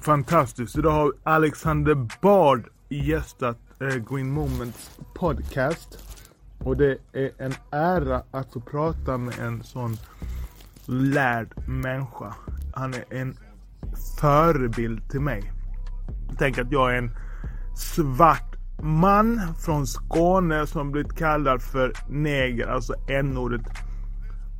[0.00, 0.78] Fantastiskt.
[0.78, 5.98] Idag har Alexander Bard gästat eh, Green Moments podcast.
[6.58, 9.96] Och det är en ära att få prata med en sån
[10.86, 12.34] lärd människa.
[12.74, 13.36] Han är en
[14.20, 15.52] förebild till mig.
[16.38, 17.10] Tänk att jag är en
[17.76, 23.62] svart man från Skåne som blivit kallad för neger, alltså n-ordet,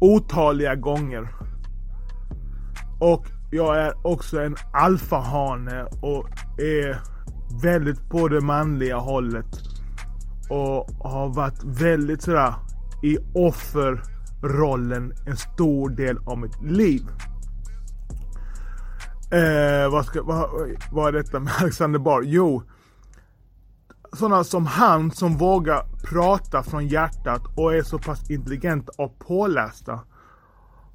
[0.01, 1.29] otaliga gånger.
[3.01, 6.29] Och jag är också en alfahane och
[6.59, 7.01] är
[7.63, 9.47] väldigt på det manliga hållet.
[10.51, 12.55] Och har varit väldigt sådär
[13.03, 17.03] i offerrollen en stor del av mitt liv.
[19.33, 20.51] Eh, vad, ska, vad,
[20.93, 22.23] vad är detta med Alexander Bar?
[22.23, 22.63] Jo,
[24.13, 30.01] sådana som han som vågar prata från hjärtat och är så pass intelligenta och pålästa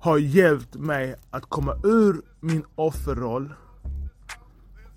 [0.07, 3.53] har hjälpt mig att komma ur min offerroll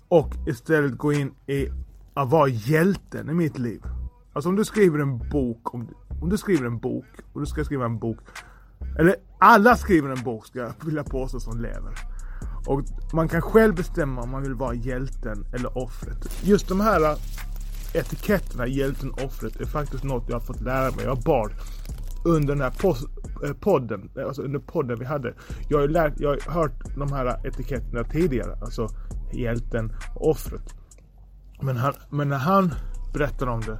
[0.07, 1.67] och istället gå in i
[2.13, 3.81] att vara hjälten i mitt liv.
[4.33, 7.45] Alltså om du skriver en bok, om du, om du skriver en bok och du
[7.45, 8.17] ska skriva en bok,
[8.99, 11.93] eller alla skriver en bok ska jag vilja påstå som lever.
[12.67, 16.43] Och man kan själv bestämma om man vill vara hjälten eller offret.
[16.43, 17.17] Just de här äh,
[17.93, 21.05] etiketterna, hjälten, offret, är faktiskt något jag har fått lära mig.
[21.05, 21.51] Jag bad
[22.23, 22.73] under den här
[23.43, 25.33] eh, podden, eh, alltså under podden vi hade.
[25.69, 28.87] Jag har, lärt, jag har hört de här etiketterna tidigare, alltså
[29.33, 30.75] hjälten och offret.
[31.61, 32.73] Men, han, men när han
[33.13, 33.79] berättar om det,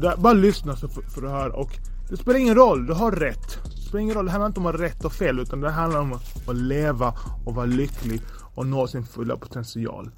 [0.00, 1.78] där, bara lyssna så för, för höra och
[2.10, 3.58] det spelar ingen roll, du har rätt.
[3.64, 5.70] Det spelar ingen roll, det handlar inte om att ha rätt och fel utan det
[5.70, 6.12] handlar om
[6.46, 8.20] att leva och vara lycklig
[8.54, 10.10] och nå sin fulla potential.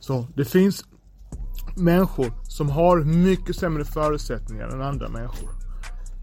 [0.00, 0.84] Så det finns
[1.76, 5.57] människor som har mycket sämre förutsättningar än andra människor.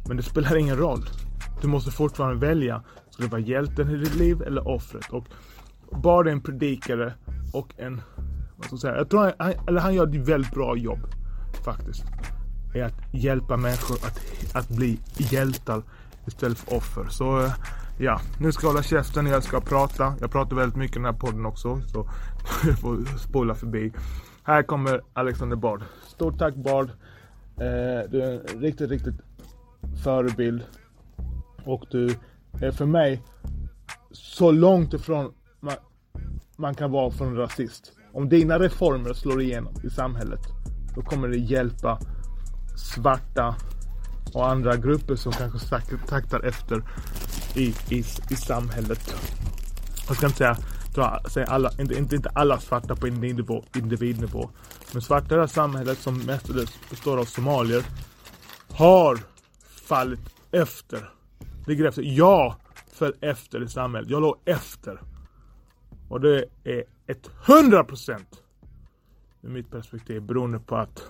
[0.07, 1.05] Men det spelar ingen roll.
[1.61, 2.83] Du måste fortfarande välja.
[3.09, 5.09] Ska du vara hjälten i ditt liv eller offret?
[5.09, 5.27] Och
[5.91, 7.13] bara en predikare
[7.53, 8.01] och en,
[8.55, 10.99] vad ska jag säga, jag tror han, eller han gör ett väldigt bra jobb
[11.65, 12.03] faktiskt.
[12.73, 14.19] Är att hjälpa människor att,
[14.55, 15.83] att bli hjältar
[16.27, 17.05] istället för offer.
[17.09, 17.51] Så
[17.99, 20.13] ja, nu ska jag hålla käften, jag ska prata.
[20.21, 22.09] Jag pratar väldigt mycket i den här podden också, så
[22.67, 23.93] jag får spola förbi.
[24.43, 25.83] Här kommer Alexander Bard.
[26.07, 26.89] Stort tack Bard.
[27.57, 29.15] Eh, du är en riktigt, riktigt
[30.03, 30.63] förebild.
[31.65, 32.15] Och du
[32.61, 33.21] är för mig
[34.11, 35.73] så långt ifrån man,
[36.57, 37.91] man kan vara från rasist.
[38.13, 40.41] Om dina reformer slår igenom i samhället,
[40.95, 41.99] då kommer det hjälpa
[42.77, 43.55] svarta
[44.33, 46.83] och andra grupper som kanske taktar efter
[47.55, 49.15] i, i, i samhället.
[50.07, 50.57] Jag ska inte säga,
[51.29, 54.49] säga alla, inte, inte, inte alla svarta på individnivå, individnivå.
[54.93, 57.83] Men svarta i det här samhället som mestadels består av somalier
[58.71, 59.19] har
[59.85, 61.09] fallit efter.
[61.67, 62.01] Ligger efter.
[62.01, 62.55] Jag
[62.91, 64.09] föll efter i samhället.
[64.09, 65.01] Jag låg efter.
[66.09, 68.43] Och det är ett hundra procent
[69.41, 71.07] ur mitt perspektiv beroende på att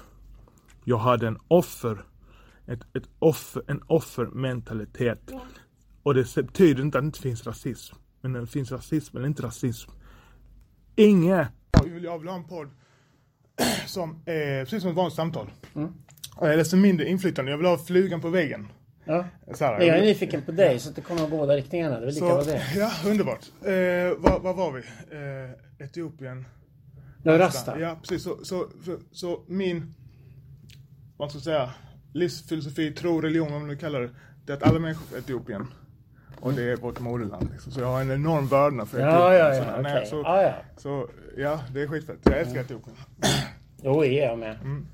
[0.83, 2.05] jag hade en offer,
[2.67, 5.31] ett, ett offer, en offermentalitet.
[6.03, 7.95] Och det betyder inte att det inte finns rasism.
[8.21, 9.91] Men det finns rasism eller inte rasism.
[10.95, 11.47] Inget.
[11.71, 12.69] Jag vill, ha en podd
[13.87, 15.47] som är precis som ett vanligt samtal.
[15.73, 15.93] Mm.
[16.41, 17.51] Eller som mindre inflytande.
[17.51, 18.67] Jag vill ha flugan på väggen.
[19.05, 19.25] Ja.
[19.59, 21.99] Här, jag är nyfiken på dig så att det kommer att gå båda riktningarna.
[21.99, 22.61] Det är lika så, det.
[22.75, 23.45] Ja, underbart.
[23.61, 23.71] Eh,
[24.17, 24.81] var, var, var vi?
[25.79, 26.45] Eh, Etiopien.
[27.23, 27.79] Ja, Rasta.
[27.79, 28.23] Ja, precis.
[28.23, 29.93] Så, så, så, så min,
[31.17, 31.69] vad ska jag säga,
[32.13, 34.09] livsfilosofi, tro, religion, vad man nu kallar det.
[34.45, 35.67] Det är att alla människor är Etiopien.
[36.39, 37.49] Och det är vårt moderland.
[37.51, 37.71] Liksom.
[37.71, 39.21] Så jag har en enorm vördnad för Etiopien.
[39.21, 39.79] Ja, ja, ja.
[39.79, 40.05] Okay.
[40.05, 40.53] Så, ah, ja.
[40.77, 42.19] så ja, det är skitfett.
[42.23, 42.65] Jag älskar mm.
[42.65, 42.95] Etiopien.
[43.83, 44.57] Jo, är jag med.
[44.61, 44.87] Mm.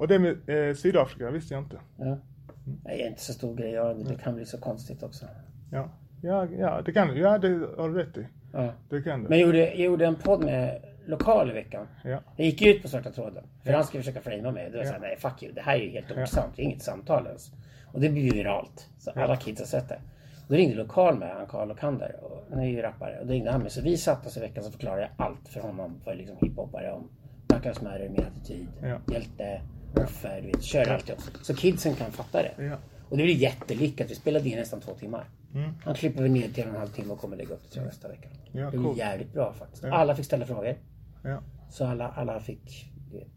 [0.00, 1.80] Och det med eh, Sydafrika visste jag inte.
[1.96, 2.18] Ja.
[2.64, 3.70] Det är inte så stor grej.
[3.70, 5.26] Ja, det kan bli så konstigt också.
[5.72, 5.88] Ja,
[6.22, 7.18] ja, ja det kan du.
[7.18, 8.26] Ja, det har du rätt i.
[8.52, 8.72] Ja.
[8.88, 9.28] Det kan du.
[9.28, 11.86] Men jag gjorde, jag gjorde en podd med lokal i veckan.
[12.04, 12.20] Ja.
[12.36, 13.44] Jag gick ut på svarta tråden.
[13.62, 13.76] För ja.
[13.76, 14.70] han skulle försöka framea mig.
[14.70, 14.88] Det var ja.
[14.88, 15.52] såhär, nej fuck you.
[15.52, 16.56] Det här är ju helt osant.
[16.56, 17.52] Det är inget samtal ens.
[17.92, 18.88] Och det blev viralt.
[18.98, 20.00] Så alla kids har sett det.
[20.48, 22.16] Då ringde lokal med han Karl Okander.
[22.22, 23.18] Och han är ju rappare.
[23.20, 23.70] Och då ringde han mig.
[23.70, 26.00] Så vi satt oss i veckan så förklarade jag allt för honom.
[26.04, 26.92] För liksom hiphopare.
[26.92, 27.08] Om
[27.48, 28.66] Black Lives Matter, min attityd,
[29.12, 29.60] hjälte,
[29.94, 30.40] offer.
[30.42, 31.30] Du vet, körde allt.
[31.42, 32.78] Så kidsen kan fatta det.
[33.08, 34.10] Och det blev jättelyckat.
[34.10, 35.28] Vi spelade in nästan två timmar.
[35.54, 35.70] Mm.
[35.84, 37.82] Han klipper ner till en och en halv timme och kommer lägga upp det till
[37.82, 38.28] nästa vecka.
[38.52, 38.98] Ja, det cool.
[38.98, 39.82] jävligt bra faktiskt.
[39.82, 39.94] Ja.
[39.94, 40.76] Alla fick ställa frågor.
[41.22, 41.42] Ja.
[41.70, 42.92] Så alla, alla fick...
[43.12, 43.28] Vet,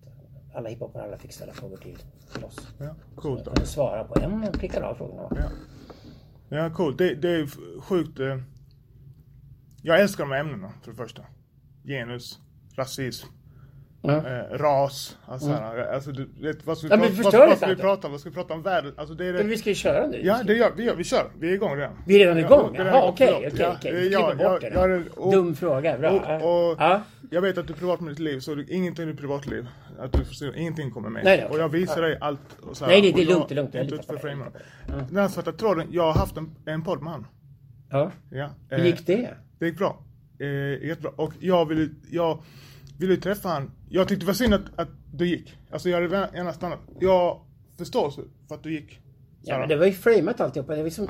[0.54, 1.98] alla hiphopare alla fick ställa frågor till,
[2.34, 2.68] till oss.
[2.80, 3.48] Ja, coolt.
[3.60, 5.28] Så svara på en och klickade av frågorna.
[6.50, 6.98] Ja, ja coolt.
[6.98, 7.48] Det, det är
[7.82, 8.20] sjukt.
[8.20, 8.38] Eh,
[9.82, 11.26] jag älskar de här ämnena för det första.
[11.84, 12.40] Genus,
[12.76, 13.28] rasism,
[14.04, 15.18] eh, ras.
[15.26, 17.76] Alltså, här, alltså du vet, vad ska vi, Ja, men prata, vad, vad ska vi
[17.76, 18.12] prata om?
[18.12, 18.94] Vad ska vi prata om världen?
[18.98, 19.48] Alltså det är Men det.
[19.48, 20.22] vi ska ju köra nu.
[20.26, 20.84] Ja, det gör vi.
[20.84, 21.32] Gör, vi kör.
[21.40, 21.94] Vi är igång redan.
[22.08, 22.76] Vi är redan igång?
[22.78, 23.92] Ja, Jaha, okej, okej, Ja, okej.
[23.92, 26.12] eh, Vi ja, bort ja, det och- Dum fråga, bra.
[26.12, 27.02] Och, och Ja.
[27.32, 29.68] Jag vet att du är privat med ditt liv, så du, ingenting i ditt privatliv,
[30.00, 31.24] att du förstår, ingenting kommer med.
[31.24, 31.48] Nej, nej.
[31.50, 32.40] Och jag visar dig allt.
[32.62, 33.74] Och så här, Nej, det- det är lugnt, det är lugnt.
[33.74, 34.38] Jag litar på jag
[35.08, 37.28] Den här svarta tråden, jag har haft en, en podd med han.
[37.90, 38.12] Ja.
[38.30, 39.30] Ja, Hur eh, gick det?
[39.60, 40.04] Det gick bra.
[40.40, 41.12] Eh, jättebra.
[41.16, 42.44] Och jag ville, jag
[43.00, 43.72] ville ju träffa han.
[43.90, 45.58] Jag tyckte det var synd att, att du gick.
[45.72, 46.80] Alltså jag hade gärna stannat.
[47.00, 47.40] Jag
[47.78, 48.12] förstår
[48.48, 49.00] för att du gick.
[49.42, 50.72] Ja, men det var ju framat alltihopa.
[50.72, 51.08] Det var liksom,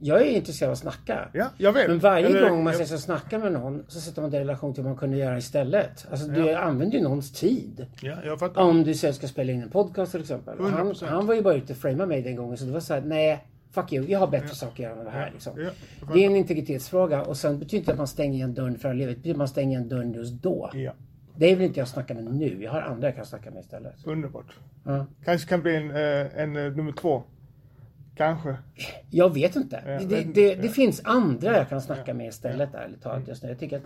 [0.00, 1.28] jag är ju intresserad av att snacka.
[1.32, 1.88] Ja, jag vet.
[1.88, 4.36] Men varje Eller- gång man jag- ses och snackar med någon så sätter man det
[4.36, 6.06] i relation till vad man kunde göra istället.
[6.10, 7.86] Alltså du använder ju någons tid.
[8.02, 8.62] Ja, jag fattar.
[8.62, 10.54] Om du sen ska spela in en podcast till exempel.
[10.60, 11.06] Han, 100%.
[11.06, 13.00] han var ju bara ute och framea mig den gången så det var så här:
[13.00, 15.30] nej, fuck you, jag har bättre saker att göra än det här.
[15.32, 15.52] Liksom.
[15.60, 15.70] Ja,
[16.14, 19.14] det är en integritetsfråga och sen betyder inte att man stänger igen dörren för livet.
[19.14, 20.70] Det betyder att man stänger igen dörren just då.
[20.74, 20.92] Ja,
[21.36, 22.62] Det vill inte jag snacka med nu.
[22.62, 23.94] Jag har andra jag kan snacka med istället.
[24.06, 24.56] underbart.
[24.84, 25.06] Ja.
[25.24, 27.22] Kanske kan bli en, eh, en eh, nummer två.
[28.16, 28.56] Kanske.
[29.10, 29.82] Jag vet inte.
[29.86, 33.42] Ja, det, men- det, det finns andra jag kan snacka med istället ärligt talat just
[33.42, 33.48] nu.
[33.48, 33.82] Jag tycker att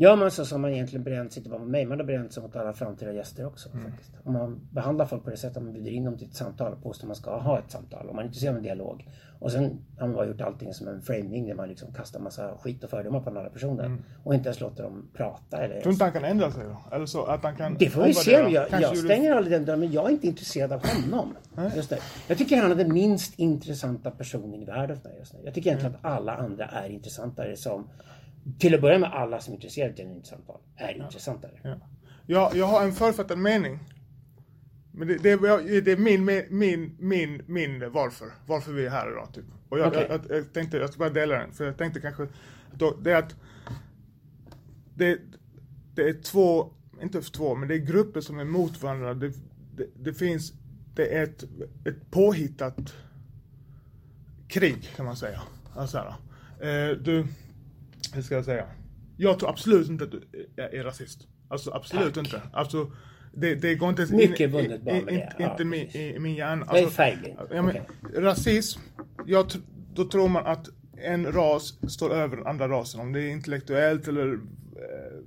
[0.00, 2.32] Gör man så som man egentligen bränt sig inte bara mot mig, man har bränt
[2.32, 3.68] sig mot alla framtida gäster också.
[3.72, 3.90] Mm.
[3.90, 4.10] Faktiskt.
[4.24, 6.82] Om man behandlar folk på det sättet, man bjuder in dem till ett samtal och
[6.82, 8.08] påstår att man ska ha ett samtal.
[8.08, 9.08] Om man är intresserad av en dialog.
[9.38, 12.58] Och sen har man bara gjort allting som en framing där man liksom kastar massa
[12.58, 13.96] skit och fördomar på andra personer.
[14.24, 15.56] Och inte ens låter dem prata.
[15.56, 15.82] Eller Mm.
[15.82, 16.96] Tror inte han kan ändra sig då?
[16.96, 18.30] Eller så att han kan det får vi se.
[18.30, 21.34] Jag, jag stänger aldrig den dörren, men jag är inte intresserad av honom.
[21.76, 21.98] Just det.
[22.28, 25.40] Jag tycker han är den minst intressanta personen i världen för mig just nu.
[25.44, 27.88] Jag tycker egentligen att alla andra är intressantare som...
[28.58, 31.60] Till att börja med alla som är intresserade av genuint samtal är intressantare.
[31.62, 31.80] Ja.
[32.26, 33.78] Jag, jag har en författad mening.
[34.92, 38.28] Men det, det, är- det är min, min, min, min varför.
[38.46, 39.44] Varför vi är här idag typ.
[39.68, 40.06] Och jag, Okej.
[40.10, 41.52] jag, jag, jag tänkte, jag ska bara dela den.
[41.52, 42.26] För jag tänkte kanske,
[42.74, 43.36] då, det är att
[44.94, 45.18] det,
[45.94, 49.14] det är två, inte två, men det är grupper som är mot varandra.
[49.14, 49.32] Det,
[49.76, 50.52] det, det finns,
[50.94, 51.44] det är ett,
[51.84, 52.94] ett påhittat
[54.48, 55.42] krig kan man säga.
[55.74, 56.08] Alltså här,
[56.90, 57.26] eh, du,
[58.14, 58.66] hur ska jag säga?
[59.16, 60.22] Jag tror absolut inte att du
[60.56, 61.26] är, rasist.
[61.48, 62.24] Alltså absolut Tack.
[62.24, 62.42] inte.
[62.52, 62.92] Alltså,
[63.32, 65.44] det, det går inte ens Mycket vunnet bara med i, det.
[65.44, 66.66] inte Ja, min, i, min hjärna.
[66.68, 67.38] Alltså, färgblind.
[67.50, 67.86] Ja, men, Okej.
[68.14, 68.80] Rasism,
[69.26, 69.46] jag,
[69.94, 73.00] då tror man att en ras står över den andra rasen.
[73.00, 75.18] Om det är intellektuellt eller eh,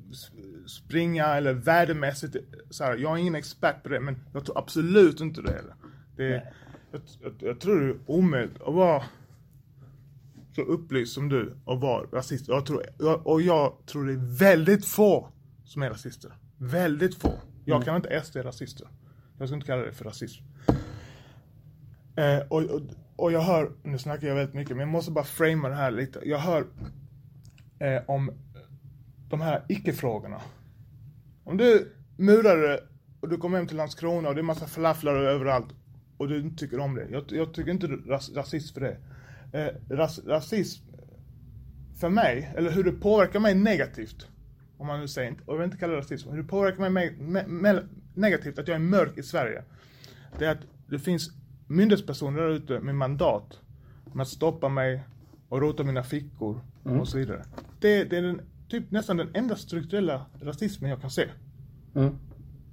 [0.67, 2.35] springa eller värdemässigt.
[2.69, 5.51] Så här, jag är ingen expert på det, men jag tror absolut inte det.
[5.51, 5.75] heller.
[6.15, 6.43] det
[6.91, 9.03] jag, jag, jag tror det är omöjligt att vara
[10.55, 12.47] så upplyst som du och vara rasist.
[12.47, 15.27] Jag tror, jag, och jag tror det är väldigt få
[15.63, 16.31] som är rasister.
[16.57, 17.33] Väldigt få.
[17.65, 17.85] Jag Mm.
[17.85, 18.87] kan inte SD rasister.
[19.37, 20.43] Jag ska inte kalla det för rasism.
[22.15, 22.81] Eh, och, och,
[23.15, 25.91] och jag hör, nu snackar jag väldigt mycket, men jag måste bara framea det här
[25.91, 26.19] lite.
[26.23, 26.65] Jag hör
[27.79, 28.31] eh, om
[29.29, 30.41] de här icke-frågorna.
[31.43, 32.79] Om du murare
[33.21, 35.67] och du kommer hem till Landskrona och det är massa falafflar överallt
[36.17, 37.07] och du inte tycker om det.
[37.09, 38.97] Jag, jag tycker inte ras, rasist för det.
[39.51, 40.85] Eh, ras, rasism
[41.99, 44.27] för mig, eller hur det påverkar mig negativt,
[44.77, 46.89] om man nu säger inte, och jag vill inte kalla det rasism, hur det påverkar
[46.89, 47.81] mig me, me, me,
[48.13, 49.63] negativt att jag är mörk i Sverige.
[50.39, 51.31] Det är att det finns
[51.67, 53.59] myndighetspersoner där ute med mandat
[54.13, 55.03] med att stoppa mig
[55.49, 57.45] och rota mina fickor och så vidare.
[57.79, 61.27] Det, det är den, typ nästan den enda strukturella rasismen jag kan se.
[61.95, 62.15] Mm.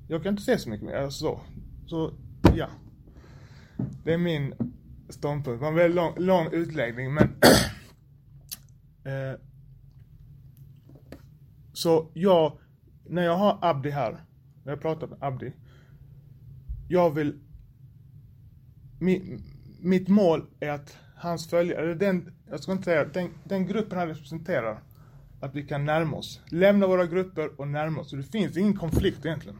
[0.09, 1.41] Jag kan inte se så mycket mer, alltså så.
[1.87, 2.13] Så,
[2.57, 2.69] ja.
[4.05, 4.55] Det är min
[5.08, 5.60] ståndpunkt.
[5.60, 7.25] Det var en väldigt lång, lång utläggning, men...
[9.05, 9.40] eh,
[11.72, 12.58] så jag,
[13.06, 14.16] när jag har Abdi här,
[14.64, 15.53] när jag pratar med Abdi,
[16.88, 17.38] jag vill...
[19.00, 19.38] Mi,
[19.81, 24.08] mitt mål är att hans följare, den, jag ska inte säga, den, den gruppen han
[24.08, 24.82] representerar,
[25.41, 26.41] att vi kan närma oss.
[26.50, 28.10] Lämna våra grupper och närma oss.
[28.10, 29.58] Så det finns ingen konflikt egentligen.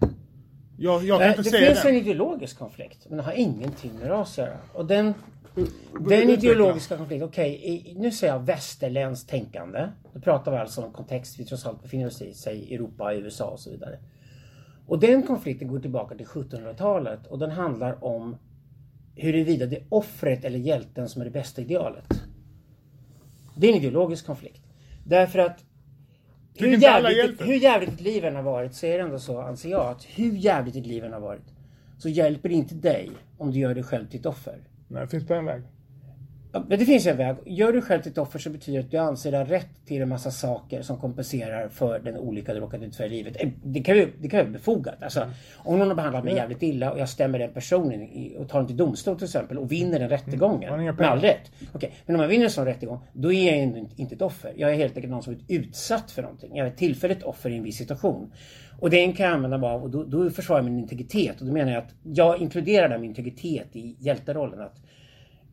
[0.76, 1.95] Jag, jag kan inte Det säga finns den.
[1.95, 4.57] en ideologisk konflikt, men det har ingenting med ras att göra.
[4.73, 5.14] Och den.
[6.00, 9.88] Den ideologiska konflikten, okej, i- nu säger jag västerländskt tänkande.
[10.15, 13.45] Då pratar vi alltså om kontext vi trots allt befinner oss i, säg Europa, USA
[13.50, 13.99] och så vidare.
[14.87, 18.37] Och den konflikten går tillbaka till 1700-talet och den handlar om
[19.15, 22.05] huruvida det är offret eller hjälten som är det bästa idealet.
[23.57, 24.62] Det är en ideologisk konflikt.
[25.07, 25.65] Därför att
[26.55, 29.69] hur jävligt, hur jävligt ditt liv än har varit så är det ändå så, anser
[29.71, 31.53] jag, att hur jävligt ditt liv än har varit
[31.99, 34.59] så hjälper det inte dig om du gör dig själv till ett offer.
[34.88, 35.62] Nej, det finns på en väg.
[36.52, 37.37] Men det finns en väg.
[37.47, 39.69] Gör du själv till ett offer så betyder det att du anser dig ha rätt
[39.87, 43.37] till en massa saker som kompenserar för den olycka du råkat ut för i livet.
[43.40, 45.02] Eh, Det kan ju det kan ju vara befogat.
[45.02, 45.26] Alltså,
[45.57, 48.59] Om någon har behandlat mig jävligt illa och jag stämmer den personen i, och tar
[48.59, 50.71] den till domstol till exempel och vinner den rättegången.
[50.71, 51.50] har inga med all rätt.
[51.73, 54.52] Okej, Men om jag vinner en sån rättegång, då är jag inte ett offer.
[54.57, 56.57] Jag är helt enkelt någon som är utsatt för någonting.
[56.57, 58.33] Jag är ett tillfälligt offer i en viss situation.
[58.81, 61.40] Och den kan jag använda mig av och då, då försvarar jag min integritet.
[61.40, 64.61] Och då menar jag att jag inkluderar där min integritet i hjälterollen.
[64.61, 64.76] Att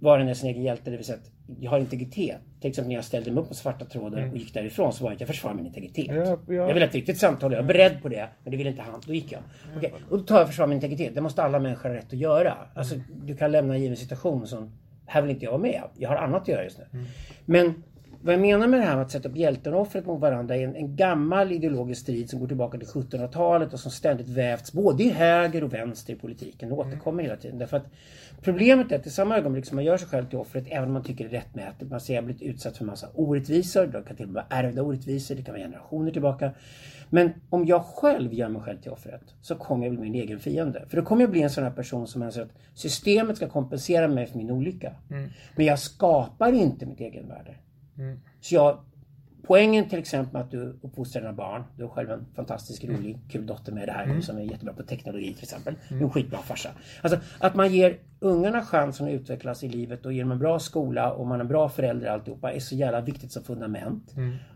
[0.05, 2.37] vara en sin egen hjälte, det vill säga att jag har integritet.
[2.61, 5.11] Till exempel när jag ställde mig upp på svarta tråden och gick därifrån så var
[5.11, 6.09] det att jag försvarar min integritet.
[6.09, 6.23] Mm.
[6.23, 6.53] Ja, ja.
[6.53, 8.81] Jag ville ha ett riktigt samtal, jag var beredd på det, men det ville inte
[8.81, 9.01] han.
[9.05, 9.41] Då gick jag.
[9.77, 11.15] Okej, Och då tar jag och försvarar min integritet.
[11.15, 12.53] Det måste alla människor ha rätt att göra.
[12.75, 12.95] Alltså,
[13.25, 14.71] du kan lämna en given situation som,
[15.05, 15.81] här vill inte jag vara med.
[15.97, 16.85] Jag har annat att göra just nu.
[16.93, 17.05] Mm.
[17.45, 17.83] Men
[18.25, 20.55] vad jag menar med det här med att sätta upp hjälten och offret mot varandra
[20.55, 24.73] är en, en gammal ideologisk strid som går tillbaka till 1700-talet och som ständigt vävts
[24.73, 26.69] både i höger och vänster i politiken.
[26.69, 27.59] Det återkommer hela tiden.
[27.59, 27.85] Därför att
[28.41, 30.93] problemet är att i samma ögonblick som man gör sig själv till offret, även om
[30.93, 34.15] man tycker det är rättmätigt, man säger jag blivit utsatt för massa orättvisor, det kan
[34.15, 36.51] till och med vara ärvda orättvisor, det kan vara generationer tillbaka.
[37.09, 40.39] Men om jag själv gör mig själv till offret så kommer jag bli min egen
[40.39, 40.85] fiende.
[40.87, 44.07] För då kommer jag bli en sån här person som anser att systemet ska kompensera
[44.07, 44.93] mig för min olycka.
[45.55, 47.55] Men jag skapar inte mitt egen värde.
[48.41, 48.79] Så jag,
[49.47, 51.63] poängen till exempel med att du uppfostrar dina barn.
[51.77, 54.83] Du har själv en fantastisk, rolig, kul dotter med det här som är jättebra på
[54.83, 55.75] teknologi till exempel.
[55.89, 56.69] Du är en skitbra farsa.
[57.01, 60.59] Alltså att man ger ungarna chansen att utvecklas i livet och ger dem en bra
[60.59, 64.13] skola och man är en bra förälder alltihopa är så jävla viktigt som fundament.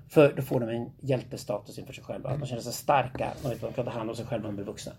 [0.10, 2.30] För då får de en hjältestatus inför sig själva.
[2.30, 3.28] Att de känner sig starka.
[3.42, 4.92] De vet att de kan ta hand om sig själva när de blir vuxna.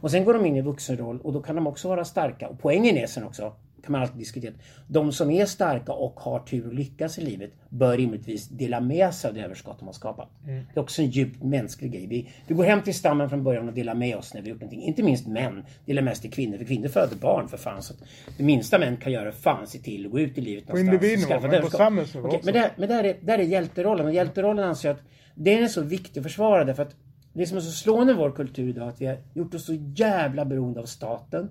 [0.00, 2.48] Och sen går de in i vuxenroll och då kan de också vara starka.
[2.48, 3.52] Och poängen är sen också
[3.82, 4.52] kan man alltid diskutera.
[4.86, 9.14] De som är starka och har tur och lyckas i livet bör rimligtvis dela med
[9.14, 10.28] sig av det överskott de har skapat.
[10.44, 12.06] Det är också en djupt mänsklig grej.
[12.06, 14.54] Vi, vi går hem till stammen från början och delar med oss när vi har
[14.54, 14.82] gjort någonting.
[14.82, 16.58] Inte minst män delar mest till kvinnor.
[16.58, 17.82] För kvinnor föder barn för fan.
[17.82, 18.00] Så att
[18.36, 20.88] det minsta män kan göra fan se till att gå ut i livet någonstans.
[20.88, 22.40] och individnivå, men på samhällsnivå också.
[22.44, 24.06] Men, där, men där, är, där är hjälterollen.
[24.06, 25.02] Och hjälterollen anser jag att
[25.34, 26.64] den är så viktig att försvara.
[26.64, 26.94] Därför att
[27.32, 29.66] det som är så slående i vår kultur idag är att vi har gjort oss
[29.66, 31.50] så jävla beroende av staten.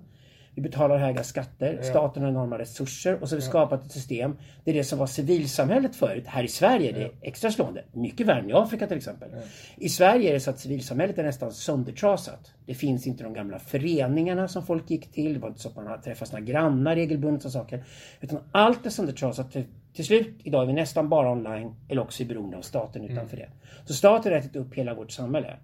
[0.58, 4.36] Vi betalar höga skatter, staten har enorma resurser och så har vi skapat ett system
[4.64, 8.48] där det som var civilsamhället förut, här i Sverige är det extra slående, mycket värre
[8.48, 9.28] i Afrika till exempel.
[9.76, 12.52] I Sverige är det så att civilsamhället är nästan söndertrasat.
[12.66, 15.76] Det finns inte de gamla föreningarna som folk gick till, det var inte så att
[15.76, 17.84] man har träffat sina grannar regelbundet och saker.
[18.20, 19.52] Utan allt är söndertrasat.
[19.94, 23.36] Till, slut idag är vi nästan bara online eller också är beroende av staten utanför
[23.36, 23.48] det.
[23.84, 25.56] Så staten har ätit upp hela vårt samhälle.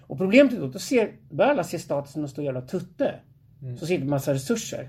[0.00, 3.14] Och problemet är då, då ser, börjar alla se staten som en stor jävla tutte.
[3.78, 4.88] Så sitter massa resurser.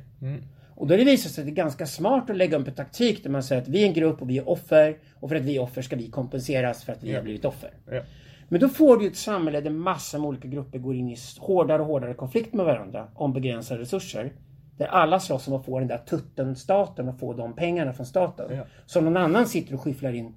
[0.76, 2.74] Och då har det visat sig att det är ganska smart att lägga upp en
[2.74, 4.98] taktik där man säger att vi är en grupp och vi är offer.
[5.16, 7.74] Och för att vi är offer ska vi kompenseras för att vi har blivit offer.
[7.92, 8.02] Ja.
[8.50, 11.82] Men då får du ett samhälle där massor med olika grupper går in i hårdare
[11.82, 14.34] och hårdare konflikt med varandra om begränsade resurser.
[14.78, 18.56] Där alla slåss om att få den där tutten-staten och få de pengarna från staten.
[18.56, 18.64] Ja.
[18.86, 20.34] Som någon annan sitter och skyfflar in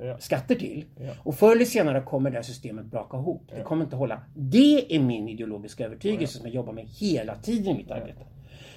[0.00, 0.18] Ja.
[0.18, 0.84] skatter till.
[1.22, 3.42] Och förr eller senare kommer det här systemet braka ihop.
[3.56, 4.20] Det kommer inte hålla.
[4.34, 8.26] Det är min ideologiska övertygelse som jag jobbar med hela tiden i mitt arbete.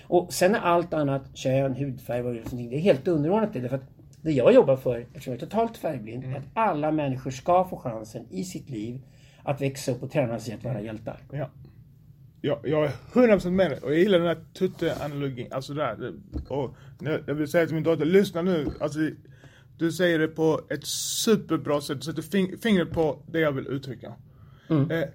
[0.07, 3.53] Och sen är allt annat, kön, hudfärg, vad det är för det är helt underordnat
[3.53, 3.59] det.
[3.59, 3.89] Därför att
[4.21, 7.77] det jag jobbar för, eftersom jag är totalt färgblind, är att alla människor ska få
[7.77, 9.01] chansen i sitt liv
[9.43, 11.17] att växa upp och träna sig att vara hjältar.
[11.31, 11.49] Ja.
[12.41, 15.47] Jag, jag är 100% med dig och jag gillar den här tutte-analogin.
[15.51, 16.13] Alltså där.
[16.49, 18.67] Och jag jag vill säga till min dotter, lyssna nu.
[18.79, 18.99] Alltså,
[19.79, 21.98] du säger det på ett superbra sätt.
[21.98, 24.13] Du sätter fing- fingret på det jag vill uttrycka.
[24.91, 25.09] Eh,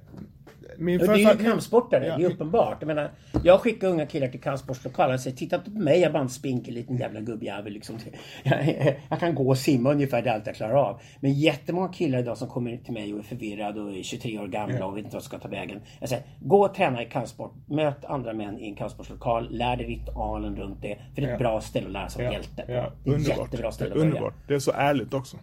[0.78, 2.76] min Och det är ju kampsportare, Ja, det är uppenbart.
[2.81, 3.11] Jag menar,
[3.43, 6.28] jag skickar unga killar till kampsportslokalen och säger titta på mig, jag är bara en
[6.28, 7.73] spinkel liten jävla gubbjävel.
[7.73, 7.99] Liksom.
[8.43, 11.00] Jag, jag kan gå och simma ungefär, det är allt jag klarar av.
[11.21, 14.47] Men jättemånga killar idag som kommer till mig och är förvirrade och är 23 år
[14.47, 15.81] gamla och vet inte vad som ska ta vägen.
[16.00, 19.87] Jag säger, gå och träna i kampsport, möt andra män i en kampsportslokal, lär dig
[19.87, 20.99] ritualen runt det.
[21.14, 22.64] För det är ett bra ställe att lära sig vara hjälte.
[22.69, 24.11] Ja, det är ett jättebra ställe det att är börja.
[24.11, 24.35] underbart.
[24.49, 25.37] Det är så ärligt också.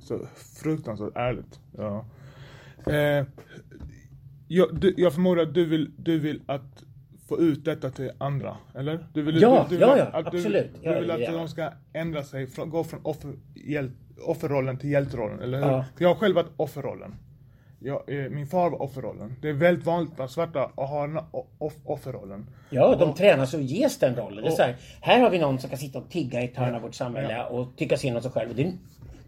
[0.00, 0.18] Så
[0.62, 1.60] fruktansvärt ärligt.
[1.78, 2.04] Ja.
[2.86, 3.24] Eh,
[4.56, 6.84] jag, du, jag förmodar att du vill, du vill att
[7.28, 9.06] få ut detta till andra, eller?
[9.14, 10.70] Du vill, Ja, du, du ja, vill ja, att du, absolut.
[10.82, 11.32] Du Ja, vill att ja.
[11.32, 13.90] de ska ändra sig, från, gå från offer, hjäl,
[14.26, 15.66] offerrollen till hjälterollen, eller hur?
[15.70, 15.84] Ja.
[15.96, 17.14] För jag har själv varit offerrollen.
[17.78, 19.34] Jag, eh, min far var offerrollen.
[19.42, 21.18] Det är väldigt vanligt bland svarta att ha den
[21.58, 22.46] off, offerrollen.
[22.70, 24.44] Ja, de tränas och ges den rollen.
[24.44, 26.56] Det är så här, här har vi någon som kan sitta och tigga i ett
[26.56, 28.50] hörn av vårt samhälle och tycka synd om sig själv.
[28.50, 28.72] Och Det är,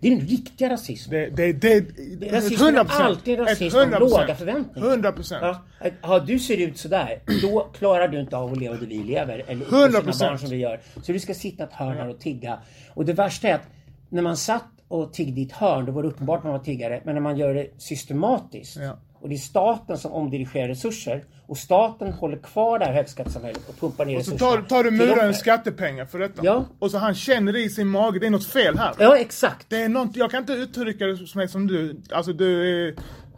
[0.00, 1.34] det är den riktiga rasismen.
[1.34, 1.80] Det, det,
[2.20, 4.88] det, Rasismen är alltid rasism om låga förväntningar.
[4.88, 5.42] 100 procent.
[5.42, 8.98] Ja, ja, du ser ut sådär, då klarar du inte av att leva det vi
[8.98, 9.44] lever.
[9.46, 9.98] Eller 100%.
[9.98, 10.80] uppfostra barn som vi gör.
[11.02, 12.58] Så du ska sitta i ett hörn här och tigga.
[12.94, 13.68] Och det värsta är att
[14.08, 16.64] när man satt och tiggde i ett hörn, då var det uppenbart att man var
[16.64, 17.00] tiggare.
[17.04, 18.98] Men när man gör det systematiskt Ja.
[19.24, 21.24] Och det är staten som omdirigerar resurser.
[21.46, 24.90] Och staten håller kvar det här högskattesamhället och pumpar ner Och så tar, tar du
[24.90, 26.44] murarens skattepengar för detta.
[26.44, 26.64] Ja.
[26.78, 28.94] Och så han känner det i sin mage, det är något fel här.
[28.98, 29.66] Ja, exakt.
[29.70, 32.00] Det är något, jag kan inte uttrycka det som, som du.
[32.10, 32.94] Alltså du är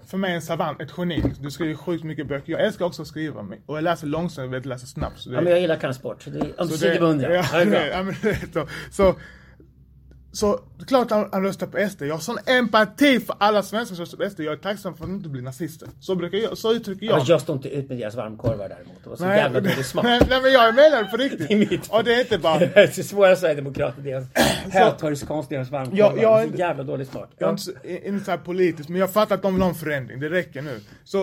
[0.07, 1.23] för mig en savant, ett geni.
[1.41, 2.53] Du skriver sjukt mycket böcker.
[2.53, 3.47] Jag älskar också att skriva.
[3.67, 5.21] Och jag läser långsamt, jag vet läsa snabbt.
[5.21, 6.27] Så det, Ja, men jag gillar kampsport.
[6.59, 7.33] ömsesidig beundran.
[7.33, 7.87] ja, Ja, det är bra.
[7.93, 9.15] ja, men så.
[10.37, 12.03] Så det är klart han, han röstar på SD.
[12.03, 14.41] Jag har sån empati för alla svenskar som röstar på SD.
[14.41, 15.89] Jag är tacksam för att de inte blir nazister.
[16.01, 17.19] Så brukar jag, så uttrycker jag.
[17.19, 19.05] Ja, jag står inte ut med deras varmkorvar däremot.
[19.05, 20.05] Det var så Nej, jävla dålig smak.
[20.05, 21.39] nej, nej men jag menar det på riktigt.
[21.49, 21.89] Det är mitt.
[21.91, 22.59] Och det är inte bara...
[22.75, 24.25] Det är svåra Sverigedemokrater, deras
[24.75, 25.99] hötorgskonst, deras varmkorvar.
[26.17, 27.31] Ja, jag är det är så jävla dålig smak.
[27.39, 27.73] Jag är inte, så-
[28.05, 30.21] inte så här politisk, men jag fattar att de vill ha en förändring.
[30.21, 30.81] Det räcker nu.
[31.05, 31.23] Så,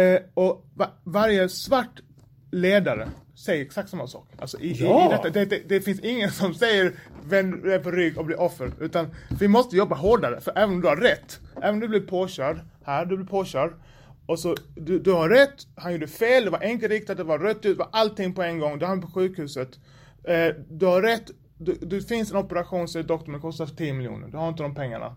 [0.00, 2.00] eh, och va, varje svart
[2.52, 4.28] ledare säger exakt samma sak.
[4.38, 5.02] Alltså i, Ja.
[5.02, 6.92] i, i detta, det, det, det finns ingen som säger
[7.24, 8.72] vänd dig på rygg och bli offer.
[8.80, 9.06] Utan
[9.40, 10.40] vi måste jobba hårdare.
[10.40, 13.72] För även om du har rätt, även om du blir påkörd, här, du blir påkörd.
[14.26, 17.56] Och så, du, du har rätt, han gjorde fel, det var enkelriktat, det var rött
[17.56, 18.78] ut, det var allting på en gång.
[18.78, 19.68] Du hamnade på sjukhuset.
[20.24, 24.28] Eh, du har rätt, du, det finns en operation, säger doktorn, den kostar 10 miljoner.
[24.28, 25.16] Du har inte de pengarna.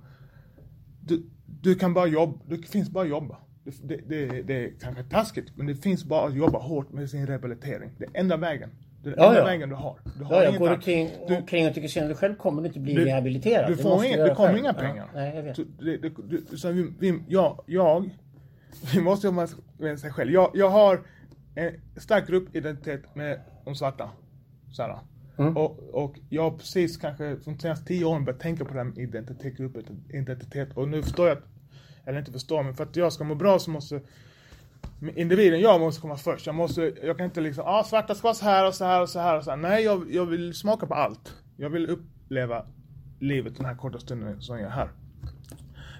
[1.02, 1.24] Du,
[1.62, 3.38] du kan bara jobba, det finns bara jobba.
[3.84, 7.28] Det, det, det, är kanske taskigt, men det finns bara att jobba hårt med sin
[7.28, 7.90] rehabilitering.
[7.98, 8.70] Det är enda vägen.
[9.04, 9.46] Det är Ja, enda ja.
[9.46, 10.00] vägen du har.
[10.18, 12.36] Du har Ja, jag inget går omkring, Du- omkring och tycker synd om dig själv
[12.36, 13.72] kommer du inte bli du- rehabiliterad.
[13.72, 14.60] Du får göra det kommer själv.
[14.60, 15.10] inga Ja, pengar.
[15.14, 15.56] nej, jag vet.
[15.56, 18.10] Så det, det, du, så vi, vi, jag, jag,
[18.96, 19.48] vi måste jobba
[19.78, 20.32] med sig själv.
[20.32, 21.02] Jag, jag har
[21.56, 24.10] en stark gruppidentitet med de svarta.
[24.72, 24.98] Så här.
[25.38, 25.58] Mm.
[25.58, 28.84] Och, och jag har precis kanske de senaste tio åren börjat tänka på det här
[28.86, 30.78] med identitet, gruppidentitet.
[30.78, 31.44] Och nu förstår jag, att-
[32.10, 34.01] eller inte förstår, men för att jag ska må bra så måste
[35.16, 36.46] individen, jag måste komma först.
[36.46, 39.01] Jag, måste, jag kan inte liksom, ah, svarta ska vara så här och så här
[39.01, 39.58] och så här och så här.
[39.58, 41.34] Nej, jag, jag vill smaka på allt.
[41.58, 42.66] Jag vill uppleva
[43.20, 44.89] livet den här korta stunden som jag är här.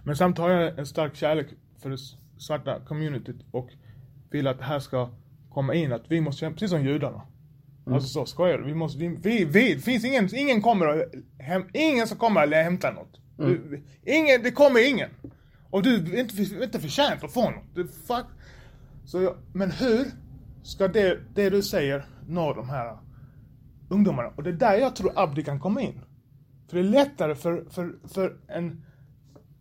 [0.04, 1.48] Men samtidigt har jag en stark kärlek
[1.82, 1.98] för det
[2.38, 3.70] svarta communityt och
[4.30, 5.10] vill att det här ska
[5.50, 5.94] komma in.
[5.94, 7.22] Att vi måste, precis som judarna.
[7.86, 8.64] Alltså så skojar du?
[8.64, 12.44] Vi måste, vi, vi, vi, det finns ingen, ingen kommer att häm, ingen som kommer
[12.44, 13.20] att hämta något.
[13.38, 15.10] Du, ingen, det kommer ingen.
[15.70, 17.76] Och du är inte, inte förtjänt att få något.
[17.76, 18.26] Det, fuck.
[19.06, 20.06] Så jag, men hur
[20.64, 22.98] ska det, det du säger nå de här
[23.90, 24.30] ungdomarna?
[24.36, 26.02] Och det är där jag tror Abdi kan komma in.
[26.70, 28.86] För det är lättare för, för, för en...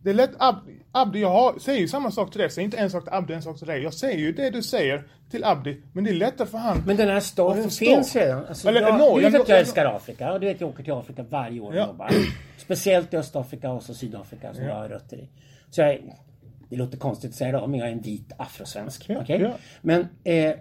[0.03, 2.77] Det är lätt, Abdi, Abdi jag har, säger ju samma sak till dig, säger inte
[2.77, 3.83] en sak till Abdi, en sak till dig.
[3.83, 6.83] Jag säger ju det du säger till Abdi, men det är lättare för han.
[6.85, 8.45] Men den här storyn finns redan.
[8.45, 10.69] Alltså, Eller, jag, no, du vet jag- att jag älskar Afrika och du vet jag
[10.69, 11.87] åker till Afrika varje år och Ja.
[11.87, 12.11] jobbar.
[12.57, 15.29] Speciellt i Östafrika och så Sydafrika som jag har rötter i.
[15.69, 16.15] Så jag,
[16.69, 19.05] det låter konstigt att säga det, men jag är en vit afrosvensk.
[19.09, 19.41] Ja, okej?
[19.41, 19.53] ja.
[19.81, 20.55] Men eh,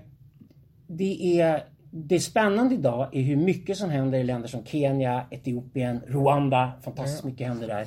[0.87, 6.01] det är det spännande idag är hur mycket som händer i länder som Kenya, Etiopien,
[6.07, 6.73] Rwanda.
[6.83, 7.87] Fantastiskt mycket händer där.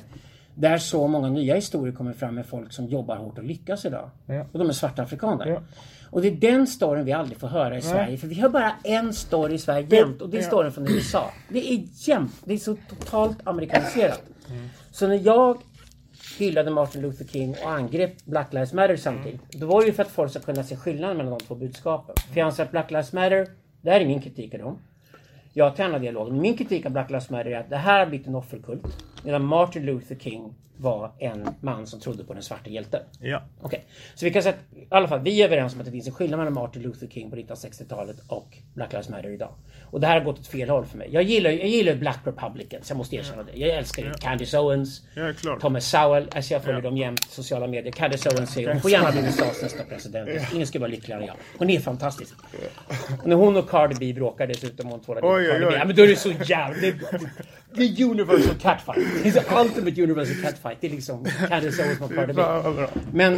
[0.54, 4.10] Där så många nya historier kommer fram med folk som jobbar hårt och lyckas idag.
[4.26, 4.46] Ja.
[4.52, 5.46] Och de är svarta afrikaner.
[5.46, 5.62] Ja.
[6.10, 8.18] Och det är den storyn vi aldrig får höra i Sverige.
[8.18, 11.30] För vi har bara en story i Sverige jämt och det är storyn från USA.
[11.48, 12.32] Det är jämt.
[12.44, 14.22] Det är så totalt amerikaniserat.
[14.90, 15.58] Så när jag
[16.42, 19.54] hyllade Martin Luther King och angrep Black Lives Matter samtidigt.
[19.54, 22.14] Var det ju för att folk ska kunna se skillnaden mellan de två budskapen.
[22.32, 23.46] För jag anser att Black Lives Matter,
[23.80, 24.78] det här är min kritik av dem.
[25.52, 26.40] Jag tar gärna dialogen.
[26.40, 28.82] Min kritik av Black Lives Matter är att det här har blivit en offerkult.
[29.24, 33.02] Medan Martin Luther King var en man som trodde på den svarta hjälten.
[33.20, 33.42] Ja.
[33.60, 35.92] Okej, så vi kan säga att, i alla fall, vi är överens om att det
[35.92, 39.54] finns en skillnad mellan Martin Luther King på 1960-talet och Black Lives Matter idag.
[39.90, 41.08] Och det här har gått åt fel håll för mig.
[41.12, 43.52] Jag gillar, jag gillar Black Republicans, jag måste erkänna det.
[43.58, 45.58] Jag älskar ju Candace Owens, Ja.
[45.60, 47.92] Thomas Sowell, alltså jag följer dem jämt, sociala medier.
[47.92, 50.52] Candace Owens säger hon får gärna bli USAs nästa president.
[50.54, 51.36] Ingen skulle vara lyckligare än jag.
[51.58, 52.34] Hon är fantastisk.
[53.22, 55.74] Och när hon och Cardi B bråkar dessutom, hon tvålar Oj, oj, oj.
[55.78, 56.88] Ja, men då är det så jävla...
[57.76, 59.22] Är universal catfight.
[59.22, 60.78] Det är så ultimate universal catfight.
[60.80, 62.42] Det är liksom Candace Owens mot Cardi B.
[63.12, 63.34] Men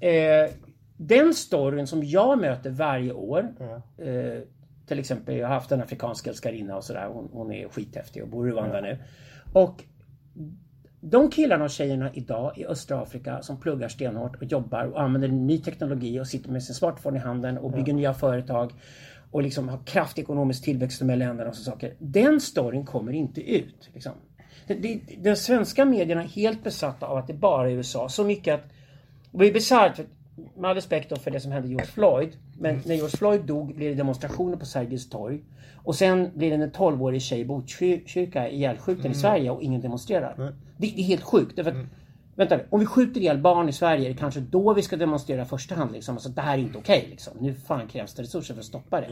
[0.00, 0.50] eh,
[0.96, 3.54] den storyn som jag möter varje år.
[3.98, 4.42] Eh,
[4.86, 7.08] till exempel, jag har haft en afrikansk älskarinna och sådär.
[7.08, 8.98] Hon, hon är skithäftig och bor i Rwanda nu.
[9.52, 9.84] Och
[11.00, 15.28] de killarna och tjejerna idag i östra Afrika som pluggar stenhårt och jobbar och använder
[15.28, 18.72] ny teknologi och sitter med sin smartphone i handen och bygger nya företag
[19.34, 21.94] och liksom har kraftig ekonomisk tillväxt i de här länderna och så saker.
[21.98, 23.90] Den storyn kommer inte ut.
[23.94, 24.12] Liksom.
[25.18, 28.08] Den svenska medierna är helt besatta av att det bara är USA.
[28.08, 28.64] Så mycket att...
[29.32, 30.00] Och det är bisarrt,
[30.56, 32.36] med all respekt för det som hände George Floyd.
[32.58, 35.40] Men när George Floyd dog blev det demonstrationer på Sergels torg.
[35.74, 40.34] Och sen blir det en 12-årig tjej i Botkyrka ihjälskjuten i Sverige och ingen demonstrerar.
[40.36, 41.56] Det, det är helt sjukt.
[41.56, 41.86] Därför att,
[42.36, 45.42] Vänta om vi skjuter ihjäl barn i Sverige är det kanske då vi ska demonstrera
[45.42, 45.92] i första hand.
[45.92, 46.14] Liksom.
[46.14, 47.06] Alltså, det här är inte okej.
[47.10, 47.32] liksom.
[47.40, 49.06] Nu fan krävs det resurser för att stoppa det.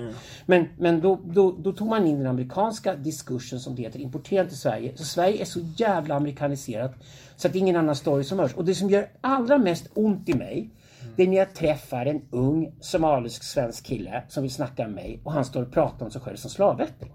[0.47, 4.49] Men, men då, då, då tog man in den amerikanska diskursen som det heter, importerad
[4.49, 4.97] till Sverige.
[4.97, 6.95] Så Sverige är så jävla amerikaniserat
[7.37, 8.55] så att det är ingen annan story som hörs.
[8.55, 10.71] Och det som gör allra mest ont i mig
[11.17, 15.21] Det är när jag träffar en ung somalisk svensk kille som vill snacka med mig
[15.25, 17.13] och han står och pratar om sig själv som slavättling.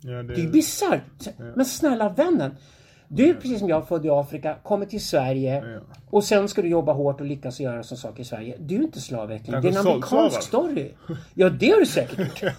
[0.00, 1.28] Ja, Det är bisarrt.
[1.56, 2.56] Men snälla vännen.
[3.08, 5.80] Du precis som jag född i Afrika, kommer till Sverige Ja
[6.16, 8.56] och sen ska du jobba hårt och lyckas göra sådana saker i Sverige.
[8.58, 9.60] Du är inte slavättling.
[9.60, 10.88] Det är en amerikansk story.
[11.34, 12.42] Ja, det har du säkert gjort.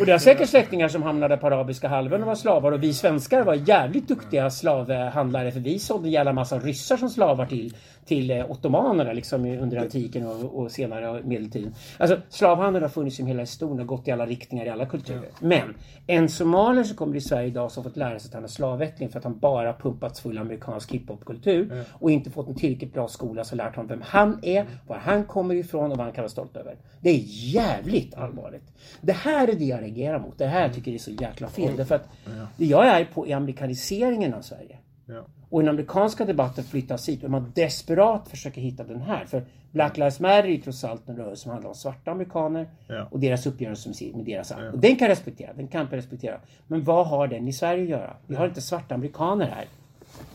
[0.00, 2.94] och det har säkert släktingar som hamnade på arabiska halvön och var slavar och vi
[2.94, 7.74] svenskar var jävligt duktiga slavhandlare för vi sålde en jävla massa ryssar som slavar till,
[8.04, 11.74] till eh, ottomanerna liksom under antiken och, och senare medeltiden.
[11.98, 15.28] Alltså slavhandeln har funnits i hela historien och gått i alla riktningar i alla kulturer.
[15.40, 15.74] Men
[16.06, 19.08] en somalier som kommer till Sverige idag som fått lära sig att han är slavättling
[19.08, 23.44] för att han bara pumpats full amerikansk hiphopkultur och inte fått en tillräckligt bra skola
[23.44, 26.28] som lärt honom vem han är, var han kommer ifrån och vad han kan vara
[26.30, 26.76] stolt över.
[27.00, 27.20] Det är
[27.54, 28.72] jävligt allvarligt.
[29.00, 30.38] Det här är det jag reagerar mot.
[30.38, 31.76] Det här jag tycker är så jäkla fel.
[31.76, 32.08] Därför att
[32.56, 34.78] det jag är på är amerikaniseringen av Sverige.
[35.06, 35.24] Ja.
[35.50, 39.24] Och den amerikanska debatten flyttas hit och man desperat försöker hitta den här.
[39.24, 42.66] För Black Lives Matter är ju trots allt en rörelse som handlar om svarta amerikaner
[42.88, 43.08] Ja.
[43.10, 44.72] och deras uppgörelse med- deras arv.
[44.74, 46.40] Och den kan jag respektera, den kan jag respektera.
[46.66, 48.16] Men vad har den i Sverige att göra?
[48.26, 49.64] Vi har inte svarta amerikaner här.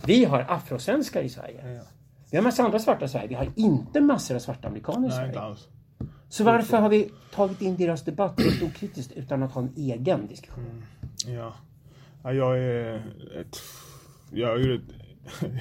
[0.05, 1.81] Vi har afrosvenskar i Sverige.
[2.31, 3.27] Vi har massa andra svarta i Sverige.
[3.27, 5.27] Vi har inte massor av svarta amerikaner i Sverige.
[5.27, 5.67] inte alls.
[6.29, 10.27] Så varför har vi tagit in deras debatt helt okritiskt utan att ha en egen
[10.27, 10.83] diskussion?
[11.25, 11.53] Ja.
[12.23, 12.95] ja jag är...
[13.39, 13.57] Ett,
[14.31, 14.81] jag gjorde ett,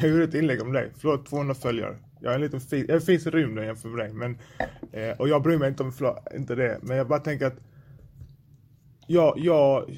[0.00, 0.92] jag gjorde ett inlägg om dig.
[0.96, 1.96] Förlåt, 200 följare.
[2.20, 4.12] Jag är en liten fin, jag finns i rymden jämfört med dig.
[4.12, 4.38] Men,
[4.92, 6.78] eh, och jag bryr mig inte om förlåt, inte det.
[6.82, 7.60] Men jag bara tänker att
[9.06, 9.90] jag, jag,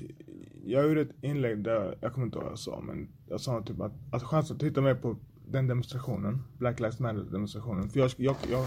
[0.65, 3.63] jag gjorde ett inlägg där, jag kommer inte ihåg vad jag sa, men jag sa
[3.63, 5.17] typ att, att chansen att titta med på
[5.49, 7.91] den demonstrationen, Black Lives Matter demonstrationen.
[7.91, 8.67] För jag, jag, jag,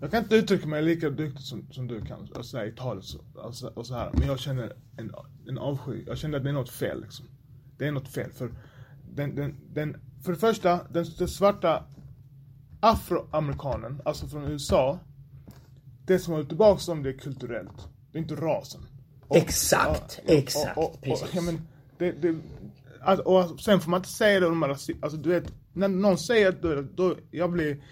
[0.00, 3.18] jag kan inte uttrycka mig lika duktigt som, som du kan, alltså, i talet så,
[3.44, 4.10] alltså, och så här.
[4.12, 5.12] Men jag känner en,
[5.48, 7.26] en avsky, jag känner att det är något fel liksom.
[7.78, 8.50] Det är något fel för
[9.14, 11.84] den, den, den för det första, den, den svarta
[12.80, 14.98] afroamerikanen, alltså från USA,
[16.06, 17.88] det som håller tillbaka dem det är kulturellt.
[18.12, 18.80] Det är inte rasen.
[19.28, 21.60] Och- Exakt, exakt, och, och, och, ja, men
[21.98, 22.36] det, det,
[23.04, 26.52] alltså, och sen får man inte säga det om alltså du vet, när någon säger
[26.52, 27.84] det, då, då jag blir,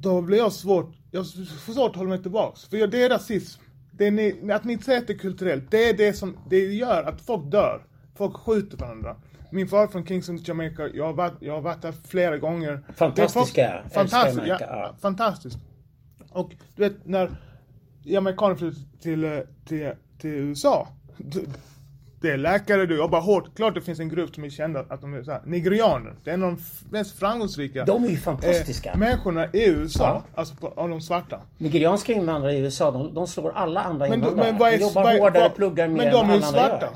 [0.00, 1.26] då blir jag svårt, jag
[1.64, 2.64] får svårt att hålla mig tillbaks.
[2.64, 3.62] För det är rasism.
[3.92, 6.58] Det är ni, att ni säger att det är kulturellt, det är det som, det
[6.58, 7.86] gör att folk dör.
[8.16, 9.16] Folk skjuter varandra.
[9.50, 12.84] Min far från Kingston, Jamaica, jag har varit, jag har varit där flera gånger.
[12.96, 14.96] Fantastiska, fantastiskt, ja, ja.
[15.00, 15.58] fantastiskt.
[16.30, 17.30] Och du vet när
[18.16, 20.88] amerikaner flyttar till, eh, till, till USA.
[22.22, 23.56] Det är läkare, du jobbar hårt.
[23.56, 26.14] Klart det finns en grupp som är kända att de är så här, nigerianer.
[26.24, 26.58] Det är en av de
[26.98, 28.90] mest framgångsrika De är ju fantastiska.
[28.90, 30.04] eh, människorna i USA.
[30.04, 30.40] Ja.
[30.40, 31.40] Alltså på, av de svarta.
[31.58, 34.50] Nigerianska invandrare i USA, de, de slår alla andra Men, invandrare.
[34.50, 36.80] men vad är, de jobbar vad hårdare, vad- pluggar mer Men de är ju svarta.
[36.82, 36.90] gör.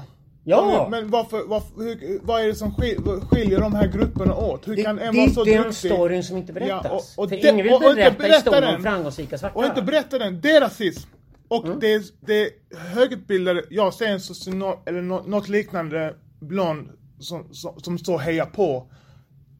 [0.47, 0.89] Ja!
[0.91, 4.69] Men varför, varför, hur, vad är det som skil- skiljer de här grupperna åt?
[4.69, 5.91] Hur det, kan en det vara så är den duktig?
[5.91, 6.85] storyn som inte berättas.
[6.85, 9.39] Ja, och- och För det- ingen vill och- och inte berätta berätta historien om framgångsrika
[9.39, 9.59] svarta.
[9.59, 11.09] Och inte berätta den, det är rasism.
[11.49, 11.79] Och Mm.
[11.81, 17.55] det, är, det är högutbildade, jag ser en socionom, eller nå- något liknande blond som,
[17.55, 18.91] som, som står och hejar på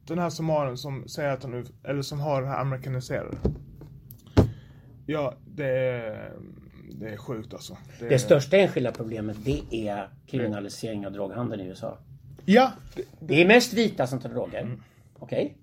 [0.07, 3.37] den här somaliern som säger att han eller som har det här amerikaniserade.
[5.05, 6.33] Ja, det är,
[6.99, 7.77] det är sjukt alltså.
[7.99, 11.97] Det, Det största enskilda problemet det är kriminalisering av droghandeln i USA.
[12.45, 14.61] Ja, det, Det är mest vita som tar droger.
[14.61, 14.81] Mm.
[15.19, 15.57] Okej?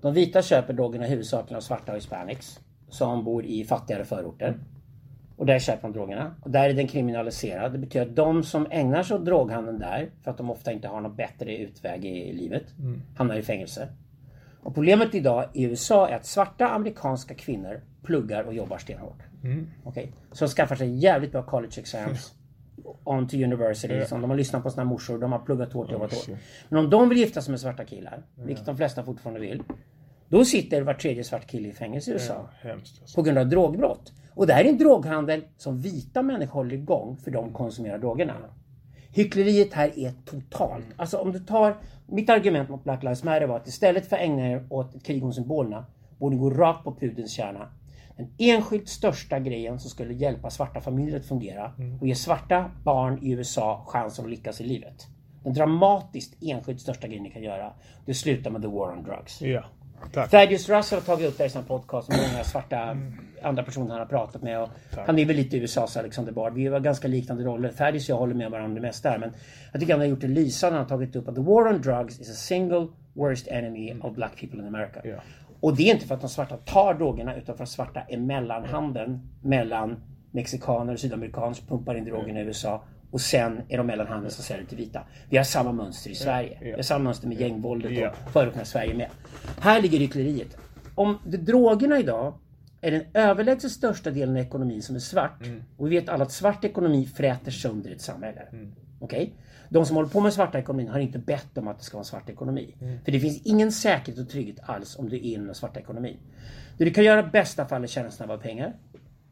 [0.00, 2.60] De vita köper drogerna huvudsakligen av svarta och hispanics.
[2.88, 4.58] Som bor i fattigare förorter.
[5.38, 6.34] Och där köper de drogerna.
[6.40, 7.72] Och där är den kriminaliserad.
[7.72, 10.88] Det betyder att de som ägnar sig åt droghandeln där, för att de ofta inte
[10.88, 12.64] har någon bättre utväg i livet,
[13.16, 13.88] hamnar i fängelse.
[14.60, 19.22] Och problemet idag i USA är att svarta amerikanska kvinnor pluggar och jobbar stenhårt.
[19.84, 20.12] Okej?
[20.32, 22.34] Så de skaffar sig jävligt bra college exams.
[23.04, 23.94] On to university.
[23.94, 24.20] Liksom.
[24.20, 26.38] De har lyssnat på sina morsor, de har pluggat hårt, jobbat hårt.
[26.68, 29.62] Men om de vill gifta sig med svarta killar, vilket de flesta fortfarande vill.
[30.28, 32.48] Då sitter var tredje svart kille i fängelse i USA.
[32.62, 33.14] hemskt alltså.
[33.16, 34.12] På grund av drogbrott.
[34.38, 38.34] Och det här är en droghandel som vita människor håller igång för de konsumerar drogerna.
[39.10, 40.84] Hyckleriet här är totalt.
[40.96, 41.76] Alltså om du tar...
[42.06, 45.04] Mitt argument mot Black Lives Matter var att istället för att ägna er åt ett
[45.04, 45.86] krig om symbolerna
[46.18, 47.68] borde ni gå rakt på pudelns kärna.
[48.16, 53.18] Den enskilt största grejen som skulle hjälpa svarta familjer att fungera och ge svarta barn
[53.22, 55.06] i USA chansen att lyckas i livet.
[55.44, 57.72] Den dramatiskt enskilt största grejen ni kan göra,
[58.06, 59.42] det slutar med the war on drugs.
[59.42, 59.64] Ja,
[60.12, 60.30] tack.
[60.30, 62.96] Thaddeus Russell har tagit upp det i sin podcast med många svarta
[63.42, 64.62] andra personer han har pratat med.
[64.62, 64.68] Och
[65.06, 66.54] han är väl lite USAs Alexander Bard.
[66.54, 67.72] Vi har ganska liknande roller.
[67.72, 69.18] Thaddeus och jag håller med varandra det mesta här.
[69.18, 69.32] Men
[69.72, 70.78] jag tycker han har gjort det lysande.
[70.78, 74.14] Han har tagit upp att the war on drugs is a single worst enemy of
[74.14, 75.00] black people in America.
[75.04, 75.16] Ja.
[75.60, 78.18] Och det är inte för att de svarta tar drogerna utan för att svarta är
[78.18, 79.96] mellanhanden mellan
[80.30, 84.44] mexikaner och sydamerikaner som pumpar in drogerna i USA och sen är de mellanhanden som
[84.44, 85.02] säljer till vita.
[85.28, 86.58] Vi har samma mönster i Sverige.
[86.60, 89.08] Vi har samma mönster med gängvåldet och förorterna i Sverige med.
[89.60, 90.56] Här ligger hyckleriet.
[90.94, 92.34] om det, drogerna idag
[92.80, 95.42] är den överlägset största delen av ekonomin som är svart.
[95.76, 98.42] Och vi vet alla att svart ekonomi fräter sönder ett samhälle.
[99.00, 99.34] Okej?
[99.68, 102.02] De som håller på med svarta ekonomin har inte bett om att det ska vara
[102.02, 102.74] en svart ekonomi.
[103.04, 106.16] För det finns ingen säkerhet och trygghet alls om du är inom den svarta ekonomin.
[106.78, 108.74] Det du kan göra i bästa fall är tjäna snabba pengar.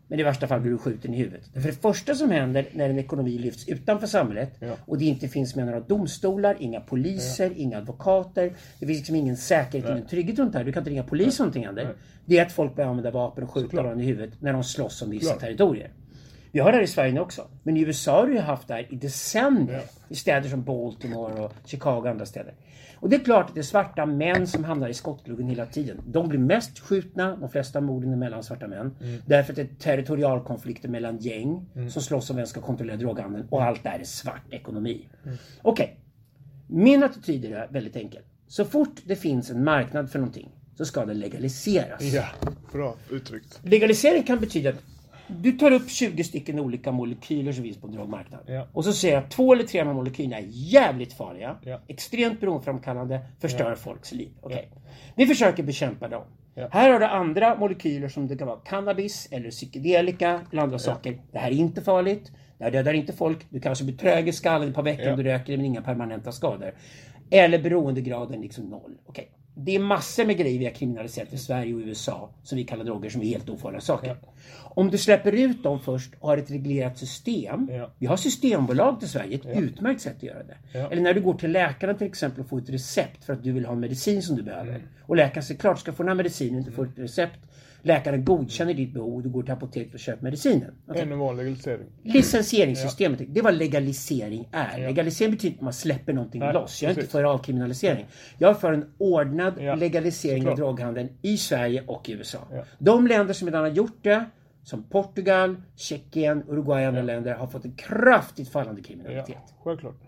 [0.09, 1.45] Men i värsta fall blir du skjuten i huvudet.
[1.53, 5.57] För det första som händer när en ekonomi lyfts utanför samhället och det inte finns
[5.57, 8.53] med några domstolar, inga poliser, inga advokater.
[8.79, 10.65] Det finns liksom ingen säkerhet, ingen trygghet runt det här.
[10.65, 11.95] Du kan inte ringa polis om någonting händer.
[12.25, 15.03] Det är att folk börjar använda vapen och skjuta varandra i huvudet när de slåss
[15.03, 15.91] om vissa territorier.
[16.57, 17.49] Vi har det här i Sverige också.
[17.63, 19.83] Men i USA har du haft det här i decennier.
[20.09, 22.55] I städer som Baltimore och Chicago och andra städer.
[22.97, 26.03] Och det är klart att det är svarta män som hamnar i skottgluggen hela tiden.
[26.07, 28.97] De blir mest skjutna, de flesta morden är mellan svarta män.
[29.27, 33.47] Därför att det är territorialkonflikter mellan gäng som slåss om vem ska kontrollera droghandeln.
[33.51, 35.09] Och allt det här är svart ekonomi.
[35.63, 36.01] Okej.
[36.67, 38.23] Min attityd är väldigt enkel.
[38.47, 42.03] Så fort det finns en marknad för någonting så ska det legaliseras.
[42.03, 42.25] Ja,
[42.73, 43.61] bra uttryckt.
[43.63, 44.83] Legalisering kan betyda att
[45.29, 48.41] du tar upp 20 stycken olika molekyler som finns på en drogmarknad.
[48.47, 48.67] Ja.
[48.73, 51.57] Och så säger jag att två eller tre av molekylerna är jävligt farliga.
[51.63, 51.81] Ja.
[51.89, 54.31] Extremt beroendeframkallande, förstör folks liv.
[54.41, 54.71] Okej.
[55.17, 56.25] Vi försöker bekämpa dem.
[56.71, 61.23] Här har du andra molekyler som det kan vara cannabis eller psykedelika eller andra saker.
[61.33, 62.33] Det här är inte farligt.
[62.59, 63.39] Det här dödar inte folk.
[63.51, 66.33] Du kanske blir trög i skallen ett par veckor om du röker men inga permanenta
[66.33, 66.75] skador.
[67.31, 68.99] Eller beroendegraden liksom noll.
[69.07, 69.31] Okej.
[69.59, 72.85] Det är massor med grejer vi har kriminaliserat i Sverige och USA som vi kallar
[72.85, 74.17] droger som är helt ofarliga saker.
[74.55, 77.69] Om du släpper ut dem först och har ett reglerat system.
[77.73, 77.91] Ja.
[77.99, 80.79] Vi har systembolag till Sverige, ett utmärkt sätt att göra det.
[80.79, 83.53] Eller när du går till läkaren till exempel och får ett recept för att du
[83.53, 84.71] vill ha en medicin som du behöver.
[84.71, 84.83] Mm.
[85.03, 87.39] Och läkaren säger klart, ska få den här medicinen, du får ett recept.
[87.87, 90.75] Läkaren godkänner ditt behov och du går till apoteket och köper medicinen.
[90.89, 91.03] Okej.
[91.03, 91.87] Ännu vanlig legalisering.
[92.03, 94.79] Licensieringssystemet, det är vad legalisering är.
[94.79, 96.83] Legalisering betyder att man släpper någonting Nej, loss.
[96.83, 97.13] Jag är inte precis.
[97.13, 98.07] för avkriminalisering.
[98.39, 100.57] Jag är för en ordnad Ja, legalisering av såklart.
[100.77, 102.39] droghandeln i Sverige och i USA.
[102.79, 104.25] De länder som redan har gjort det,
[104.63, 109.37] som Portugal, Tjeckien, Uruguay och andra länder, har fått en kraftigt fallande Ja, kriminalitet.
[109.65, 110.01] självklart.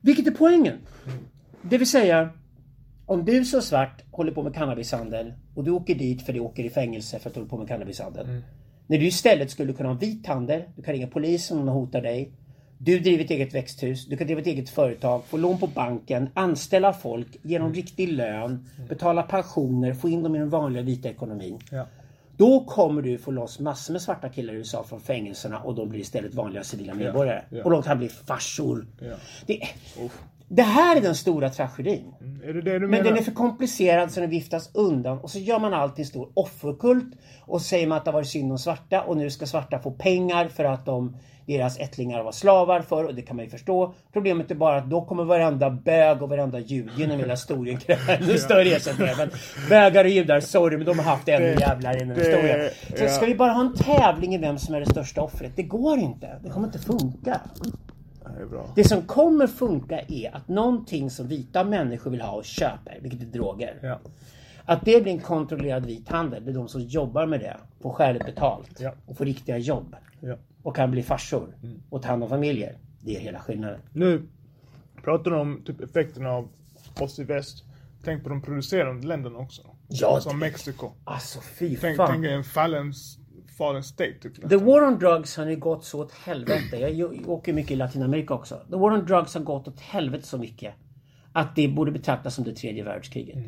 [0.00, 0.78] Vilket är poängen?
[1.62, 2.28] Det vill säga,
[3.12, 6.64] om du som svart håller på med cannabishandel och du åker dit för du åker
[6.64, 8.26] i fängelse för att du håller på med cannabishandel.
[8.86, 12.02] När du istället skulle kunna ha vit handel, du kan ringa polisen om någon hotar
[12.02, 12.32] dig.
[12.78, 16.28] Du driver ett eget växthus, du kan driva ett eget företag, få lån på banken,
[16.34, 21.08] anställa folk, ge dem riktig lön, betala pensioner, få in dem i den vanliga vita
[21.08, 21.58] ekonomin.
[21.70, 21.86] Ja.
[22.36, 25.88] Då kommer du få loss massor med svarta killar i USA från fängelserna och de
[25.88, 27.42] blir istället vanliga civila medborgare.
[27.50, 27.64] ja.
[27.64, 28.86] Och de kan bli farsor.
[29.00, 29.14] Ja.
[29.46, 29.60] Det,
[30.54, 32.14] det här är den stora tragedin.
[32.44, 33.04] Är det det Men menar?
[33.04, 36.28] den är för komplicerad så den viftas undan och så gör man allt en stor
[36.34, 39.78] offerkult och säger man att det har varit synd om svarta och nu ska svarta
[39.78, 43.50] få pengar för att de, deras ättlingar var slavar för och det kan man ju
[43.50, 43.94] förstå.
[44.12, 48.12] Problemet är bara att då kommer varenda bög och varenda jud genom hela historien kräva
[48.16, 49.14] ännu större ersättningar.
[49.18, 49.30] Men
[49.68, 52.70] bögar och judar, sorry men de har haft ännu jävlar det- historien.
[52.98, 53.08] Så ja.
[53.08, 55.52] ska vi bara ha en tävling i vem som är det största offret?
[55.56, 56.38] Det går inte.
[56.42, 57.40] Det kommer inte funka.
[58.36, 58.72] Det är bra.
[58.76, 63.20] Det som kommer funka är att någonting som vita människor vill ha och köper, vilket
[63.22, 63.78] är droger.
[63.82, 64.00] Ja.
[64.64, 66.44] Att det blir en kontrollerad vit handel.
[66.44, 67.56] Det är de som jobbar med det.
[67.80, 68.80] Får skäligt betalt.
[68.80, 68.92] Ja.
[69.06, 69.96] Och får riktiga jobb.
[70.20, 70.36] Ja.
[70.62, 71.56] Och kan bli farsor.
[71.90, 72.76] Och ta hand om familjer.
[73.00, 73.80] Det är hela skillnaden.
[73.92, 74.22] Nu
[75.04, 76.48] pratar du om typ effekterna av
[77.00, 77.64] oss i väst.
[78.04, 79.62] Tänk på de producerande länderna också.
[79.88, 80.90] Ja, Som Mexiko.
[81.04, 82.08] Alltså fy Tänk, fan.
[82.10, 82.92] tänk en fallen,
[83.62, 84.48] fallen state typ.
[84.48, 86.76] The war on drugs har nu gått så åt helvete.
[86.76, 88.54] Jag åker mycket i Latinamerika också.
[88.70, 90.74] The war on drugs har gått åt helvete så mycket.
[91.32, 93.38] Att det borde betraktas som det tredje världskriget.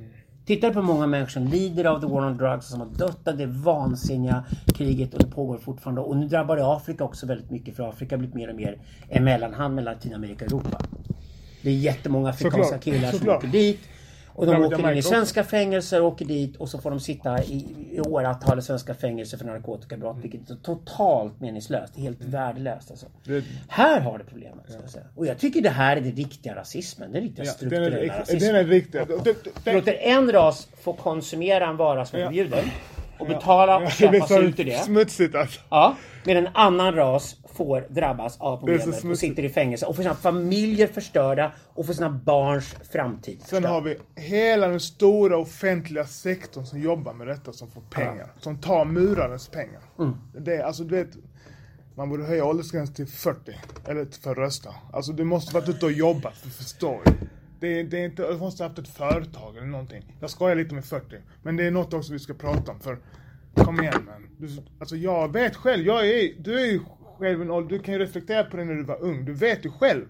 [0.47, 3.37] Tittar på många människor som lider av the war on drugs, som har dött av
[3.37, 6.01] det vansinniga kriget och det pågår fortfarande.
[6.01, 8.79] Och nu drabbar det Afrika också väldigt mycket för Afrika har blivit mer och mer
[9.09, 10.79] en mellanhand mellan Latinamerika och Europa.
[11.63, 13.39] Det är jättemånga afrikanska Såklart, killar som såklart.
[13.39, 13.81] åker dit.
[14.37, 17.01] Och de Drabbar åker in i svenska fängelser och åker dit och så får de
[17.01, 20.17] sitta i, i åratal i svenska fängelser för narkotikabrott.
[20.23, 21.97] Vilket är totalt meningslöst.
[21.97, 23.07] Helt värdelöst alltså.
[23.25, 24.65] Det- Här har du problemet.
[24.67, 25.07] Ska jag.
[25.17, 27.13] Och jag tycker det här är den riktiga rasismen.
[27.13, 28.41] Den riktiga Ja, den strukturella är, rasismen.
[28.55, 29.01] den är riktig.
[29.09, 32.31] Det- det- Du låter en ras få konsumera en vara som är Ja.
[33.19, 34.85] Och betala och blir sig så ut ur det.
[34.85, 35.61] smutsigt alltså.
[35.69, 40.03] Ja, medan en annan ras får drabbas av problemet och sitter i fängelse och får
[40.03, 43.65] sina familjer förstörda och får sina barns framtid Sen förstörd.
[43.65, 48.33] har vi hela den stora offentliga sektorn som jobbar med detta som får pengar.
[48.41, 49.81] Som tar murarens pengar.
[49.99, 50.15] Mm.
[50.39, 51.11] Det är, alltså du vet,
[51.97, 53.53] man borde höja åldersgränsen till 40.
[53.89, 54.75] Eller för att rösta.
[54.93, 57.01] Alltså du måste varit ute och jobbat för att förstå.
[57.65, 60.17] Det, är- det är inte, du måste ha haft ett företag eller någonting.
[60.21, 61.17] Jag skojar lite med 40.
[61.43, 62.99] Men det är något också vi ska prata om för
[63.55, 64.27] Kom igen man.
[64.39, 64.49] Du,
[64.79, 66.81] alltså jag vet själv, jag är, du är ju
[67.19, 69.25] själv en ålder, du kan ju reflektera på det när du var ung.
[69.25, 70.05] Du vet ju själv.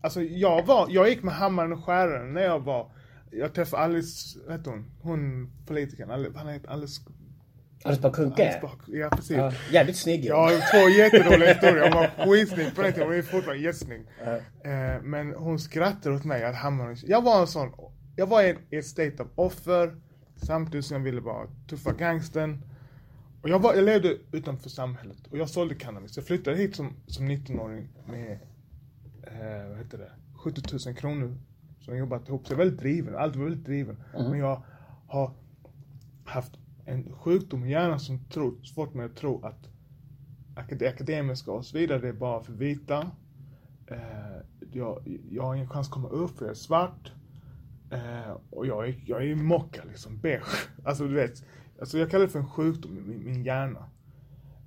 [0.00, 2.90] Alltså jag var, jag gick med hammaren och skäraren när jag var
[3.30, 4.84] jag träffade Alice, vad hette hon?
[5.02, 7.00] Hon politikern, Alice, han hette Alice...
[7.84, 8.60] Alice Bah Kuhnke?
[8.86, 9.36] Ja, precis.
[9.36, 11.82] Ja, jävligt snygg har två jättedåliga historier.
[11.82, 13.08] Hon var skitsnygg på den tiden.
[13.08, 14.06] Hon är fortfarande jättesnygg.
[14.64, 17.72] Eh, men hon skrattade åt mig att hamna Jag var en sån,
[18.16, 19.96] jag var i ett state of offer.
[20.36, 22.62] Samtidigt som jag ville vara tuffa gangstern.
[23.42, 26.16] Och jag, var, jag levde utanför samhället och jag sålde cannabis.
[26.16, 28.32] Jag flyttade hit som, som 19-åring med,
[29.22, 31.38] eh, vad heter det, 70 000 kronor
[31.80, 32.46] som jag jobbat ihop.
[32.46, 33.96] Så jag är väldigt driven, alltid väldigt driven.
[34.12, 34.62] Men jag
[35.06, 35.32] har
[36.24, 36.52] haft
[36.88, 39.68] en sjukdom i hjärnan som tror, fått mig att tro att
[40.78, 43.10] det akademiska och så vidare, det är bara för vita.
[43.86, 47.12] Eh, jag, jag har ingen chans att komma upp för jag är svart.
[47.90, 50.68] Eh, och jag är, jag är mocka liksom, beige.
[50.84, 51.44] Alltså du vet,
[51.80, 53.90] alltså jag kallar det för en sjukdom i min, min hjärna.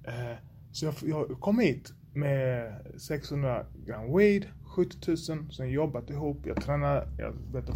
[0.03, 0.38] Eh,
[0.71, 5.17] så jag, jag kom hit med 600 gram weed, 70 000,
[5.51, 7.69] sen jobbat ihop, jag tränar, jag, vet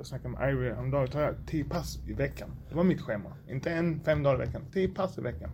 [0.00, 2.48] jag snackade med Irie häromdagen, jag tränar 10 pass i veckan.
[2.68, 3.32] Det var mitt schema.
[3.48, 5.50] Inte en, fem dagar i veckan, 10 pass i veckan.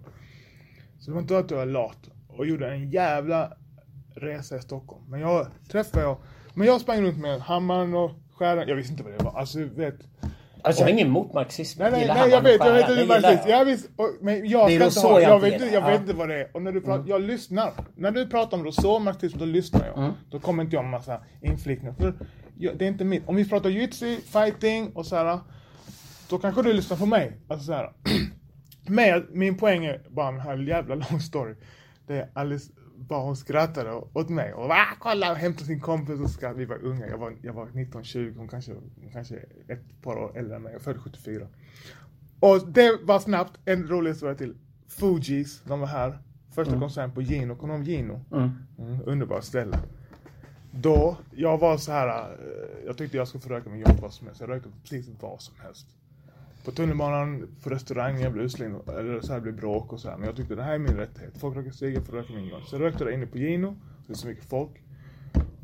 [0.99, 3.53] Så det var inte att jag var lat och gjorde en jävla
[4.15, 5.05] resa i Stockholm.
[5.09, 6.19] Men jag träffade jag,
[6.55, 9.39] men jag sprang runt med hammaren och skäran, jag visste inte vad det var.
[9.39, 9.95] Alltså du vet.
[10.63, 11.83] Alltså jag har ingen emot marxism.
[11.83, 13.47] Nej nej nej jag vet, och jag vet inte gillar precis.
[13.47, 16.29] Jag visst, och, men jag ska inte ha, jag jag vet, jag vet inte vad
[16.29, 16.57] det är.
[16.57, 17.73] Och när du pratar, jag lyssnar.
[17.97, 20.13] När du pratar om Rousseau, marxism, då lyssnar jag.
[20.31, 21.95] Då kommer inte jag med massa inflikningar.
[22.59, 23.29] Det är inte mitt.
[23.29, 25.41] Om vi pratar jujutsu, fighting och så här.
[26.29, 27.37] Då kanske du lyssnar på mig.
[27.49, 27.93] Alltså så här.
[28.89, 31.55] Men min poäng är bara en här jävla lång story.
[32.07, 36.21] Det är Alice, bara hon skrattade åt mig och va, kolla och hämtade sin kompis
[36.21, 36.59] och skrattade.
[36.59, 39.37] Vi var unga, jag var, jag var 19-20, hon kanske, hon kanske
[39.69, 40.73] ett par år äldre än mig.
[40.73, 41.47] Jag föddes 74.
[42.41, 44.55] Och det var snabbt, en rolig historia till.
[44.89, 46.19] Fugees, de var här.
[46.55, 48.25] Första konserten på Gino, kommer du ihåg Gino?
[48.33, 49.79] Mm, underbart ställe.
[50.81, 54.13] Då, jag var så här, eh, jag tyckte jag skulle få röka min jobb vad
[54.13, 54.41] som helst.
[54.41, 55.87] Jag rökte precis vad som helst.
[56.65, 60.17] På tunnelbanan, på restaurangen, jag blev utslängd, eller så här blev bråk och så här.
[60.17, 61.39] Men jag tyckte det här är min rättighet.
[61.39, 62.63] Folk röker cigg, jag får röka min gång.
[62.67, 64.71] Så jag rökte där inne på Gino, det är så mycket folk.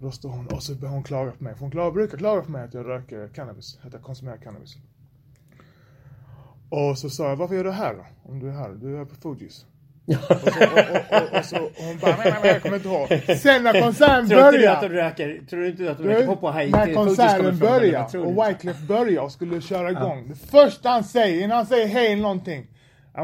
[0.01, 1.55] Då står hon och så börjar hon klaga på mig.
[1.55, 4.77] För hon klagar, brukar klaga på mig att jag röker cannabis, att jag konsumerar cannabis.
[6.69, 8.31] Och så sa jag, varför gör du det här då?
[8.31, 9.67] Om du är här, du är här på Fugees
[10.07, 12.89] och, så, och, och, och, så och hon bara, nej, nej, nej, jag kommer inte
[12.89, 13.39] ihåg.
[13.39, 14.89] Sen när konserten Tror inte du att började.
[14.89, 16.71] de röker, tror du inte att de röker på på Haiti?
[16.71, 18.49] När konserten började tror och?
[18.49, 20.29] Wyclef började och skulle köra igång.
[20.29, 22.67] Det första han säger, innan han säger hej eller någonting.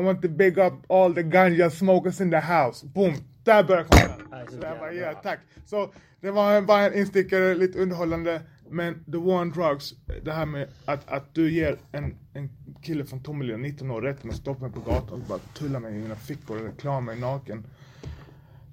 [0.00, 2.86] I want to big up all the ganja smokers in the house.
[2.86, 3.14] Boom!
[3.44, 4.26] Där börjar konserten.
[4.50, 5.38] Så var, jävla ja, tack.
[5.66, 8.40] Så det var bara en instickare, lite underhållande.
[8.70, 12.50] Men the war on drugs, det här med att, att du ger en, en
[12.82, 15.94] kille från Tomelilla, 19 år, rätten att stoppa mig på gatan och bara tulla mig
[15.94, 17.66] i mina fickor eller klara mig naken.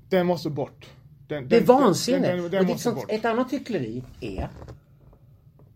[0.09, 0.89] Den måste bort.
[1.27, 2.17] Den, Det är den- vansinne.
[2.27, 3.05] Den, den, Och den det är måste sånt, bort.
[3.11, 4.49] ett annat hyckleri är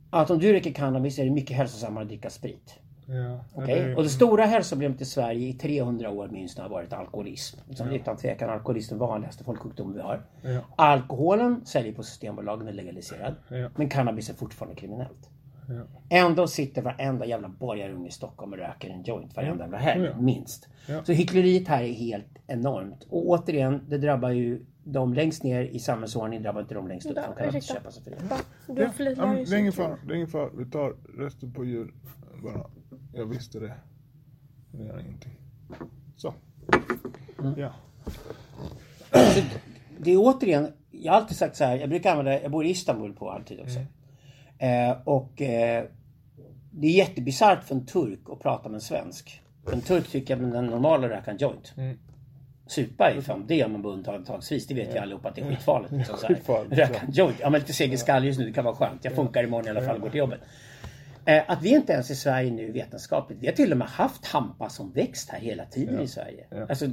[0.10, 2.74] att om du röker cannabis är det mycket hälsosammare att dricka sprit.
[3.06, 3.80] Ja, Okej?
[3.80, 7.58] det- Och det stora hälsoproblemet i Sverige i 300 år minst har varit alkoholism.
[7.68, 10.26] Liksom, Utan tvekan alkoholism är den vanligaste folksjukdomen vi har.
[10.42, 10.60] Ja.
[10.76, 13.36] Alkoholen säljer på Systembolaget, den är legaliserad.
[13.48, 13.70] Ja.
[13.76, 15.30] Men cannabis är fortfarande kriminellt.
[15.69, 15.86] Ja.
[16.10, 20.21] Ändå sitter varenda jävla borgarunge i Stockholm och röker en joint varenda jävla helg, Ja.
[20.21, 20.67] minst.
[20.88, 21.03] Ja.
[21.03, 23.03] Så hyckleriet här är helt enormt.
[23.10, 27.15] Och återigen, det drabbar ju de längst ner i samhällsordningen, drabbar inte de längst upp.
[27.15, 28.17] De kan inte köpa sig fria.
[28.67, 30.49] Du Ja, det är ingen fara, det är ingen fara.
[30.58, 31.93] Vi tar resten på djur
[32.43, 32.65] bara.
[33.13, 33.73] Jag visste det.
[34.71, 35.32] Det gör ingenting.
[36.15, 36.34] Så.
[37.39, 37.60] Mm.
[37.60, 37.73] Ja.
[39.12, 39.41] Så
[39.97, 42.69] det är återigen, jag har alltid sagt så här, jag brukar använda, jag bor i
[42.69, 43.79] Istanbul på alltid också.
[44.60, 45.84] Eh, och eh,
[46.72, 49.41] det är jättebisarrt för en turk att prata med en svensk.
[49.65, 51.74] För en turk tycker att den normala röker en joint.
[52.67, 54.67] Supa är fan, det gör man bara undantagsvis.
[54.67, 55.91] Det vet ju allihopa att det är skitfarligt.
[55.91, 56.17] Liksom,
[56.69, 57.36] Röka en joint.
[57.39, 59.06] Ja men lite seg i just nu, det kan vara skönt.
[59.06, 60.39] Jag funkar imorgon i alla fall och går till jobbet.
[61.25, 64.25] Eh, att vi inte ens i Sverige nu vetenskapligt, vi har till och med haft
[64.25, 66.45] hampa som växt här hela tiden i Sverige.
[66.69, 66.88] Alltså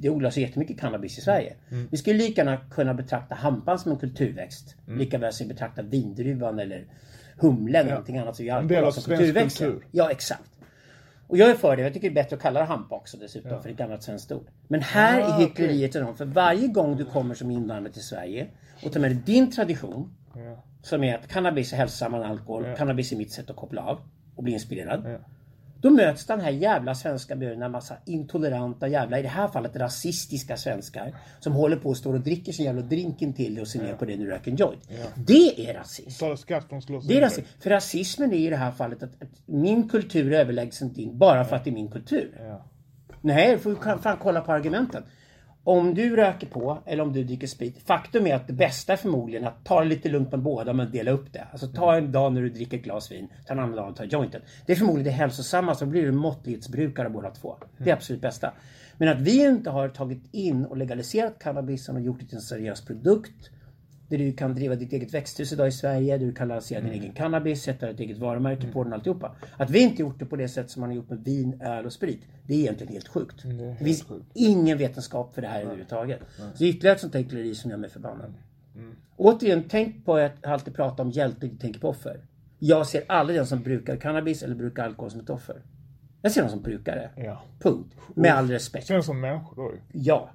[0.00, 1.56] det, odlas jättemycket cannabis i Sverige.
[1.70, 1.88] Mm.
[1.90, 4.76] Vi skulle lika gärna kunna betrakta hampan som en kulturväxt.
[4.86, 4.98] Mm.
[4.98, 6.86] Lika väl som vi betraktar vindruvan eller
[7.36, 9.64] humlen eller någonting annat som vi alltid del har av som svensk kulturväxter.
[9.66, 9.86] kultur.
[9.90, 10.50] Ja exakt.
[11.26, 11.82] Och jag är för det.
[11.82, 13.50] Jag tycker det är bättre att kalla det hampa också dessutom.
[13.50, 14.46] För det är ett gammalt svenskt ord.
[14.68, 16.18] Men här Ah, är hyckleriet enormt.
[16.18, 18.46] För varje gång du kommer som invandrare till Sverige
[18.84, 20.14] och tar med dig din tradition.
[20.82, 20.88] Ja.
[20.88, 22.66] Som är att cannabis är hälsosammare än alkohol.
[22.66, 22.76] Ja.
[22.76, 24.00] Cannabis är mitt sätt att koppla av
[24.36, 25.02] och bli inspirerad.
[25.06, 25.18] Ja.
[25.80, 29.76] Då möts den här jävla svenska bönen av massa intoleranta jävla, i det här fallet
[29.76, 31.14] rasistiska svenskar.
[31.40, 33.94] Som håller på och står och dricker sin jävla drinken till dig och ser ner
[33.94, 34.88] på det när du röker en joint.
[35.14, 36.10] Det är rasism.
[37.08, 37.46] Det är rasism.
[37.60, 41.44] För rasismen är i det här fallet att, att min kultur är överlägsen din bara
[41.44, 42.40] för att det är min kultur.
[42.48, 42.64] Ja.
[43.20, 45.02] Nej, du får fan kolla på argumenten.
[45.64, 47.82] Om du röker på eller om du dricker sprit.
[47.86, 50.90] Faktum är att det bästa är förmodligen att ta det lite lugnt med båda men
[50.90, 51.46] dela upp det.
[51.52, 53.96] Alltså ta en dag när du dricker ett glas vin, ta en annan dag och
[53.96, 54.40] ta jointen.
[54.66, 57.56] Det är förmodligen det hälsosamma, så blir du måttlighetsbrukare båda två.
[57.78, 58.52] Det är absolut bästa.
[58.98, 62.42] Men att vi inte har tagit in och legaliserat cannabisen och gjort det till en
[62.42, 63.50] seriös produkt
[64.12, 66.92] där du kan driva ditt eget växthus idag i Sverige, där du kan lansera din
[66.92, 69.36] egen cannabis, sätta ett eget varumärke på den alltihopa.
[69.56, 71.86] Att vi inte gjort det på det sätt som man har gjort med vin, öl
[71.86, 73.42] och sprit, det är egentligen helt sjukt.
[73.78, 74.04] Det, finns
[74.34, 76.20] ingen vetenskap för det här överhuvudtaget.
[76.36, 78.34] Så det är ytterligare ett sånt hyckleri som gör mig förbannad.
[79.16, 82.20] Återigen, tänk på att alltid pratar om hjälte, du tänker på offer.
[82.58, 85.62] Jag ser aldrig den som brukar cannabis eller brukar alkohol som ett offer.
[86.22, 87.10] Jag ser dem som brukare.
[87.16, 87.42] Ja.
[87.58, 87.94] Punkt.
[88.14, 88.86] Med all respekt.
[88.86, 89.78] Känns som människor då ju.
[89.92, 90.30] Ja.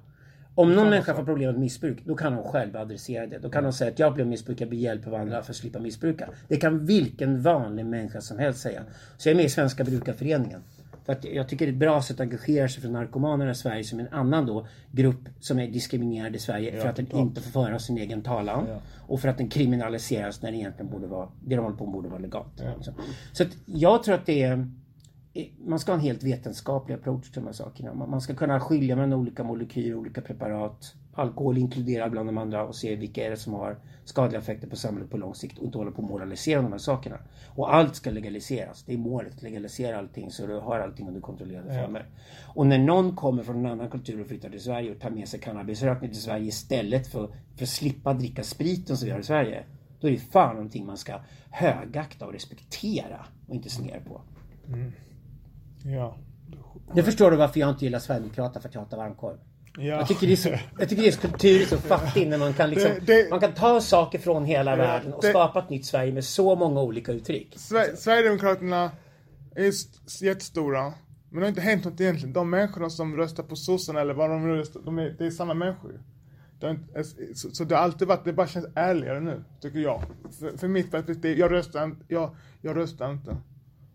[0.58, 3.38] Om någon människa får problem med missbruk, då kan hon själv adressera det.
[3.38, 5.56] Då kan hon säga att jag blev missbrukare, jag ber hjälp av andra för att
[5.56, 6.28] slippa missbruka.
[6.48, 8.82] Det kan vilken vanlig människa som helst säga.
[9.16, 10.60] Så jag är med i Svenska Brukarföreningen.
[11.04, 13.54] För att jag tycker det är ett bra sätt att engagera sig för narkomanerna i
[13.54, 17.40] Sverige som en annan då grupp som är diskriminerad i Sverige för att den inte
[17.40, 18.66] får föra sin egen talan.
[19.06, 21.92] Och för att den kriminaliseras när det egentligen borde vara, det de håller på med
[21.92, 22.62] borde vara legalt.
[22.80, 22.92] Så,
[23.32, 24.68] så jag tror att det är
[25.66, 27.94] man ska ha en helt vetenskaplig approach till de här sakerna.
[27.94, 30.94] Man ska kunna skilja mellan olika molekyler, olika preparat.
[31.14, 34.76] Alkohol inkludera bland de andra och se vilka är det som har skadliga effekter på
[34.76, 37.18] samhället på lång sikt och inte hålla på att moralisera de här sakerna.
[37.54, 38.82] Och allt ska legaliseras.
[38.82, 42.06] Det är målet, legalisera allting så du har allting under kontrollerade former.
[42.46, 45.28] Och när någon kommer från en annan kultur och flyttar till Sverige och tar med
[45.28, 49.22] sig cannabisrökning till Sverige istället för, för att slippa dricka spriten som vi har i
[49.22, 49.64] Sverige.
[50.00, 51.20] Då är det fan någonting man ska
[51.50, 54.20] högakta och respektera och inte se ner på.
[55.94, 56.16] Ja.
[56.94, 59.36] Nu förstår du varför jag inte gillar Sverigedemokraterna för att jag hatar varmkorv.
[59.76, 59.82] Ja.
[59.84, 62.70] Jag tycker, det är så, jag tycker deras kultur är så fattig när man kan
[62.70, 65.86] liksom, Det- det- Man kan ta saker från hela världen och det- skapa ett nytt
[65.86, 67.54] Sverige med så många olika uttryck.
[67.56, 68.90] Sver- Sverigedemokraterna
[69.54, 70.92] är st- jättestora.
[71.30, 72.32] Men det har inte hänt något egentligen.
[72.32, 75.30] De människorna som röstar på sossarna eller vad de nu röstar, de är, det är
[75.30, 76.00] samma människor
[76.60, 80.02] det inte, så, så det har alltid varit, det bara känns ärligare nu, tycker jag.
[80.40, 82.30] För, för mitt perspektiv, jag röstar inte, jag,
[82.62, 83.36] jag röstar inte.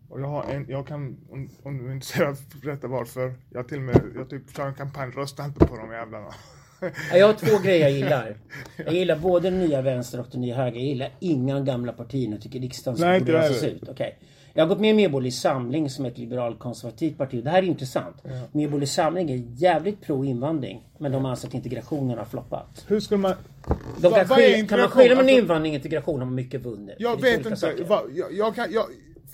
[0.08, 3.76] Och jag har en, jag kan, om, om du är intresserad berätta varför, jag till
[3.76, 6.26] och med, jag typ kör en kampanj, rösta inte på de jävlarna.
[7.10, 8.36] Ja, Jag har två grejer jag gillar.
[8.76, 10.76] Jag gillar både den nya vänster och den nya höger.
[10.76, 12.30] Jag gillar inga gamla partier.
[12.30, 13.74] Jag tycker riksdagen lösas heller.
[13.74, 13.88] ut.
[13.88, 14.18] Okej.
[14.56, 17.44] Jag har gått med i Medborgerlig Samling som är ett liberal-konservativt parti.
[17.44, 18.16] Det här är intressant.
[18.52, 20.82] Medborgerlig Samling är jävligt pro-invandring.
[20.98, 22.84] Men de anser att integrationen har floppat.
[22.88, 23.34] Hur skulle man...
[23.98, 26.94] De kan, skilja, kan man skilja mellan Alltså- invandring och integration har man mycket vunnit.
[26.98, 27.74] Jag vet inte.
[27.88, 28.84] Vad, jag, jag kan, jag,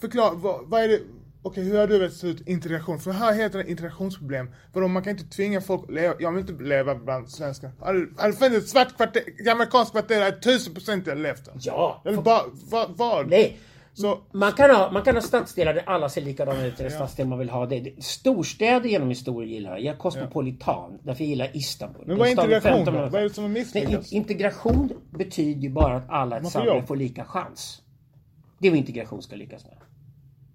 [0.01, 1.01] förklara, vad, vad är det?
[1.43, 2.99] Okej, hur har du vet ut integration?
[2.99, 4.51] För här heter det integrationsproblem.
[4.73, 7.71] Vadå, man kan inte tvinga folk att leva, jag vill inte leva bland svenskar.
[7.81, 11.55] Hade det funnits ett svart kvarter, ett amerikanskt kvarter, hade tusen procent jag levt där.
[11.61, 12.01] Ja.
[12.05, 13.29] Jag vill bara, vad, vad?
[13.29, 13.59] Nej.
[13.95, 17.31] Så, Man kan, ha, man kan ha stadsdelar där alla ser likadana ut, eller stadsdelar
[17.31, 18.05] man vill ha det.
[18.05, 19.81] Storstäder genom historien gillar jag.
[19.81, 22.03] Jag är kosmopolitan, därför jag gillar Istanbul.
[22.07, 23.01] men vad är integration 15 då?
[23.01, 26.83] Vad är det som har Nej, integration betyder ju bara att alla i ett samhälle
[26.87, 27.83] får lika chans.
[28.59, 29.77] Det är vad integration ska lyckas med.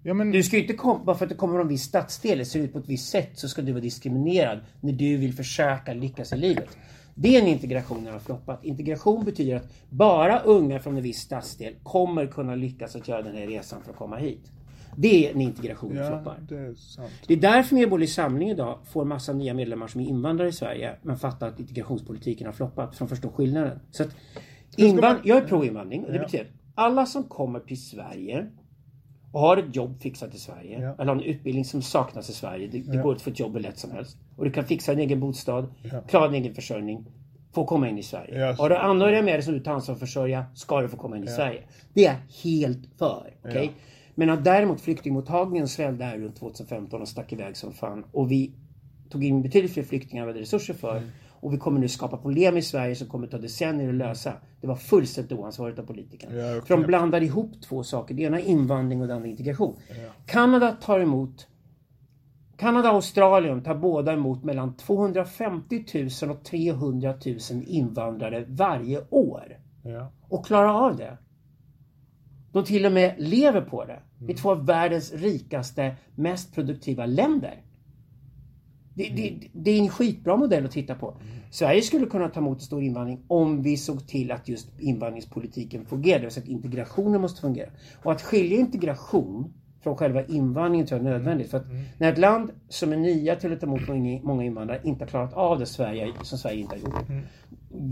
[0.06, 1.82] Ja, men, Du ska ju inte komma, bara för att du kommer från en viss
[1.82, 5.34] stadsdel, ser ut på ett visst sätt, så ska du vara diskriminerad när du vill
[5.34, 6.78] försöka lyckas i livet.
[7.14, 8.64] Det är en integration när har floppat.
[8.64, 13.36] Integration betyder att bara unga från en viss stadsdel kommer kunna lyckas att göra den
[13.36, 14.52] här resan för att komma hit.
[14.96, 16.38] Det är en integration ja, floppar.
[16.48, 17.12] det är sant.
[17.26, 20.94] Det är därför Medborgerlig Samling idag får massa nya medlemmar som är invandrare i Sverige
[21.02, 23.80] men fattar att integrationspolitiken har floppat för de förstår skillnaden.
[23.90, 24.16] Så att
[24.76, 28.46] invand- Jag är pro-invandring och det betyder att alla som kommer till Sverige
[29.36, 30.94] och har ett jobb fixat i Sverige Ja.
[30.98, 32.68] eller har en utbildning som saknas i Sverige.
[32.72, 34.16] Det, det går att få ett jobb hur lätt som helst.
[34.36, 35.66] Och du kan fixa en egen bostad,
[36.08, 37.04] klara din egen försörjning,
[37.52, 38.38] få komma in i Sverige.
[38.40, 38.52] Ja.
[38.52, 40.96] Har du anhöriga med dig som du tar ansvar för att försörja, ska du få
[40.96, 41.62] komma in i Sverige.
[41.94, 43.34] Det är jag helt för.
[43.44, 43.70] okej?
[44.14, 48.04] Men att däremot flyktingmottagningen svällde här runt 2015 och stack iväg som fan.
[48.12, 48.52] Och vi
[49.10, 50.96] tog in betydligt fler flyktingar än vi hade resurser för.
[50.96, 51.08] Mm.
[51.40, 54.32] Och vi kommer nu skapa problem i Sverige som kommer ta decennier att lösa.
[54.60, 56.34] Det var fullständigt oansvarigt av politikerna.
[56.34, 56.86] Ja, För de okej.
[56.86, 58.14] blandade ihop två saker.
[58.14, 59.76] Det ena är invandring och det andra integration.
[60.26, 61.46] Kanada tar emot
[62.56, 65.84] Kanada och Australien tar båda emot mellan 250
[66.22, 69.58] 000 och 300 000 invandrare varje år.
[69.82, 70.12] Ja.
[70.28, 71.18] Och klarar av det.
[72.52, 73.98] De till och med lever på det.
[74.18, 77.62] Det är två av världens rikaste, mest produktiva länder.
[78.96, 81.16] Det, det, det är en skitbra modell att titta på.
[81.50, 85.84] Sverige skulle kunna ta emot en stor invandring om vi såg till att just invandringspolitiken
[85.84, 86.18] fungerar.
[86.18, 87.68] Det vill säga att integrationen måste fungera.
[88.02, 91.50] Och att skilja integration från själva invandringen tror jag är nödvändigt.
[91.50, 91.66] För att
[91.98, 93.88] när ett land som är nya till att ta emot
[94.22, 97.24] många- invandrare inte har klarat av det Sverige, som Sverige inte har gjort.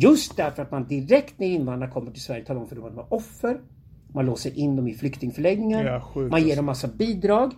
[0.02, 2.94] Just därför att man direkt när invandrare kommer till Sverige talar om för dem att
[2.94, 3.60] de är offer.
[4.12, 5.84] Man låser in dem i flyktingförläggningar.
[5.84, 6.56] Ja, man ger alltså.
[6.56, 7.52] dem massa bidrag.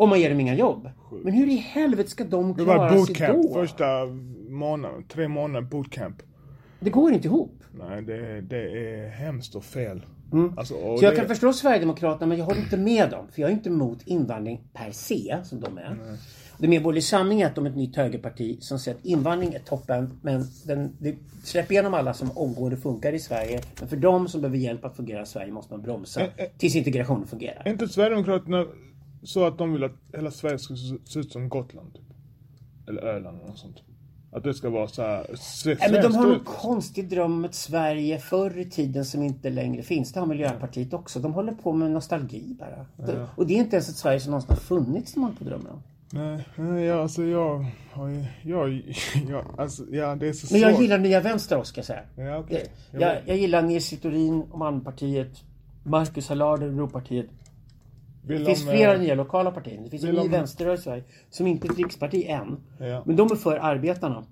[0.00, 0.88] Och man ger dem inga jobb.
[1.24, 3.54] Men hur i helvete ska de Det klara var sig bootcamp då?
[3.54, 3.84] första
[4.48, 6.22] månader, tre månader bootcamp.
[6.80, 7.52] Det går inte ihop.
[7.78, 8.56] Nej, det, det
[8.96, 10.02] är hemskt och fel.
[10.56, 10.98] Alltså, och Mm.
[10.98, 13.26] Så jag det- kan förstå Sverigedemokraterna men jag håller inte med dem.
[13.32, 15.96] För jag är inte emot invandring per se, som de är.
[16.58, 19.58] Det Medborgerlig Samling är att de är ett nytt högerparti som säger att invandring är
[19.58, 23.60] toppen men den, det släpper igenom alla som omgående funkar i Sverige.
[23.80, 26.28] Men för de som behöver hjälp att fungera i Sverige måste man bromsa eh.
[26.58, 27.62] tills integrationen fungerar.
[27.64, 28.66] Är inte Sverigedemokraterna
[29.22, 31.94] så att de vill att hela Sverige ska se ut som Gotland?
[31.94, 32.02] Typ?
[32.88, 33.76] Eller Öland eller något sånt.
[34.32, 35.26] Att det ska vara så här
[35.64, 36.44] Nej, men de har ut.
[36.44, 40.12] konstig dröm om ett Sverige förr i tiden som inte längre finns.
[40.12, 41.20] Det har Miljöpartiet också.
[41.20, 42.86] De håller på med nostalgi bara.
[43.06, 45.44] De- Och det är inte ens ett Sverige som någonsin har funnits som man på
[45.44, 45.82] drömma om.
[46.12, 48.82] Nej, nej, ja, alltså jag har ju, jag,
[49.28, 50.82] jag, alltså ja det är så Men jag svårt.
[50.82, 52.02] gillar Nya Vänster också ska jag säga.
[52.16, 52.66] Ja, okej.
[52.92, 55.30] Jag, jag, jag gillar Nils Littorin och Malmpartiet.
[55.84, 57.26] Marcus Allard och Europartiet.
[58.22, 59.80] Vill Det finns de, flera eh, nya lokala partier.
[59.84, 62.56] Det finns en ny de- vänsterrörelse i Sverige som inte är ett riksparti än.
[62.78, 63.02] Ja.
[63.06, 64.24] Men de är för arbetarna.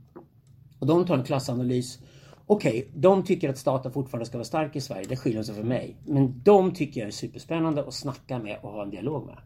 [0.78, 1.98] Och de tar en klassanalys.
[2.46, 5.04] Okej, de tycker att staten fortfarande ska vara stark i Sverige.
[5.08, 5.96] Det skiljer sig för mig.
[6.04, 9.36] Men de tycker jag är superspännande att snacka med och ha en dialog med.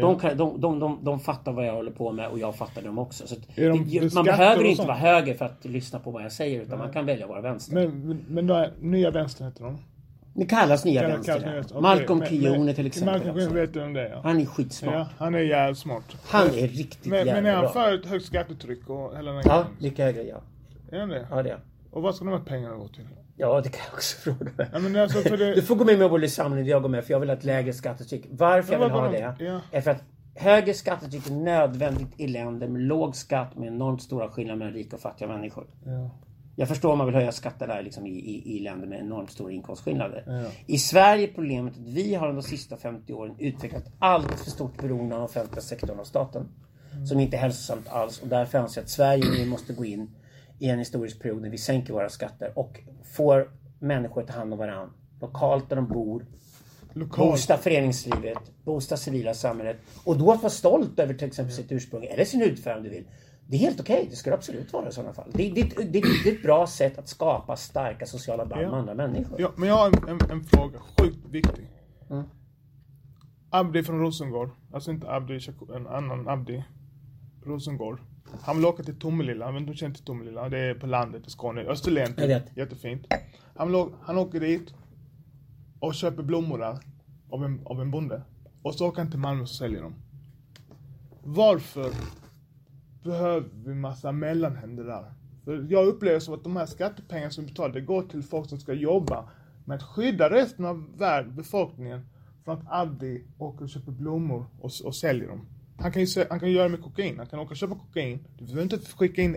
[0.00, 2.82] De, kan, de, de, de, de fattar vad jag håller på med och jag fattar
[2.82, 3.26] dem också.
[3.26, 6.78] Så det, man behöver inte vara höger för att lyssna på vad jag säger utan
[6.78, 7.74] man kan välja att vara vänster.
[7.74, 9.78] Men, men, men nya vänstern heter de?
[10.34, 11.40] Det kallas nya Kallas- vänster.
[11.40, 13.14] kallas Malcolm men- men- till exempel.
[13.14, 13.54] Malcolm också.
[13.54, 14.20] vet du vem det ja.
[14.22, 14.94] Han är skitsmart.
[14.94, 16.02] Ja, han är jävligt smart.
[16.26, 17.72] Han är riktigt Men, men jävla är han bra.
[17.72, 20.40] för ett högt skattetryck och hela den Ja, mycket högre ja.
[20.90, 21.26] Är han det?
[21.30, 21.58] Ja, det är.
[21.90, 23.08] Och vad ska de här pengarna gå till?
[23.36, 24.68] Ja, det kan jag också fråga mig.
[24.72, 25.54] Ja, men alltså det...
[25.54, 27.44] Du får gå med i Medborgerlig Samling jag går med för jag vill ha ett
[27.44, 28.26] lägre skattetryck.
[28.30, 29.60] Varför jag Men vill ha det ja.
[29.70, 30.02] är för att
[30.34, 34.96] högre skattetryck är nödvändigt i länder med låg skatt med enormt stora skillnader mellan rika
[34.96, 35.66] och fattiga människor.
[35.84, 36.10] Ja.
[36.56, 39.30] Jag förstår om man vill höja skatter där liksom i, i, i länder med enormt
[39.30, 40.24] stora inkomstskillnader.
[40.26, 40.50] Ja.
[40.66, 44.50] I Sverige är problemet att vi har under de sista 50 åren utvecklat allt för
[44.50, 46.48] stort beroende av den offentliga sektorn och staten.
[47.08, 50.10] Som inte är hälsosamt alls och därför anser jag att Sverige nu måste gå in
[50.58, 52.80] i en historisk period när vi sänker våra skatter och
[53.16, 54.90] får människor att ta hand om varandra.
[55.20, 56.26] Lokalt där de bor,
[56.92, 57.30] Lokalt.
[57.30, 59.76] boosta föreningslivet, boosta civila samhället.
[60.04, 62.90] Och då att vara stolt över till exempel sitt ursprung eller sin hudfärg om du
[62.90, 63.04] vill.
[63.46, 65.30] Det är helt okej, det ska det absolut vara i sådana fall.
[65.34, 68.70] Det, det, det, det är ett bra sätt att skapa starka sociala band Ja.
[68.70, 69.40] med andra människor.
[69.40, 71.68] Ja, men jag har en, en, en fråga, sjukt viktig.
[72.10, 72.24] Mm.
[73.50, 75.38] Abdi från Rosengård, alltså inte Abdi,
[75.74, 76.64] en annan Abdi.
[77.44, 78.00] Rosengård.
[78.42, 81.30] Han vill åka till Tomelilla, men du känner till Tomelilla, det är på landet i
[81.30, 82.06] Skåne, Österlen.
[82.06, 82.18] typ.
[82.18, 82.56] Jag vet.
[82.56, 83.06] Jättefint.
[83.56, 84.74] Han, vill, å- han åker dit
[85.80, 86.78] och köper blommor där
[87.30, 88.22] av en, av en bonde.
[88.62, 89.94] Och så åker han till Malmö och säljer dem.
[91.22, 91.90] Varför
[93.02, 95.12] behöver vi massa mellanhänder där?
[95.44, 98.48] För jag upplever som att de här skattepengarna som vi betalar, det går till folk
[98.48, 99.28] som ska jobba
[99.64, 102.00] med att skydda resten av världen, befolkningen
[102.44, 105.46] från att Abdi åker och köper blommor och, och säljer dem.
[105.76, 107.18] Han kan ju han kan göra det med kokain.
[107.18, 108.18] Han kan åka och köpa kokain.
[108.38, 109.36] Du behöver inte skicka in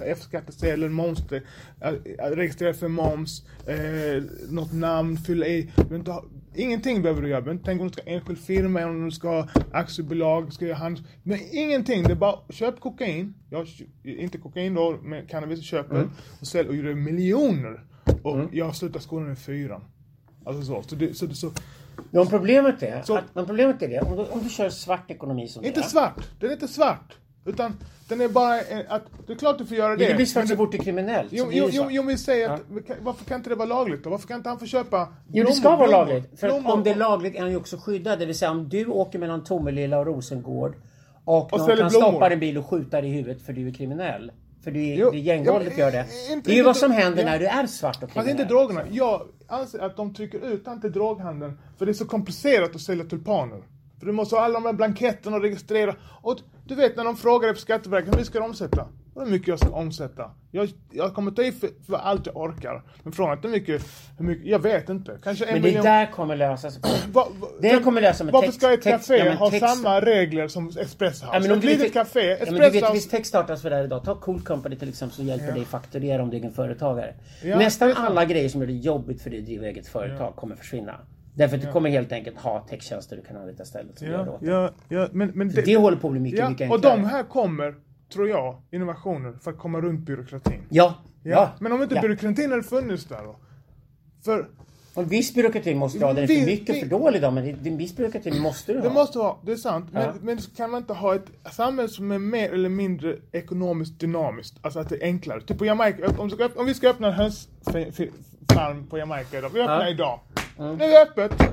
[0.00, 1.42] F-skattesedel, monster,
[1.80, 5.62] moms, äh, registrera för moms, eh, något namn, fylla i.
[5.62, 6.24] Du behöver inte ha,
[6.56, 7.50] ingenting behöver du göra.
[7.50, 10.76] Inte tänka om du ska ha enskild firma, om du ska ha aktiebolag, ska göra
[10.76, 11.04] hand...
[11.22, 12.02] Men ingenting.
[12.02, 13.34] Det är bara köp kokain.
[13.50, 13.66] Jag,
[14.04, 16.08] inte kokain då, men cannabis köper.
[16.40, 17.84] Och säljer och gör miljoner.
[18.22, 19.84] Och jag slutar skolan i fyran.
[20.44, 20.82] Alltså så.
[20.82, 21.50] Så det, så, det, så
[21.96, 24.68] Ja, men problemet är, Så- att, men problemet är det, om du, om du kör
[24.70, 25.88] svart ekonomi som Inte det är.
[25.88, 26.28] svart.
[26.40, 27.16] Den är inte svart.
[27.44, 27.76] Utan
[28.08, 28.54] den är bara
[28.88, 30.02] att det är klart du får göra det.
[30.04, 31.28] Ja, det blir svart men så fort det är kriminellt.
[31.32, 32.60] Jo, jo, jo, jo, men säg att,
[33.02, 34.10] varför kan inte det vara lagligt då?
[34.10, 36.40] Varför kan inte han få köpa Jo, det ska blommor, vara blommor, lagligt.
[36.40, 38.18] För blommor om det är och- lagligt är han ju också skyddad.
[38.18, 40.74] Det vill säga om du åker mellan Tomelilla och Rosengård
[41.24, 42.08] och, någon säljer kan blommor.
[42.10, 44.32] stoppa din bil och skjuta dig i huvudet för du är kriminell.
[44.64, 45.98] För du är, Jo, det är gängvåldet ja, gör det.
[46.32, 47.30] inte- det är ju inte vad som händer ja.
[47.30, 48.30] när du är svart och Fast kriminell.
[48.40, 48.80] inte drogerna.
[48.90, 53.62] Jag anser att de trycker ut antidroghandeln för det är så komplicerat att sälja tulpaner.
[54.04, 55.94] För du måste ha alla de här blanketterna och registrera.
[56.22, 58.86] Och du vet när de frågar dig på Skatteverket, hur mycket ska du omsätta?
[59.16, 60.30] Hur mycket jag ska omsätta?
[60.50, 62.82] Jag, jag kommer ta i för, för allt jag orkar.
[63.02, 63.82] Men fråga inte hur mycket,
[64.18, 65.18] hur mycket, jag vet inte.
[65.22, 65.84] Kanske en Men det miljon.
[65.84, 66.78] där kommer lösas.
[67.12, 69.68] Va, va, Det kommer lösa med Varför text- ska ett text- café ja, ha text-
[69.76, 71.36] samma regler som Espresso House?
[71.36, 72.92] Ja, men om ett litet café, Ja, men du vet, House...
[72.92, 74.04] finns techstartups för det här idag.
[74.04, 75.54] Ta Cool Company till exempel som hjälper Ja.
[75.54, 77.14] dig fakturera om du är egen företagare.
[77.42, 80.36] Ja, Nästan är alla grejer som gör det jobbigt för dig att driva eget företag
[80.36, 80.94] kommer försvinna.
[81.36, 83.98] Därför att du kommer helt enkelt ha techtjänster du kan anlita istället.
[83.98, 86.68] Som det Ja, ja, ja, men, men Det håller på att bli mycket, ja, mycket
[86.70, 86.96] Och enklare.
[86.96, 87.74] de här kommer,
[88.12, 90.60] tror jag, innovationer för att komma runt byråkratin.
[90.68, 90.94] Ja.
[91.22, 91.50] Ja, ja.
[91.60, 92.00] men om inte ja.
[92.00, 93.36] byråkratin hade funnits där då?
[94.24, 94.46] För
[94.94, 96.12] Och viss byråkrati måste du ha.
[96.12, 97.30] Den är för mycket vi- för dålig då.
[97.30, 98.88] Men det- en viss byråkrati måste du ha.
[98.88, 99.88] det måste vara, det är sant.
[99.92, 100.12] Men, Ja.
[100.22, 104.58] men kan man inte ha ett samhälle som är mer eller mindre ekonomiskt dynamiskt?
[104.62, 105.40] Alltså att det är enklare.
[105.40, 107.12] Typ på Jamaica, om, vi ska öppna- om vi ska öppna en
[108.54, 109.50] hönsfarm på Jamaica idag.
[109.50, 109.88] Vi öppnar Ja.
[109.88, 110.20] idag.
[110.58, 111.50] Nu är det öppet.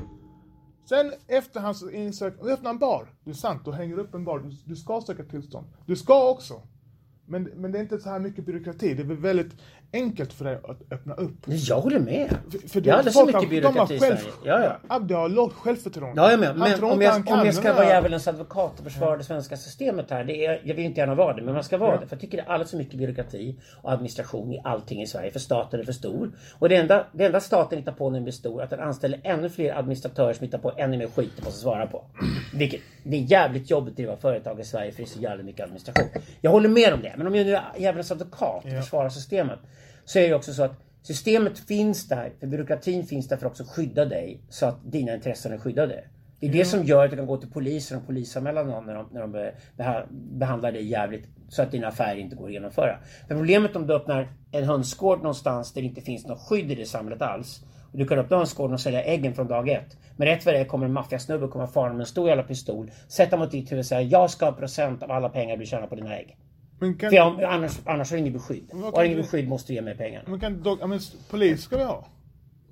[0.89, 3.08] Sen efterhand så insök, vi öppnar en bar.
[3.24, 4.39] Det är sant, du hänger upp en bar.
[4.39, 5.68] Du, du ska söka tillstånd.
[5.86, 6.62] Du ska också.
[7.26, 8.93] Men, men det är inte så här mycket byråkrati.
[8.93, 9.52] Det är väl väldigt
[9.94, 11.36] enkelt för dig att öppna upp.
[11.46, 12.30] Jag håller med.
[12.52, 14.32] För, för det är alldeles för mycket byråkrati i de har Sverige.
[14.46, 14.96] Ja, ja.
[14.96, 16.22] Abdi har lågt självförtroende.
[16.22, 16.58] Ja, jag med.
[16.58, 20.24] Men om jag, om jag ska vara djävulens advokat och försvara det svenska systemet här.
[20.24, 22.08] Det är, jag vill inte gärna vara det, men man ska vara det.
[22.08, 25.32] För jag tycker det är alldeles för mycket byråkrati och administration i allting i Sverige.
[25.32, 26.32] För staten är för stor.
[26.60, 28.80] Och det enda, det enda staten hittar på när den blir stor är att den
[28.80, 32.06] anställer ännu fler administratörer som hittar på ännu mer skit de måste svara på.
[32.54, 35.46] Vilket, det är jävligt jobbigt att driva företag i Sverige för det är så jävligt
[35.46, 36.08] mycket administration.
[36.42, 37.14] Jag håller med om det.
[37.18, 39.60] Men om jag nu är djävulens advokat och försvarar systemet.
[40.12, 43.51] Så är det också så att Systemet finns där, för byråkratin finns där för att
[43.51, 46.03] också skydda dig så att dina intressen är skyddade.
[46.39, 48.93] Det är det som gör att du kan gå till polisen och polisanmäla någon när
[48.93, 52.53] de, när de be, beha, behandlar dig jävligt så att dina affärer inte går att
[52.53, 52.97] genomföra.
[53.28, 56.76] För problemet om du öppnar en hönsgård någonstans där det inte finns något skydd i
[56.76, 57.64] det samhället alls.
[57.91, 59.97] Och du kan öppna hönsgården och sälja äggen från dag ett.
[60.18, 62.91] Men rätt vad det är kommer en maffiasnubbe komma farande med en stor jävla pistol,
[63.07, 65.88] sätta mot ditt huvud och säga jag ska ha procent av alla pengar du tjänar
[65.88, 66.38] på dina ägg.
[66.82, 68.63] Men kan, För jag, annars, annars har du inget beskydd.
[68.71, 70.23] Och har du inget beskydd måste du ge mig pengar.
[70.27, 72.05] men kan dock, ja, men polis ska vi ha.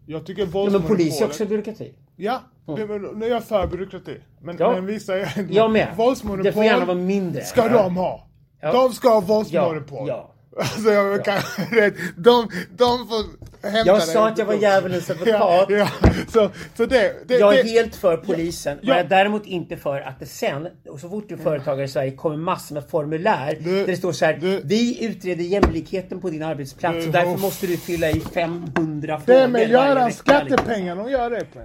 [0.05, 1.93] Jag tycker Ja, men polis är också byråkrati.
[2.15, 4.17] Ja, det, men nu är jag för byråkrati.
[4.41, 4.71] Men, Ja.
[4.71, 5.47] men vissa är...
[5.49, 5.87] Jag med.
[5.97, 7.41] Våldsmonopol Det får gärna vara mindre.
[7.43, 7.83] ska Ja.
[7.83, 8.27] de ha.
[8.61, 8.71] Ja.
[8.71, 10.07] De ska ha Ja, våldsmonopol.
[10.07, 10.31] ja.
[10.59, 11.35] Alltså jag kan...
[11.71, 11.93] rätt.
[12.17, 13.23] De, de får
[13.67, 14.01] hämta Jag det.
[14.01, 15.35] sa att jag var djävulens advokat.
[15.39, 15.87] Ja, ja.
[16.33, 17.27] Så, så det...
[17.27, 18.73] det Jag är det, helt för polisen.
[18.81, 18.87] Ja.
[18.87, 21.85] Men jag är däremot inte för att det sen, och så fort du är företagare
[21.85, 24.33] i Sverige, kommer massor med formulär Du- där det står så här.
[24.41, 29.17] du- vi utreder jämlikheten på din arbetsplats Du- och därför måste du fylla i 500
[29.25, 29.69] det frågor är med
[30.05, 30.11] liksom.
[30.11, 31.59] skattepengar de gör det på.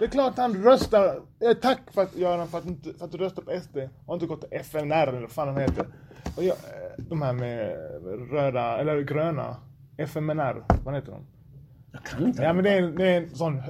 [0.00, 1.04] Det är klart han röstar.
[1.40, 3.76] Eh, tack för att, Göran för att, inte, för att du röstar på SD
[4.06, 5.86] och inte gått till FNR eller vad fan de heter.
[6.36, 7.76] Och jag, eh, de här med
[8.30, 9.56] röda, eller gröna.
[9.98, 11.26] FMNR, vad heter de?
[11.92, 12.42] Jag kan inte.
[12.42, 13.62] Ja men det är, en- det är en sån,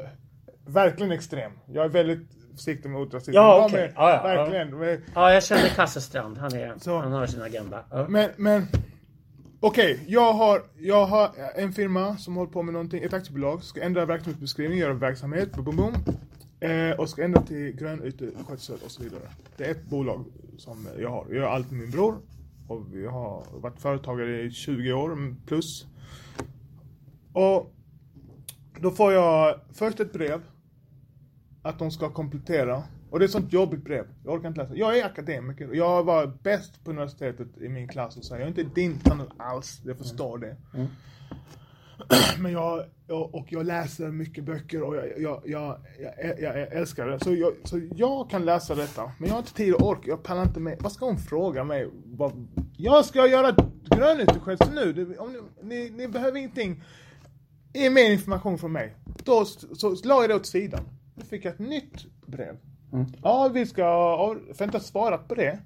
[0.67, 1.53] verkligen extrem.
[1.67, 3.33] Jag är väldigt försiktig mot rasism.
[3.35, 3.81] Ja, okej.
[3.85, 4.43] är Ja, ja, ja.
[4.45, 4.83] verkligen.
[4.83, 6.39] är- Ja, jag känner Kasselstrand.
[6.39, 6.99] Han, är, Så.
[6.99, 7.85] han har sin agenda.
[7.91, 8.07] Ja.
[8.09, 8.67] Men, men
[9.61, 13.83] okej, jag, har, jag har en firma som håller på med någonting, ett aktiebolag, ska
[13.83, 15.95] ändra verksamhetsbeskrivning, göra verksamhet, boom, boom, boom.
[16.61, 19.23] Eh, och ska ändra till grön grönyteskötsel och så vidare.
[19.57, 20.25] Det är ett bolag
[20.59, 21.27] som jag har.
[21.29, 22.19] Jag gör allt med min bror.
[22.69, 25.87] Och vi har varit företagare i 20 år plus.
[27.33, 27.75] Och
[28.81, 30.43] då får jag först ett brev
[31.63, 32.83] att de ska komplettera.
[33.11, 34.07] Och det är ett sånt jobbigt brev.
[34.25, 34.75] Jag orkar inte läsa.
[34.75, 38.35] Jag är akademiker och jag var bäst på universitetet i min klass och så.
[38.35, 39.81] Jag är inte din standard alls.
[39.85, 40.57] Jag förstår det.
[42.39, 47.07] Men jag, jag, och jag läser mycket böcker och jag, jag, jag, jag, jag, älskar
[47.07, 47.25] det.
[47.25, 49.13] Så jag, så jag kan läsa detta.
[49.19, 50.01] Men jag har inte tid och ork.
[50.07, 50.77] Jag pallar inte med.
[50.81, 51.89] Vad ska hon fråga mig?
[52.05, 52.47] Vad,
[52.77, 53.55] jag ska göra
[53.85, 55.17] grönyteskötsel nu.
[55.19, 56.83] Om ni, ni, ni behöver ingenting.
[57.73, 58.95] Ge mer information från mig.
[59.25, 60.81] Då så, så la jag det åt sidan.
[61.15, 62.57] Då fick jag ett nytt brev.
[63.23, 65.59] Ja, vi ska av- förväntas svara på det.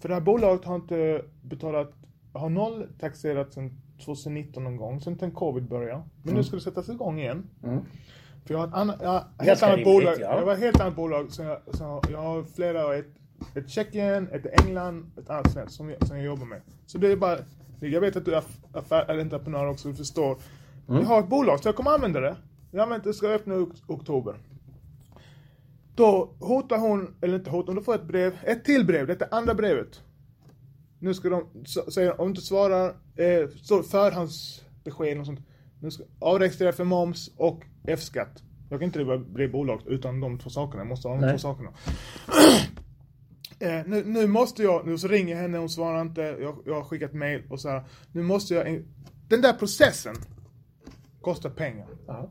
[0.00, 1.92] För det här bolaget har inte betalat,
[2.32, 3.70] har noll taxerat sedan
[4.04, 6.02] 2019 någon gång, sen den covid började.
[6.22, 7.46] Men nu ska det sättas igång igen.
[8.44, 10.14] För jag har ett annat, jag helt annat rimligt, bolag.
[10.20, 10.38] ja.
[10.38, 11.32] Jag har ett helt annat bolag.
[11.32, 13.06] Så jag, så jag har flera, ett,
[13.54, 16.60] ett Tjeckien, ett England, ett annat svenskt som jag, som jag jobbar med.
[16.86, 17.38] Så det är bara,
[17.80, 20.36] jag vet att du är aff- affär, eller entreprenör också, du förstår.
[20.88, 22.36] Jag har ett bolag, så jag kommer använda det.
[22.70, 24.34] Jag använt det, ska öppna i ok- oktober.
[25.98, 29.34] Då hotar hon, eller inte hotar hon, får ett brev, ett till brev, detta är
[29.34, 30.02] andra brevet.
[30.98, 35.40] Nu ska de, så- säger om du inte svarar, eh, står förhandsbesked och sånt.
[35.80, 38.42] Nu ska avregistrera för moms och F-skatt.
[38.70, 41.32] Jag kan inte driva, driva bolag utan de två sakerna, jag måste ha de Nej.
[41.32, 41.70] två sakerna.
[43.60, 46.74] Eh, nu, nu måste jag, nu så ringer jag henne, hon svarar inte, jag, jag
[46.74, 47.84] har skickat mail och så här.
[48.12, 48.82] Nu måste jag,
[49.28, 50.14] den där processen
[51.20, 51.86] kostar pengar.
[52.06, 52.30] Ja.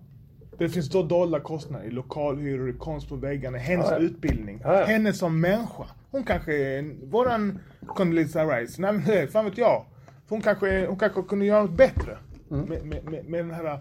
[0.58, 4.84] Det finns då dolda kostnader i lokalhyror, i konst på väggarna, hennes Ja, utbildning, Ja,
[4.84, 5.86] henne som människa.
[6.12, 9.86] Hon kanske är våran Condoleezza Rice, nej men det, fan vet jag.
[10.30, 12.18] Hon kanske, hon kanske kunde göra något bättre
[12.52, 12.66] Mm.
[12.66, 13.80] med, med, med, den här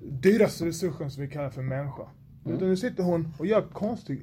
[0.00, 2.02] dyraste resursen som vi kallar för människa.
[2.44, 2.56] Mm.
[2.56, 4.22] Utan nu sitter hon och gör konstigt,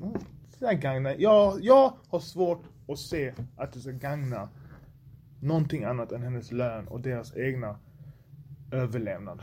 [0.60, 4.50] det där gagnar, jag, jag har svårt att se att det ska gagna
[5.42, 7.80] någonting annat än hennes lön och deras egna
[8.72, 9.42] överlevnad.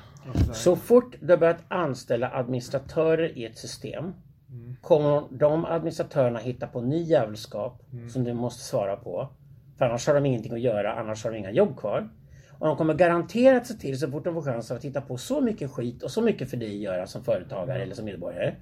[0.53, 4.13] Så fort du har börjat anställa administratörer i ett system
[4.81, 9.29] kommer de administratörerna hitta på ny jävelskap som du måste svara på.
[9.79, 12.09] För annars har de ingenting att göra, annars har de inga jobb kvar.
[12.59, 15.41] Och de kommer garanterat se till så fort de får chansen att titta på så
[15.41, 18.55] mycket skit och så mycket för dig att göra som företagare eller som medborgare.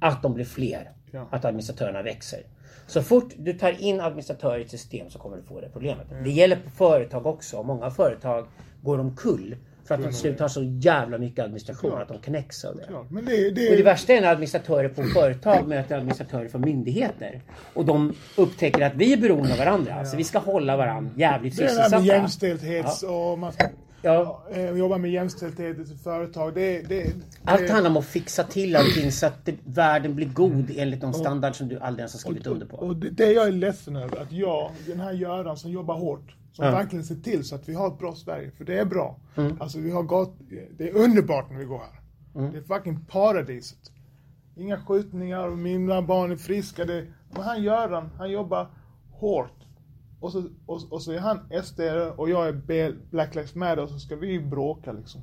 [0.00, 0.92] Att de blir fler.
[1.10, 1.28] Ja.
[1.30, 2.40] Att administratörerna växer.
[2.86, 6.06] Så fort du tar in administratörer i ett system så kommer du få det problemet.
[6.24, 7.62] Det gäller på företag också.
[7.62, 8.46] Många företag
[8.82, 9.56] går omkull
[9.86, 12.86] För att de till slut har så jävla mycket administration att de knäcks av det.
[12.90, 16.60] Ja, men det, det, Och det värsta är när administratörer på företag möter administratörer från
[16.60, 17.40] myndigheter.
[17.74, 20.04] Och de upptäcker att vi är beroende av varandra.
[20.04, 21.98] Så vi ska hålla varandra jävligt det är det här sysselsatta.
[22.02, 23.68] med jämställdhets och man ska
[24.02, 24.42] Ja.
[24.52, 26.54] eh, jobba med jämställdhet i företag.
[26.54, 27.12] Det, det,
[27.44, 31.12] Allt det, handlar om att fixa till allting så att världen blir god enligt de
[31.12, 32.76] standard som du aldrig ens har skrivit under på.
[32.76, 36.34] Och det, det jag är ledsen över, att jag, den här Göran som jobbar hårt,
[36.56, 39.16] som verkligen ser till så att vi har ett bra Sverige, för det är bra.
[39.36, 39.56] Mm.
[39.60, 40.36] Alltså vi har gått,
[40.78, 42.00] det är underbart när vi går här.
[42.40, 42.52] Mm.
[42.52, 43.92] Det är fucking paradiset.
[44.56, 46.84] Inga skjutningar, och mina barn är friska.
[46.84, 48.70] Det, men han Göran, han jobbar
[49.10, 49.66] hårt.
[50.20, 51.80] Och så, och, och så är han SD
[52.16, 55.20] och jag är Black Lives Matter och så ska vi bråka liksom.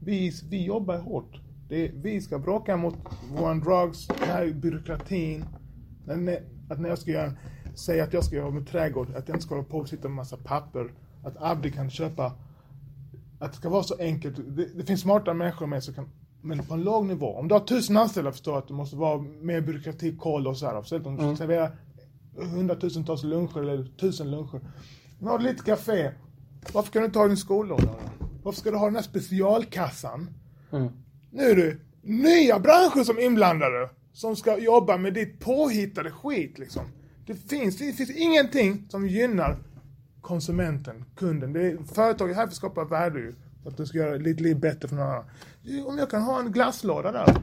[0.00, 1.40] Vi, vi jobbar hårt.
[1.68, 2.96] Det, vi ska bråka mot
[3.36, 5.44] våran drugs, den här byråkratin.
[6.70, 7.32] Att när jag ska göra,
[7.74, 10.08] säga att jag ska jobba med trädgård, att jag inte ska hålla på och sitta
[10.08, 10.92] med massa papper.
[11.24, 12.32] Att Abdi kan köpa,
[13.38, 14.36] att det ska vara så enkelt.
[14.36, 16.08] Det, det finns smarta människor med som kan,
[16.40, 17.26] men på en låg nivå.
[17.26, 20.56] Om du har tusen anställda förstår jag att det måste vara mer byråkrati, koll och
[20.56, 20.82] så här.
[20.82, 21.76] Speciellt om du serverar
[22.36, 24.60] hundratusentals luncher eller tusen luncher.
[25.18, 26.10] Men har du lite café,
[26.72, 27.94] varför kan du inte ha din skollåda?
[28.42, 30.30] Varför ska du ha den här specialkassan?
[31.30, 33.90] Nu är det nya branscher som är inblandade.
[34.12, 36.82] Som ska jobba med ditt påhittade skit liksom.
[37.26, 39.56] Det finns, det finns ingenting som gynnar
[40.20, 41.52] konsumenten, kunden.
[41.52, 43.34] Det är, företaget är här för att skapa värde ju.
[43.62, 45.24] För att du ska göra ditt liv bättre för någon annan.
[45.86, 47.36] Om jag kan ha en glasslåda där.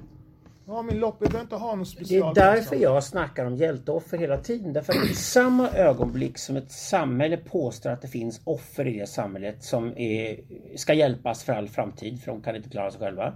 [0.65, 3.55] Jag har min loppis, jag behöver inte ha någon Det är därför jag snackar om
[3.55, 4.73] hjälteoffer hela tiden.
[4.73, 9.07] Därför att i samma ögonblick som ett samhälle påstår att det finns offer i det
[9.07, 10.39] samhället som är,
[10.77, 13.33] ska hjälpas för all framtid, för de kan inte klara sig själva.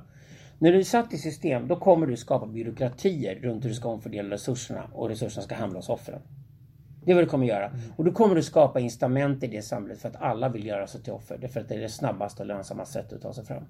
[0.64, 3.90] När du är satt i system, då kommer du skapa byråkratier runt hur du ska
[3.90, 6.22] omfördela resurserna och resurserna ska hamna hos offren.
[7.06, 7.72] Det är vad du kommer göra.
[7.96, 11.04] Och då kommer du skapa incitament i det samhället för att alla vill göra sig
[11.04, 11.38] till offer.
[11.38, 13.64] Därför att det är det snabbaste och lönsammaste sättet att ta sig fram.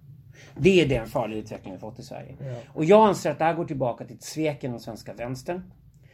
[0.58, 2.36] Det är den farliga utveckling vi fått i Sverige.
[2.68, 5.72] Och jag anser att det här går tillbaka till ett svek inom svenska vänstern.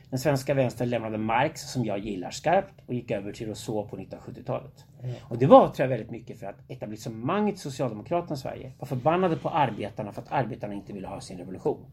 [0.09, 3.97] Den svenska vänstern lämnade Marx, som jag gillar skarpt, och gick över till Rousseau på
[3.97, 4.85] 1970-talet.
[5.21, 9.35] Och det var, tror jag, väldigt mycket för att etablissemanget Socialdemokraterna i Sverige var förbannade
[9.35, 11.85] på arbetarna för att arbetarna inte ville ha sin revolution.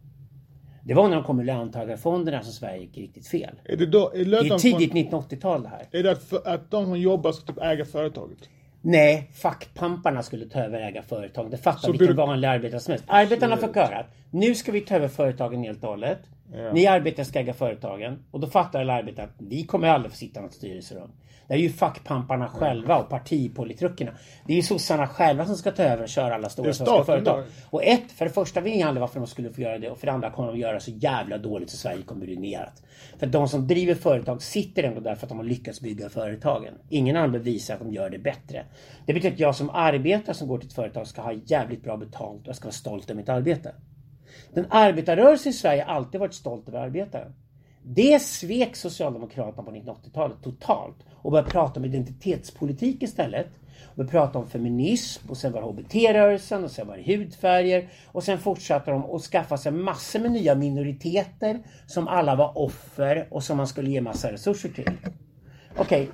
[0.85, 3.55] Det var när de kom med löntagarfonderna som Sverige gick riktigt fel.
[3.65, 5.87] Är det då, är Det är tidigt 1980-tal det här.
[5.91, 8.49] Är det att, för, att de som jobbar ska typ äga företaget?
[8.89, 11.51] Nej, fackpamparna skulle ta över äga företag.
[11.51, 13.05] Det fattar Så vilken byråk- vanlig arbetare som helst.
[13.09, 16.19] Arbetarna höra att nu ska vi ta över företagen helt och hållet.
[16.73, 18.19] Ni arbetare ska äga företagen.
[18.31, 21.11] Och då fattar alla arbetare att vi kommer aldrig få sitta i något styrelserum.
[21.49, 24.11] Det är ju fackpamparna själva och partipolitruckerna.
[24.47, 27.45] Det är ju sossarna själva som ska ta över och köra alla stora svenska företag.
[27.71, 29.91] Och ett, för det första vet jag aldrig varför de skulle få göra det.
[29.91, 32.83] Och för det andra kommer de göra så jävla dåligt så Sverige kommer bli ruinerat.
[33.19, 36.75] För de som driver företag sitter ändå där för att de har lyckats bygga företagen.
[36.89, 38.65] Ingen annan bevisar att de gör det bättre.
[39.07, 41.97] Det betyder att jag som arbetare som går till ett företag ska ha jävligt bra
[41.97, 43.75] betalt och jag ska vara stolt över mitt arbete.
[44.55, 47.33] Den arbetarrörelsen i Sverige har alltid varit stolt över arbetaren.
[47.89, 53.47] Det svek Socialdemokraterna på 1980-talet totalt och började prata om identitetspolitik istället.
[53.85, 57.89] Och började prata om feminism och sen var det HBT-rörelsen och sen var det hudfärger
[58.13, 63.29] och sen fortsatte de att skaffa sig massor med nya minoriteter som alla var offer
[63.31, 64.91] och som man skulle ge massa resurser till.
[65.77, 66.09] Okej,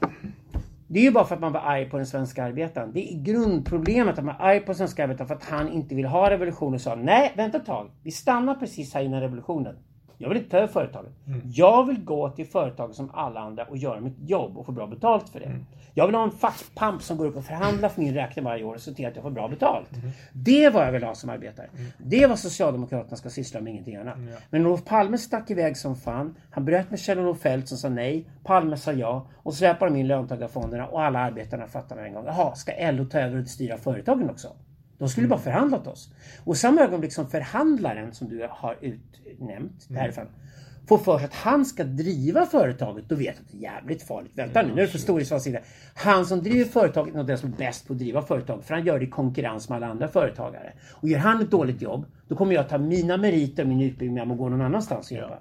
[0.89, 2.93] det är ju bara för att man var arg på den svenska arbetaren.
[2.93, 5.95] Det är grundproblemet att man är arg på den svenska arbetaren för att han inte
[5.95, 7.91] vill ha revolution och sa nej, vänta ett tag.
[8.03, 9.77] Vi stannar precis här innan revolutionen.
[10.19, 11.13] Jag vill inte ta över företaget.
[11.53, 14.87] Jag vill gå till företag som alla andra och göra mitt jobb och få bra
[14.87, 15.47] betalt för det.
[15.95, 18.75] Jag vill ha en fackpamp som går upp och förhandlar för min räkning varje år
[18.75, 19.89] och ser till att jag får bra betalt.
[20.33, 21.67] Det är vad jag vill ha som arbetare.
[21.99, 24.17] Det är vad Socialdemokraterna ska syssla med, ingenting annat.
[24.51, 26.35] Men Olof Palme stack iväg som fan.
[26.51, 28.27] Han bröt med Kjell-Olof Feldt som sa nej.
[28.45, 29.27] Palme sa ja.
[29.37, 32.25] Och så släpar de in löntagarfonderna och alla arbetarna fattar en gång.
[32.27, 34.49] Jaha, ska LO ta över och styra företagen också?
[34.99, 36.15] De skulle bara förhandlat oss.
[36.45, 40.27] Och samma ögonblick som förhandlaren som du har utnämnt därifrån
[40.89, 44.33] får för sig att han ska driva företaget, då vet att det är jävligt farligt.
[44.35, 45.61] Vänta nu, nu är det för storhetsvansinne.
[45.95, 48.85] Han som driver företaget är den som är bäst på att driva företag, för han
[48.87, 50.73] gör det i konkurrens med alla andra företagare.
[50.91, 54.31] Och gör han ett dåligt jobb, då kommer jag ta mina meriter och min utbildning
[54.31, 55.39] och gå någon annanstans och jobba.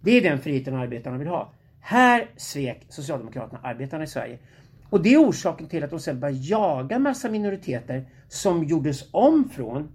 [0.00, 1.52] Det är den friheten arbetarna vill ha.
[1.80, 4.38] Här svek Socialdemokraterna arbetarna i Sverige.
[4.90, 9.48] Och det är orsaken till att de sen börjar jaga massa minoriteter som gjordes om
[9.48, 9.88] från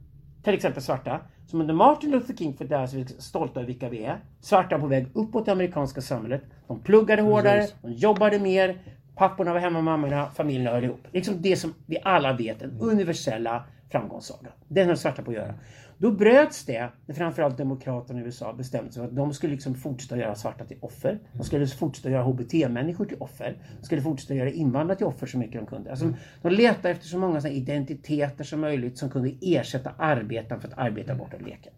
[0.43, 1.19] till exempel svarta.
[1.47, 4.19] Som under Martin Luther King för vi är stolta över vilka vi är.
[4.41, 6.41] Svarta på väg uppåt det amerikanska samhället.
[6.67, 8.77] De pluggade hårdare, de jobbade mer.
[9.15, 11.07] Papporna var hemma, mammorna, familjerna höll ihop.
[11.11, 14.49] Liksom det som vi alla vet, den universella framgångssaga.
[14.67, 15.53] Den har svarta på att göra.
[15.99, 19.75] Då bröts det när framförallt Demokraterna i USA bestämde sig för att de skulle liksom
[19.75, 21.19] fortsätta göra svarta till offer.
[21.33, 23.57] De skulle fortsätta göra HBT-människor till offer.
[23.79, 25.89] De skulle fortsätta göra invandrare till offer så mycket de kunde.
[25.89, 30.67] Alltså, de letade efter så många såna identiteter som möjligt som kunde ersätta arbetaren för
[30.67, 31.73] att arbeta bort och leken.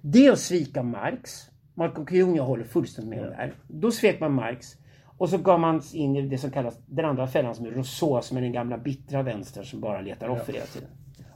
[0.00, 1.46] Det är att svika Marx.
[1.74, 3.54] Malcolm Kuhn, jag håller fullständigt med om det här.
[3.68, 4.76] Då svek man Marx.
[5.18, 7.70] Och så gav man sig in i det som kallas den andra fällan som är
[7.70, 10.88] Rousseau som är den gamla bittra vänstern som bara letar offer hela tiden.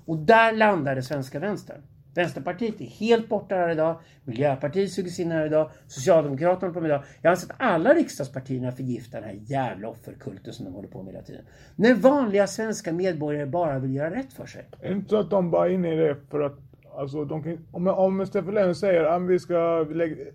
[0.06, 1.82] Och där landade svenska vänstern.
[2.14, 4.00] Vänsterpartiet är helt borta här idag.
[4.24, 5.70] Miljöpartiet sugs in här idag.
[5.86, 7.04] Socialdemokraterna på idag.
[7.22, 11.12] Jag anser att alla riksdagspartierna förgiftar den här jävla offerkulten som de håller på med
[11.12, 11.44] hela tiden.
[11.76, 14.66] När vanliga svenska medborgare bara vill göra rätt för sig.
[14.80, 16.58] Är det inte så att de bara är inne i det för att
[16.96, 19.86] Alltså, kan, om, om Stefan Löfven säger att vi ska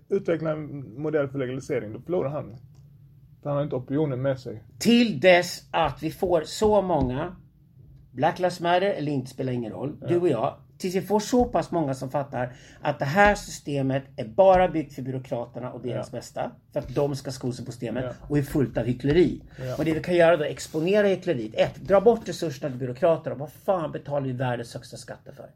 [0.08, 2.56] utveckla en modell för legalisering, då förlorar han.
[3.42, 4.62] För han har inte opinionen med sig.
[4.78, 7.36] Till dess att vi får så många,
[8.10, 11.44] Black Lives Matter eller inte spelar ingen roll, du och jag, tills vi får så
[11.44, 16.08] pass många som fattar att det här systemet är bara byggt för byråkraterna och deras
[16.12, 16.18] Ja.
[16.18, 16.50] bästa.
[16.72, 18.12] För att de ska sko sig på systemet Ja.
[18.28, 19.40] och är fullt av hyckleri.
[19.58, 19.76] Ja.
[19.78, 21.54] Och det vi kan göra då är exponera hyckleriet.
[21.54, 23.36] Ett, dra bort resurserna till byråkraterna.
[23.36, 25.46] Vad fan betalar vi världens högsta skatter för?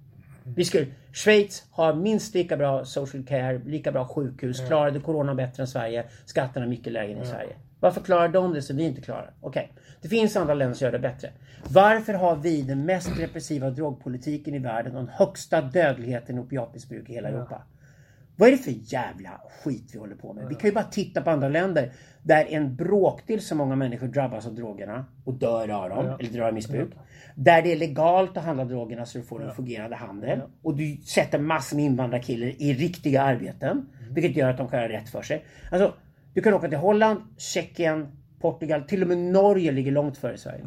[0.56, 5.62] Vi skulle, Schweiz har minst lika bra social care, lika bra sjukhus, klarade corona bättre
[5.62, 7.56] än Sverige, skatterna är mycket lägre än Sverige.
[7.84, 9.30] Varför klarar de det som vi inte klarar?
[9.40, 9.72] Okej,
[10.02, 11.30] det finns andra länder som gör det bättre.
[11.68, 17.10] Varför har vi den mest repressiva drogpolitiken i världen och den högsta dödligheten i opiatmissbruk
[17.10, 17.62] i hela Europa?
[18.36, 20.48] Vad är det för jävla skit vi håller på med?
[20.48, 24.46] Vi kan ju bara titta på andra länder där en bråkdel så många människor drabbas
[24.46, 26.90] av drogerna och dör av dem, eller dör av missbruk.
[27.34, 30.40] Där det är legalt att handla drogerna så du får en fungerande handel.
[30.62, 33.86] Och du sätter massor med invandrarkillar i riktiga arbeten.
[34.10, 35.44] Vilket gör att de kan göra rätt för sig.
[35.70, 35.94] Alltså,
[36.34, 38.08] du kan åka till Holland, Tjeckien,
[38.40, 40.64] Portugal, till och med Norge ligger långt före Sverige.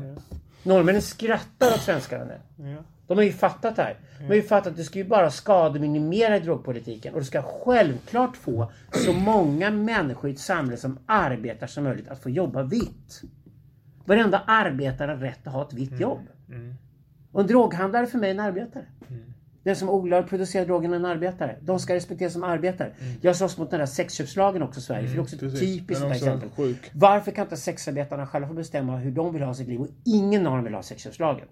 [0.64, 2.40] Norrmännen skrattar åt svenskarna nu.
[2.70, 2.84] Ja.
[3.08, 3.98] De har ju fattat det här.
[4.20, 7.14] De har ju fattat att det ska ju bara skademinimera i drogpolitiken.
[7.14, 12.08] Och det ska självklart få så många människor i ett samhälle som arbetar som möjligt
[12.08, 13.22] att få jobba vitt.
[14.06, 16.22] Varenda arbetare har rätt att ha ett vitt jobb.
[17.32, 18.86] Och en droghandlare för mig är en arbetare.
[19.68, 21.56] Den som odlar och producerar drogen är en arbetare.
[21.62, 22.92] De ska respekteras som arbetare.
[23.22, 25.08] Jag slåss mot den där sexköpslagen också i Sverige.
[25.08, 25.60] för det är också ett precis.
[25.60, 26.50] typiskt är sånt också exempel.
[26.50, 26.92] sjuk.
[26.94, 30.48] Varför kan inte sexarbetarna själva få bestämma hur de vill ha sitt liv och ingen
[30.48, 31.48] av dem vill ha sexköpslagen?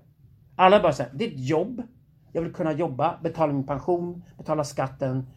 [0.55, 1.83] Alla bara säger det är ett jobb.
[2.31, 5.27] Jag vill kunna jobba, betala min pension, betala skatten,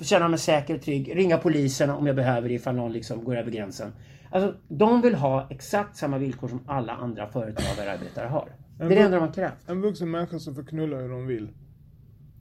[0.00, 3.36] känna mig säker och trygg, ringa polisen om jag behöver det ifall någon liksom går
[3.36, 3.92] över gränsen.
[4.30, 8.48] Alltså, de vill ha exakt samma villkor som alla andra företagare och arbetare har.
[8.78, 9.68] Det är det enda de har krävt.
[9.68, 11.48] En vuxen människa som får knulla hur de vill.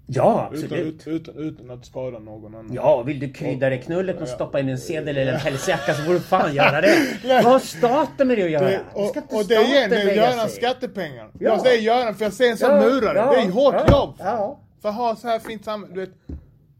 [0.09, 1.07] Ja, Utan, absolut.
[1.07, 2.73] ut, utan, utan att skada någon annan.
[2.73, 6.03] Ja, vill du krydda det knullet och stoppa in en sedel eller en pälsjacka så
[6.03, 6.97] får du fan göra det.
[7.27, 8.65] Vad har staten med det att göra?
[8.65, 10.61] Det, Det ska inte och, och det igen, det är lägga Göran sig i.
[10.61, 11.29] skattepengar.
[11.33, 11.49] Ja.
[11.49, 13.17] Jag säger Göran för jag ser en sån Ja, murare.
[13.17, 14.15] ja, det är hårt ja, jobb.
[14.19, 14.59] Ja.
[14.81, 16.09] För att ha så här fint samhälle, du vet.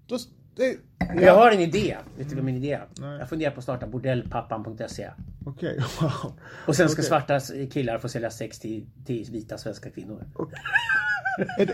[0.07, 0.17] Då,
[0.55, 0.75] det,
[1.21, 1.97] Jag har en idé.
[2.17, 2.86] Vet du vad min idé är?
[2.99, 3.19] Nej.
[3.19, 5.09] Jag funderar på att starta bordellpappan.se.
[5.45, 6.11] Okej, wow.
[6.67, 7.09] Och sen ska Okej.
[7.09, 7.39] svarta
[7.73, 10.21] killar få sälja sex till, till vita svenska kvinnor.
[10.21, 10.43] Är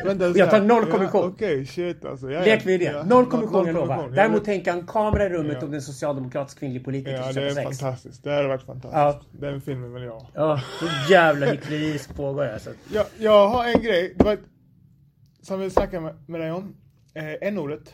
[0.05, 1.22] vänta, Jag tar noll kommission.
[1.22, 2.32] Ja, Okej, shit alltså.
[2.32, 2.86] Ja, Lek med det.
[2.86, 3.03] ja.
[3.03, 4.09] Noll kommission jag lovar.
[4.09, 5.68] Däremot tänker en kamera i rummet Ja.
[5.68, 7.80] och en socialdemokratisk kvinnlig politiker Ja, det är sex.
[7.80, 8.24] fantastiskt.
[8.24, 8.93] Det hade varit fantastiskt.
[8.93, 9.22] Ja.
[9.47, 10.28] Den filmen vill jag ha.
[10.34, 12.70] Ja, så jävla hyckleri pågår alltså.
[12.93, 14.38] Jag, jag har en grej, det var,
[15.41, 16.76] som vi snackade med, med dig om.
[17.14, 17.93] Eh, N-ordet.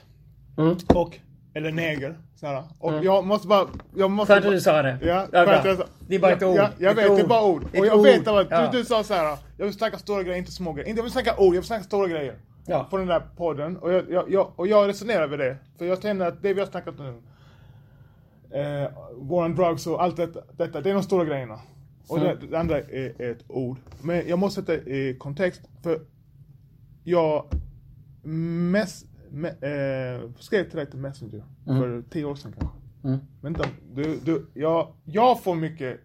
[0.57, 0.75] Mm.
[0.95, 1.19] Och,
[1.59, 2.17] eller neger.
[2.35, 2.63] Sådär.
[2.79, 3.67] Och jag måste bara...
[3.95, 4.97] Jag måste Skönt att du sa det.
[5.01, 6.57] Ja, Ja, för att jag, Det är bara ett ord.
[6.57, 7.29] Ja, jag Ett vet, det är ord.
[7.29, 7.63] bara ord.
[7.73, 8.05] Ett och jag ord.
[8.05, 8.69] vet att Ja.
[8.71, 9.37] du, du sa så här.
[9.57, 10.89] jag vill snacka stora grejer, inte små grejer.
[10.89, 12.35] Inte jag vill snacka ord, jag vill snacka stora grejer.
[12.65, 12.87] Ja.
[12.89, 13.77] På den där podden.
[13.77, 15.57] Och jag, jag, jag, och jag resonerar över det.
[15.77, 17.21] För jag känner att det vi har snackat nu.
[18.59, 21.59] Eh, war on drugs och allt detta, detta, det är de stora grejerna.
[22.07, 22.37] Och Mm.
[22.41, 23.77] det, det andra är, är ett ord.
[24.01, 25.61] Men jag måste sätta i kontext.
[25.83, 25.99] För
[27.03, 27.45] jag
[28.71, 32.77] mess, me, eh, skrev till dig till Messenger för tio år sedan kanske.
[33.03, 33.19] Mm.
[33.41, 35.99] Vänta, du, du, jag, jag får mycket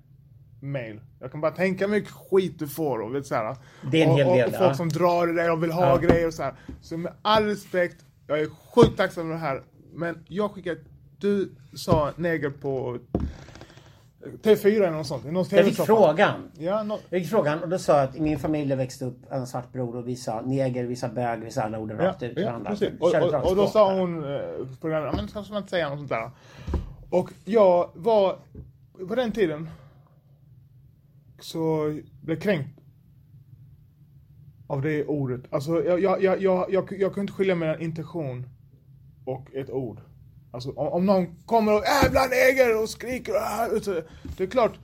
[0.61, 1.01] mail.
[1.21, 3.57] Jag kan bara tänka mycket skit du får och vet så här.
[3.91, 4.75] Det är en och, hel och, del, och folk ja.
[4.75, 5.97] som drar i dig och vill ha Ja.
[5.97, 6.55] grejer och så här.
[6.81, 9.63] Så med all respekt, jag är sjukt tacksam för det här.
[9.93, 10.81] Men jag skickade,
[11.19, 12.99] du sa neger på
[14.43, 15.25] T4 eller något sånt.
[15.25, 16.51] någon Jag fick frågan.
[16.59, 19.19] Ja, nå- Jag fick frågan och då sa jag att i min familj växte upp
[19.31, 22.91] en svart bror och vissa neger, vissa bög, vissa alla orden rakt ut ja, precis.
[23.01, 24.41] Och, och, och då sa hon eh,
[24.81, 26.31] programmet, men ska man inte säga något sånt där.
[27.11, 28.39] Och jag var,
[29.09, 29.69] på den tiden,
[31.41, 32.81] så blev kränkt
[34.67, 35.41] av det ordet.
[35.51, 38.47] Alltså jag, jag, jag, jag, jag, jag kunde inte skilja mellan intention
[39.25, 40.01] och ett ord.
[40.55, 43.33] Alltså om, om någon kommer och jävla neger och skriker
[43.77, 44.01] och, så,
[44.37, 44.79] det är klart,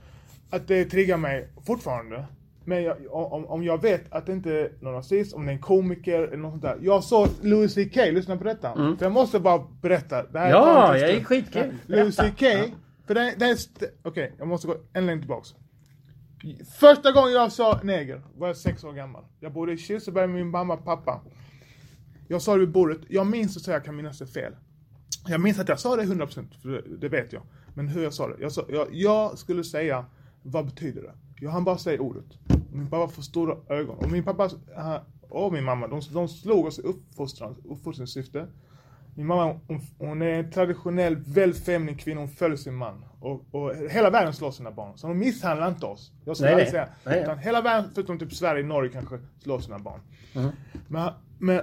[0.49, 2.25] att det triggar mig fortfarande.
[2.65, 5.53] Men jag, om, om jag vet att det inte är någon rasist, om det är
[5.53, 6.77] en komiker eller något sånt där.
[6.81, 8.73] Jag såg Louis CK, lyssna på detta.
[8.97, 10.23] För jag måste bara berätta.
[10.23, 10.67] Det här är Mm.
[10.67, 11.77] Ja, jag är skitkul.
[11.85, 12.15] Louis.
[12.15, 12.43] CK,
[13.07, 13.57] för det, det är...
[14.03, 15.49] Okej, jag måste gå en längd tillbaks.
[16.79, 19.23] Första gången jag sa neger var jag sex år gammal.
[19.39, 21.21] Jag bodde i Kirseberg med min mamma och pappa.
[22.27, 24.53] Jag sa det vid bordet, jag minns att säga jag kan minnas det fel.
[25.27, 27.43] Jag minns att jag sa det 100% för det, det vet jag.
[27.73, 28.35] Men hur jag sa det.
[28.39, 30.05] Jag, sa, jag, jag skulle säga,
[30.43, 31.13] vad betyder det?
[31.39, 32.25] Jag hann bara säga ordet.
[32.71, 33.97] Min pappa får stora ögon.
[33.97, 34.45] Och min pappa
[34.77, 34.95] eh,
[35.29, 38.47] och min mamma, de, de slog oss i uppfostran, uppfostringssyfte.
[39.15, 42.21] Min mamma, hon, hon är en traditionell, väldigt feminin kvinna.
[42.21, 43.05] Hon följer sin man.
[43.19, 44.97] Och, och hela världen slår sina barn.
[44.97, 46.11] Så de misshandlar inte oss.
[46.25, 46.87] Jag skulle aldrig säga.
[47.03, 47.21] Nej.
[47.21, 49.99] Utan hela världen, förutom typ Sverige, Norge kanske, slår sina barn.
[50.33, 50.51] Mm.
[50.87, 51.61] Men, men,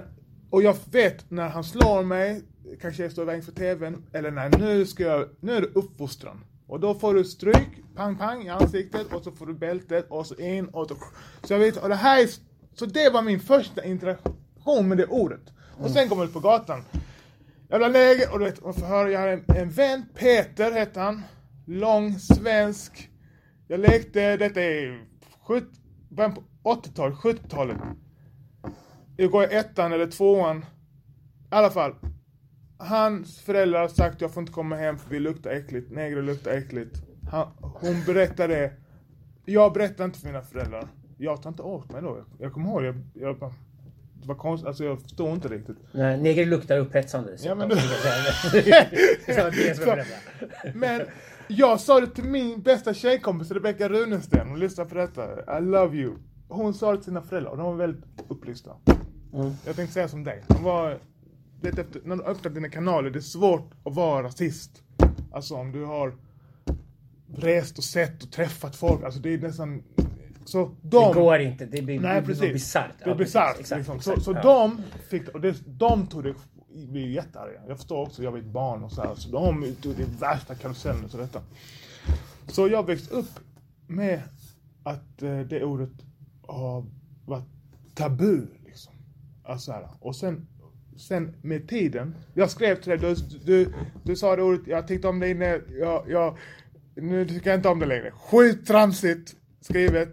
[0.49, 2.43] och jag vet när han slår mig,
[2.81, 5.67] kanske jag står i vägen för TVn, eller nej, nu ska jag, nu är det
[5.67, 6.43] uppfostran.
[6.67, 10.25] Och då får du stryk, pang pang i ansiktet och så får du bältet och
[10.25, 10.95] så in och så.
[11.43, 12.27] Så jag vet, och det här är,
[12.73, 15.41] så det var min första interaktion med det ordet.
[15.77, 16.83] Och sen kommer jag ut på gatan.
[17.69, 20.99] Jävla läger och du vet, man får höra, jag har en, en vän, Peter hette
[20.99, 21.21] han.
[21.65, 23.09] Lång, svensk.
[23.67, 25.07] Jag lekte, detta är
[25.47, 27.77] sjut- början på 80-talet, 70-talet.
[29.17, 30.57] Jag går i ettan eller tvåan.
[30.59, 30.65] I
[31.49, 31.95] alla fall.
[32.81, 35.91] Hans föräldrar har sagt jag får inte komma hem för vi luktar äckligt.
[35.91, 37.01] Negrer luktar äckligt.
[37.31, 38.73] Han, hon berättar det.
[39.45, 40.87] Jag berättar inte för mina föräldrar.
[41.17, 42.17] Jag tar inte åt mig då.
[42.17, 43.53] Jag, jag kommer ihåg, jag, jag bara,
[44.13, 45.77] det var konstigt, alltså jag förstår inte riktigt.
[45.91, 47.35] Nej, Neger luktar upphetsande.
[47.39, 47.75] Ja, men du-.
[50.79, 51.01] Men
[51.47, 55.57] jag sa det till min bästa tjejkompis Rebecka Runesten, hon lyssnar på detta.
[55.57, 56.15] I love you.
[56.47, 58.71] Hon sa det till sina föräldrar och de var väldigt upplysta.
[59.33, 59.51] Mm.
[59.65, 60.43] Jag tänkte säga som dig.
[60.47, 60.97] De var,
[61.61, 64.83] vet efter, när du öppnar dina kanaler, det är svårt att vara rasist.
[65.31, 66.15] Alltså om du har
[67.35, 69.83] rest och sett och träffat folk, alltså det är nästan...
[70.45, 71.07] Så de...
[71.07, 71.65] Det går inte.
[71.65, 72.53] Det blir, Nej det blir precis.
[72.53, 72.91] bisarrt.
[72.99, 73.33] Det är Ja, precis.
[73.33, 73.59] bisarrt.
[73.59, 73.97] Exakt, Liksom.
[73.97, 74.17] exakt.
[74.17, 74.41] Så, så Ja.
[74.43, 76.33] de fick och det, de tog det,
[76.73, 77.61] blev ju jättearga.
[77.67, 80.55] Jag förstår också, jag var ett barn och så här, så de tog det värsta
[80.55, 81.41] karusellen och detta.
[82.47, 83.39] Så jag växte upp
[83.87, 84.21] med
[84.83, 85.89] att eh, det ordet
[86.47, 86.85] har
[87.25, 87.45] varit
[87.95, 88.93] tabu liksom.
[89.43, 89.87] Alltså så här.
[89.99, 90.47] Och sen,
[90.99, 93.73] sen med tiden, jag skrev till dig, du, du,
[94.03, 96.37] du sa det ordet, jag tyckte om det inne, jag, jag,
[96.95, 98.11] nu tycker jag inte om det längre.
[98.11, 100.09] Sjukt tramsigt skrivet.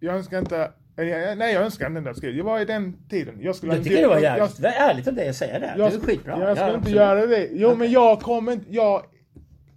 [0.00, 2.36] Jag önskar inte, jag- nej jag önskar inte det skrivet.
[2.36, 3.34] Jag var i den tiden.
[3.40, 5.58] Jag skulle Jag tycker det var jag- jävligt jag- det ärligt av dig att säga
[5.58, 5.74] det.
[5.78, 6.40] jag, det är skitbra.
[6.40, 7.48] Jag ska Ja, inte göra det.
[7.52, 9.02] Jo men jag kommer inte, jag,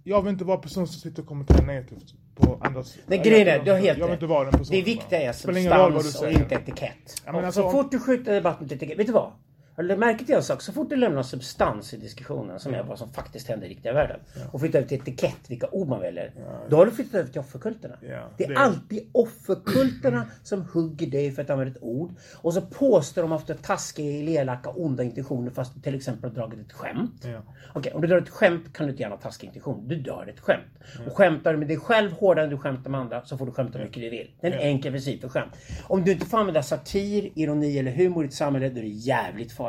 [0.04, 2.96] jag vill inte vara person som sitter och kommenterar negativt på andras...
[3.08, 4.12] Grejen är, du har helt Jag vill rätt.
[4.12, 4.78] inte vara den personen.
[4.80, 7.22] Det viktiga är substans och inte etikett.
[7.26, 8.98] Ja, Och alltså, så om- fort du skjuter debatten till etikett.
[8.98, 9.32] Vet du vad?
[9.76, 10.62] Har du lagt märke till en sak?
[10.62, 13.92] Så fort du lämnar substans i diskussionen, som är vad som faktiskt händer i riktiga
[13.92, 14.20] världen,
[14.52, 16.32] och flyttar över till etikett, vilka ord man väljer.
[16.68, 17.94] Då har du flyttat över till offerkulterna.
[18.00, 22.10] Ja, det är alltid offerkulterna som hugger dig för att använda ett ord.
[22.36, 26.66] Och så påstår de ofta taskiga, elaka, onda intentioner fast du till exempel har dragit
[26.66, 27.24] ett skämt.
[27.24, 27.42] Ja.
[27.74, 29.88] Okej, om du drar ett skämt kan du inte göra en taskig intention.
[29.88, 30.62] Du drar ett skämt.
[31.06, 33.52] Och skämtar du med dig själv hårdare än du skämtar med andra så får du
[33.52, 34.30] skämta hur mycket du vill.
[34.40, 35.52] Det är en enkel princip för skämt.
[35.84, 38.88] Om du inte får använda satir, ironi eller humor i ett samhälle då är det
[38.88, 39.61] jävligt farligt.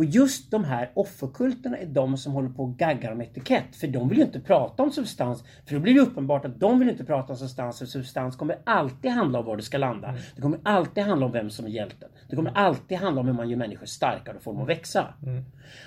[0.00, 3.76] Och just de här offerkulterna är de som håller på och gaggar om etikett.
[3.76, 5.44] För de vill ju inte prata om substans.
[5.66, 7.78] För då blir det uppenbart att de vill inte prata om substans.
[7.78, 10.14] För substans kommer alltid handla om var det ska landa.
[10.36, 12.08] Det kommer alltid handla om vem som är hjälten.
[12.28, 15.14] Det kommer alltid handla om hur man gör människor starkare och får dem att växa.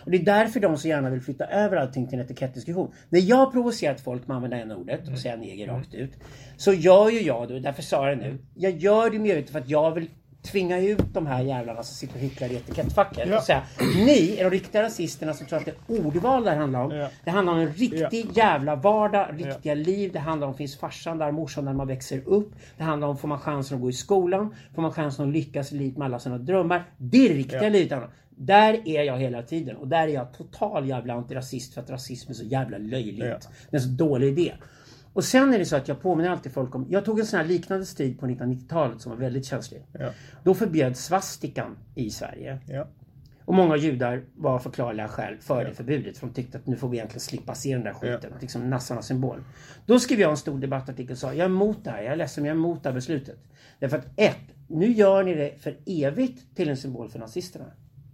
[0.06, 2.92] Och det är därför de så gärna vill flytta över allting till en etikettdiskussion.
[3.10, 6.12] När jag har provocerat folk med att använda n-ordet och säga neger rakt ut.
[6.58, 8.38] Så gör ju jag och därför sa jag det nu.
[8.56, 10.10] Jag gör det medvetet för att jag vill
[10.44, 13.38] tvinga ut de här jävlarna som sitter och hycklar i etikettfacket Ja.
[13.38, 13.64] och säga
[13.96, 16.92] Ni är de riktiga rasisterna som tror att det är ordval det handlar om.
[16.92, 17.10] Ja.
[17.24, 18.32] Det handlar om en riktig Ja.
[18.36, 20.12] jävla vardag, riktiga liv.
[20.14, 22.52] Det handlar om finns farsan där, morsan när man växer upp.
[22.78, 24.56] Det handlar om får man chansen att gå i skolan?
[24.76, 26.84] Får man chansen att lyckas i livet med alla sina drömmar?
[26.98, 28.00] Det är det riktiga livet.
[28.38, 32.32] Där är jag hela tiden och där är jag total jävla antirasist för att rasism
[32.32, 33.20] är så jävla löjligt.
[33.20, 34.54] Det är en så dålig idé.
[35.14, 37.40] Och sen är det så att jag påminner alltid folk om, jag tog en sån
[37.40, 39.86] här liknande strid på 1990-talet som var väldigt känslig.
[39.92, 40.10] Ja.
[40.44, 42.60] Då förbjöds svastikan i Sverige.
[42.68, 42.88] Ja.
[43.46, 46.18] Och många judar var förklarliga skäl för det förbudet.
[46.18, 48.34] För de tyckte att nu får vi egentligen slippa se den där skiten.
[48.42, 49.44] Liksom nassarnas symbol.
[49.86, 52.02] Då skrev jag en stor debattartikel och sa jag är emot det här.
[52.02, 53.40] Jag är ledsen men jag är emot det här beslutet.
[53.80, 57.66] Därför att ett, nu gör ni det för evigt till en symbol för nazisterna.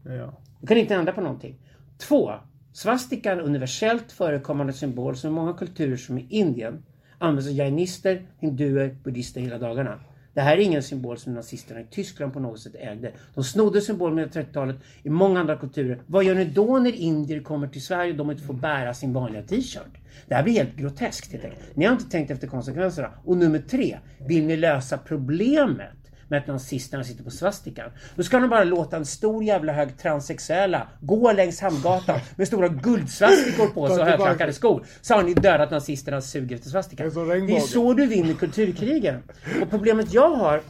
[0.05, 0.33] Ja.
[0.61, 1.59] Du kan inte ändra på någonting.
[1.97, 2.31] Två,
[2.73, 6.83] svastika är en universellt förekommande symbol som i många kulturer som i Indien
[7.19, 9.99] används av jainister, hinduer, buddhister hela dagarna.
[10.33, 13.11] Det här är ingen symbol som nazisterna i Tyskland på något sätt ägde.
[13.35, 15.99] De snodde symbolen under 30-talet i många andra kulturer.
[16.07, 19.13] Vad gör ni då när indier kommer till Sverige och de inte får bära sin
[19.13, 19.97] vanliga t-shirt?
[20.27, 21.61] Det här blir helt groteskt helt enkelt.
[21.73, 23.11] Ni har inte tänkt efter konsekvenserna.
[23.25, 23.97] Och nummer tre,
[24.27, 25.98] vill ni lösa problemet
[26.29, 27.89] med att nazisterna sitter på svastikan.
[28.15, 32.67] Då ska de bara låta en stor jävla hög transsexuella gå längs Hamngatan med stora
[32.67, 34.85] guldsvastikor på sig och högklackade skor.
[35.01, 37.09] Så har ni dödat nazisterna suger efter svastikan.
[37.47, 39.23] Det är så du vinner kulturkrigen.
[39.61, 40.61] Och problemet jag har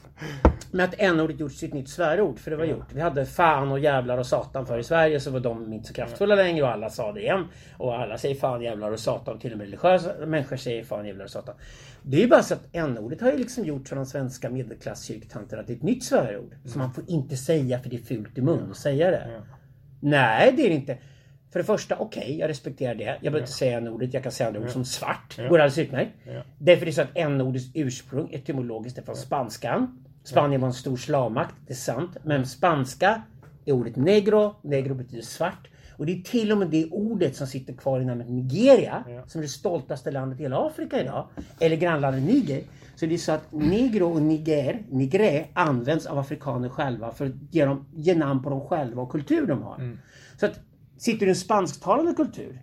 [0.71, 2.93] med att n-ordet gjort sitt nytt svärord, för det var gjort.
[2.93, 5.93] Vi hade fan och jävlar och satan för i Sverige så var de inte så
[5.93, 7.45] kraftfulla längre och alla sa det igen.
[7.77, 11.25] Och alla säger fan jävlar och satan, till och med religiösa människor säger fan jävlar
[11.25, 11.55] och satan.
[12.01, 15.63] Det är ju bara så att n-ordet har ju liksom gjort för de svenska medelklasskyrktanterna
[15.63, 16.55] till ett nytt svärord.
[16.65, 19.41] Som man får inte säga för det är fult i mun att säga det.
[19.99, 20.97] Nej, det är det inte.
[21.51, 23.03] För det första, okej, jag respekterar det.
[23.03, 25.33] Jag behöver inte säga n-ordet, jag kan säga andra ord som svart.
[25.37, 26.11] Det går alldeles utmärkt.
[26.57, 30.05] Därför är det så att n-ordets ursprung etymologiskt är från spanskan.
[30.23, 32.17] Spanien var en stor slavmakt, det är sant.
[32.23, 33.21] Men spanska
[33.65, 35.67] är ordet negro, negro betyder svart.
[35.97, 39.39] Och det är till och med det ordet som sitter kvar i namnet Nigeria, som
[39.39, 41.27] är det stoltaste landet i hela Afrika idag.
[41.59, 42.61] Eller grannlandet Niger.
[42.95, 47.31] Så det är så att negro och niger, nigre, används av afrikaner själva för att
[47.51, 49.97] ge, dem, ge namn på dem själva och kultur de har.
[50.39, 50.59] Så att
[50.97, 52.61] sitter du i en spansktalande kultur,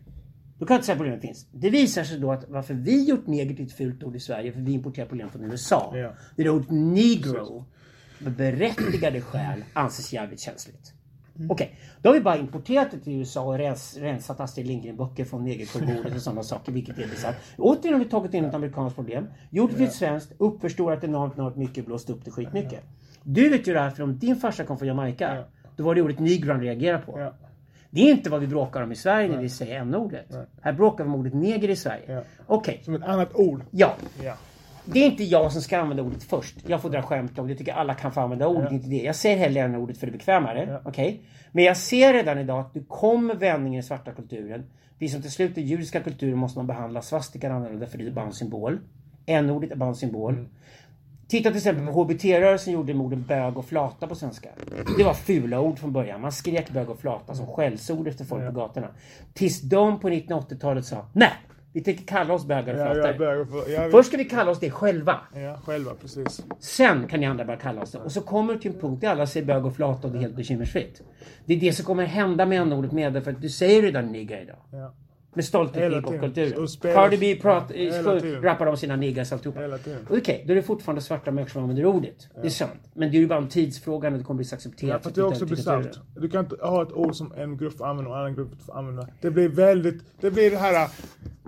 [0.59, 1.47] då kan jag inte säga att problemet finns.
[1.51, 4.53] Det visar sig då att varför vi gjort neger till ett fult ord i Sverige,
[4.53, 5.93] för vi importerar problem från USA.
[5.97, 6.13] Ja.
[6.37, 7.65] Det är ordet negro,
[8.19, 10.93] med berättigade skäl, anses jävligt känsligt.
[11.49, 15.45] Okej, då har vi bara importerat det till USA och rens, rensat Astrid Lindgren-böcker från
[15.45, 17.37] negerkurbordet och sådana saker, vilket är bisarrt.
[17.59, 21.35] Återigen har vi tagit in ett amerikanskt problem, gjort det till ett svenskt, uppförstorat enormt,
[21.39, 22.85] enormt mycket, blåst upp det skitmycket.
[23.23, 25.45] Du vet ju det här, för om din farsa kom från Jamaica,
[25.77, 27.21] då var det ordet negro han reagerade på.
[27.21, 27.35] Ja.
[27.97, 30.27] Det är inte vad vi bråkar om i Sverige när vi säger n-ordet.
[30.61, 32.03] Här bråkar vi om ordet neger i Sverige.
[32.07, 32.23] Ja.
[32.47, 33.63] Okej, Som ett annat ord.
[33.71, 33.95] ja.
[34.23, 34.35] Ja.
[34.85, 36.57] Det är inte jag som ska använda ordet först.
[36.67, 37.53] Jag får dra skämt om det.
[37.53, 38.97] Jag tycker alla kan få använda ordet, inte det.
[38.97, 40.81] Jag säger hellre än ordet för det är bekvämare.
[40.85, 41.23] Okej?
[41.53, 44.65] Men jag ser redan idag att det kommer vändningen i svarta kulturen.
[44.99, 48.11] Vi som till slut är judiska kulturen måste man behandla svastikan annorlunda för det är
[48.11, 48.79] bara en symbol.
[49.27, 50.49] N-ordet är bara en symbol.
[51.29, 54.49] Titta till exempel på HBT-rörelsen gjorde med orden bög och flata på svenska.
[54.99, 56.21] Det var fula ord från början.
[56.21, 58.89] Man skrek bög och flata som skällsord efter folk på gatorna.
[59.35, 61.33] Tills de på 1980-talet sa nej,
[61.73, 63.19] vi tänker kalla oss bögar och Ja, flator.
[63.19, 65.21] börjar för, jag, Först ska vi kalla oss det själva.
[65.35, 66.45] Ja, själva precis.
[66.59, 67.99] Sen kan ni andra börja kalla oss det.
[67.99, 70.19] Och så kommer det till en punkt där alla säger bög och flata och det
[70.19, 71.03] är helt bekymmersfritt.
[71.45, 74.41] Det är det som kommer hända med n-ordet med för att du säger redan nigga
[74.43, 74.57] idag.
[75.37, 75.39] Ja.
[75.39, 77.71] Med stolthet i spelar- Cardi B prat,
[78.43, 79.61] rappar om sina niggas alltihopa.
[80.11, 82.29] Okej, då är det fortfarande svarta människor som använder ordet.
[82.41, 82.81] Det är sant.
[82.95, 84.91] Men det är ju bara en tidsfråga när det kommer bli accepterat.
[85.05, 85.99] Ja, för det är också bisarrt.
[86.17, 88.63] Du kan inte ha ett ord som en grupp får använda och en annan grupp
[88.67, 89.09] får använda.
[89.21, 90.89] Det blir väldigt, det blir det här,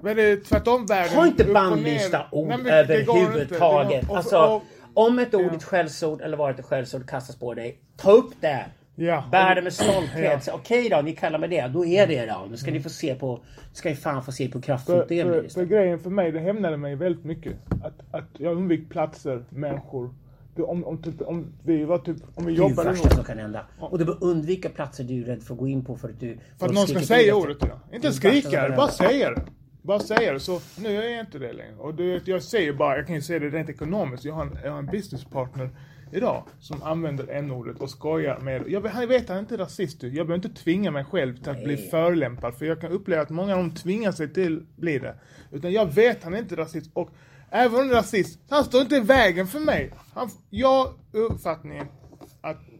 [0.02, 1.16] väldigt tvärtom världen.
[1.16, 4.10] Ha inte bannlysta ord överhuvudtaget.
[4.10, 4.62] Alltså,
[4.94, 8.30] om ett ord är ett skällsord eller varit ett skällsord kastas på dig, ta upp
[8.40, 8.66] det.
[9.00, 9.24] Ja.
[9.30, 10.46] Bär det med stolthet.
[10.46, 10.52] Ja.
[10.54, 11.68] Okej då, ni kallar mig det.
[11.68, 12.46] Då är det då.
[12.50, 13.40] Nu ska ni få se på...
[13.72, 16.40] ska ni fan få se på hur kraftfullt För, det blir grejen för mig, det
[16.40, 17.52] hämnade mig väldigt mycket.
[17.82, 20.14] Att, att jag undvek platser, människor.
[20.56, 23.24] Det, om, om, typ, om vi var typ, om vi Det är jobbade värsta som
[23.24, 23.66] kan hända.
[23.80, 26.20] Och du bör undvika platser du är rädd för att gå in på för att
[26.20, 26.38] du...
[26.58, 27.70] För att någon ska säga ordet dig.
[27.92, 29.42] Inte skrika, det bara säga det.
[29.82, 30.40] Bara säga det.
[30.40, 31.74] Så nu är jag inte det längre.
[31.78, 34.24] Och du vet, jag säger bara, jag kan ju säga det rent ekonomiskt.
[34.24, 35.70] Jag har en, jag har en businesspartner
[36.12, 40.02] idag som använder n-ordet och skojar med jag, vet- Han vet han är inte rasist.
[40.02, 41.90] Jag behöver inte tvinga mig själv till att bli Nej.
[41.90, 42.54] förolämpad.
[42.54, 45.14] För jag kan uppleva att många av dem tvingar sig till att bli det.
[45.52, 46.90] Utan jag vet han är inte rasist.
[46.92, 47.10] Och
[47.50, 49.90] även om han är rasist, han står inte i vägen för mig.
[50.14, 52.07] Han, jag uppfattningen att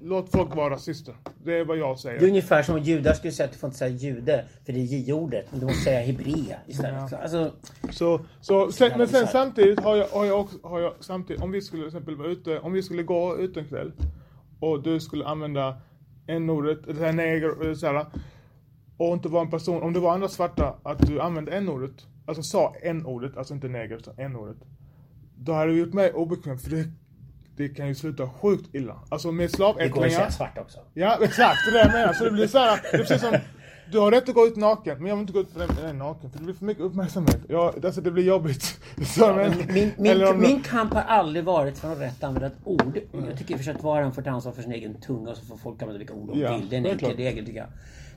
[0.03, 1.15] låt folk vara rasister.
[1.45, 2.21] Det är vad jag säger.
[2.21, 4.73] Det är ungefär som om judar skulle säga att du får inte säga jude för
[4.73, 5.47] det är j-ordet.
[5.51, 7.13] Men du måste säga hebrea istället.
[7.13, 7.53] Alltså,
[7.91, 11.51] Så, så sen, men sen samtidigt har jag, har jag också, har jag samtidigt, om
[11.51, 13.93] vi skulle till exempel vara ute, om vi skulle gå ut en kväll
[14.61, 15.81] och du skulle använda
[16.27, 18.07] n-ordet, det här neger, eller så här,
[18.97, 22.43] och inte vara en person, om det var andra svarta, att du använde n-ordet, alltså
[22.43, 24.57] sa n-ordet, alltså inte neger, utan n-ordet.
[25.37, 26.85] Då hade det gjort mig obekväm, för det,
[27.59, 28.97] det kan ju sluta sjukt illa.
[29.09, 30.31] Alltså med det går att säga slavättlingar.
[30.31, 30.79] svart också.
[30.95, 31.59] Ja, exakt.
[31.65, 32.13] Det är det jag menar.
[32.13, 33.37] Så det blir så här, det är precis som,
[33.93, 35.99] du har rätt att gå ut naken, men jag vill inte gå ut med den
[35.99, 37.41] naken, för det blir för mycket uppmärksamhet.
[37.49, 38.63] Ja, alltså det blir jobbigt.
[39.07, 42.47] Så, Ja, men, min, min, om min kamp har aldrig varit för att rätt använda
[42.47, 43.01] ett ord.
[43.29, 45.45] Jag tycker att var och en får ta ansvar för sin egen tunga och så
[45.45, 46.69] får folk använda vilka ord de Ja, vill.
[46.69, 47.69] Det är en det är enkel regel tycker jag.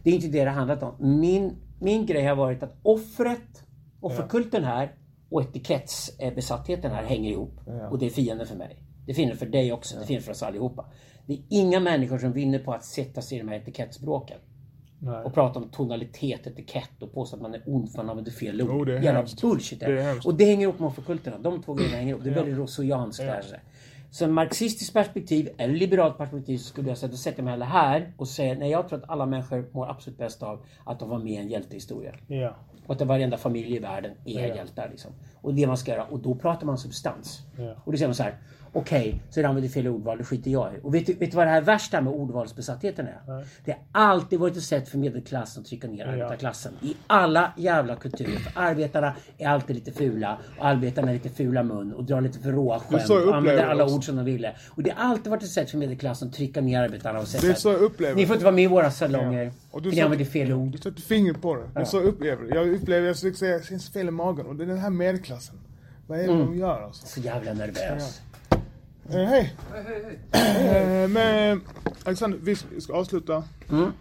[0.04, 1.20] Det är inte det det handlat om.
[1.20, 3.64] Min, min grej har varit att offret,
[4.00, 4.92] offerkulten här
[5.30, 7.60] och etikettsbesattheten här hänger ihop.
[7.66, 7.89] Ja.
[7.89, 8.84] Och det är fienden för mig.
[9.12, 9.99] Det fienden för dig också.
[9.99, 10.86] Det fienden för oss allihopa.
[11.26, 14.38] Det är inga människor som vinner på att sätta sig i de här etikettsbråken.
[14.99, 15.24] Nej.
[15.24, 18.32] Och prata om tonalitet, etikett och påstå att man är ond för att man använder
[18.32, 18.70] fel ord.
[18.72, 19.41] Jo, det är Jävla hemskt.
[19.41, 19.80] bullshit.
[19.80, 20.26] Det är hemskt.
[20.26, 21.38] Och det hänger ihop med offerkulterna.
[21.38, 22.24] De två grejerna hänger ihop.
[22.24, 23.22] Det är väldigt rousseauianskt.
[23.24, 23.43] där,
[24.12, 27.66] så en marxistiskt perspektiv eller liberalt perspektiv så skulle jag säga, då sätter mig hellre
[27.66, 31.09] här och säger nej jag tror att alla människor mår absolut bäst av att de
[31.09, 32.16] var med i en hjältehistoria.
[32.28, 32.55] Ja.
[32.88, 34.55] Och att varenda familj i världen är Ja.
[34.55, 34.89] hjältar.
[34.89, 35.12] Liksom.
[35.42, 36.04] Och det man ska göra.
[36.05, 37.39] Och då pratar man substans.
[37.58, 37.75] Ja.
[37.83, 38.36] Och då säger man så här.
[38.74, 40.78] Okej, så använder fel ordval, det skiter jag i.
[40.84, 43.22] Och vet du, vet du vad det här värsta med ordvalsbesattheten är?
[43.28, 43.46] Nej.
[43.66, 43.80] Det har
[44.10, 46.74] alltid varit ett sätt för medelklassen att trycka ner arbetarklassen.
[46.82, 48.38] I alla jävla kulturer.
[48.39, 50.38] För arbetarna är alltid lite fula.
[50.60, 53.10] Och arbetarna är lite fula mun och drar lite för råa skämt.
[53.10, 54.56] Och använder det alla ord som de ville.
[54.70, 57.42] Och det har alltid varit ett sätt för medelklassen att trycka ner arbetarna och säga
[57.42, 58.36] Det är så jag upplever Ni får det.
[58.36, 59.43] inte vara med i våra salonger.
[59.43, 59.52] Ja.
[59.72, 60.72] Och du ni använder fel ord.
[60.72, 61.64] Du sätter fingret på det.
[61.74, 62.56] Det är så upplever det.
[62.56, 64.46] Jag upplever, jag skulle säga, det känns fel i magen.
[64.46, 65.56] Och det är den här medelklassen.
[66.08, 66.46] Vad är det Mm.
[66.46, 67.08] de gör alltså?
[67.08, 68.22] Så jävla nervös.
[69.10, 69.54] Eh, hej!
[70.32, 71.62] Eh, men
[72.04, 73.92] Alexander, vi ska avsluta Mm.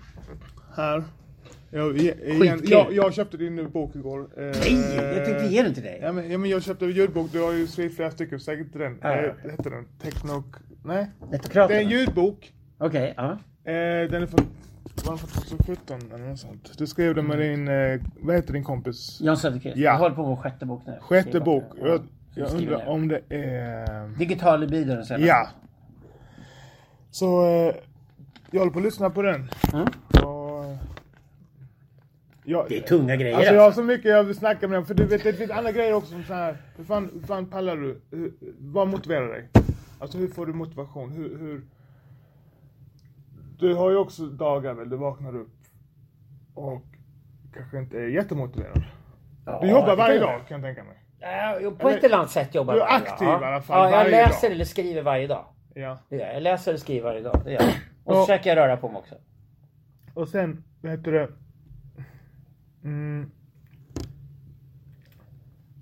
[0.77, 1.05] här.
[1.73, 4.21] Jag, igen, jag, jag köpte din bok igår.
[4.37, 5.99] Eh, Nej, jag tänkte ge den till dig.
[6.03, 8.67] Ja men, ja, men jag köpte en ljudbok, du har ju skrivit flera stycken, säkert
[8.67, 8.99] inte den.
[9.03, 9.23] Ja, ja.
[9.45, 9.85] Eh, heter den?
[10.03, 10.45] Techno...
[10.85, 11.11] Nej?
[11.53, 12.53] Det är en ljudbok.
[12.79, 13.31] Okej, ja.
[13.65, 14.47] Eh, den är från,
[15.05, 15.29] var den från
[15.59, 16.79] 2017 eller något sånt.
[16.79, 19.19] Du skrev den med din, eh, vad heter din kompis?
[19.21, 19.77] Jan Söderqvist.
[19.77, 19.83] Ja.
[19.93, 20.99] Jag håller på med sjätte bok nu.
[21.01, 21.65] Sjätte bok.
[21.81, 21.99] Jag, Ja.
[22.35, 24.09] Jag undrar om det är...
[24.19, 25.27] Digital libido den senaste.
[25.27, 25.49] Ja.
[27.11, 27.75] Så eh,
[28.51, 29.51] jag håller på att lyssna på den.
[29.73, 29.87] Mm.
[30.25, 30.77] Och,
[32.45, 33.81] jag, Det är tunga grejer Alltså jag har alltså.
[33.81, 34.87] så mycket jag vill snacka med dem.
[34.87, 36.57] För du vet, det finns andra grejer också som så här.
[36.77, 38.01] Hur fan, hur fan pallar du?
[38.11, 39.49] Hur, vad motiverar dig?
[39.99, 41.13] Alltså hur får du motivation?
[41.13, 41.63] Hur, hur...
[43.59, 45.53] Du har ju också dagar väl, du vaknar upp
[46.55, 46.83] och
[47.55, 48.83] kanske inte är jättemotiverad.
[49.47, 51.00] Ja, Du jobbar varje dag kan jag tänka mig.
[51.21, 53.13] Ja, på Eller- ett eller annat sätt jobbar Du är jag varje dag.
[53.13, 54.53] aktiv i alla fall Ja, jag läser dag.
[54.55, 55.45] eller skriver varje dag.
[55.75, 55.99] Ja.
[56.09, 56.35] Det gör jag.
[56.37, 57.41] jag läser eller skriver varje dag.
[57.45, 57.71] Det gör jag.
[58.05, 58.27] Och så Ja.
[58.27, 59.15] försöker jag röra på mig också.
[60.15, 61.29] Och sen, vad heter det?
[62.85, 63.31] Mm,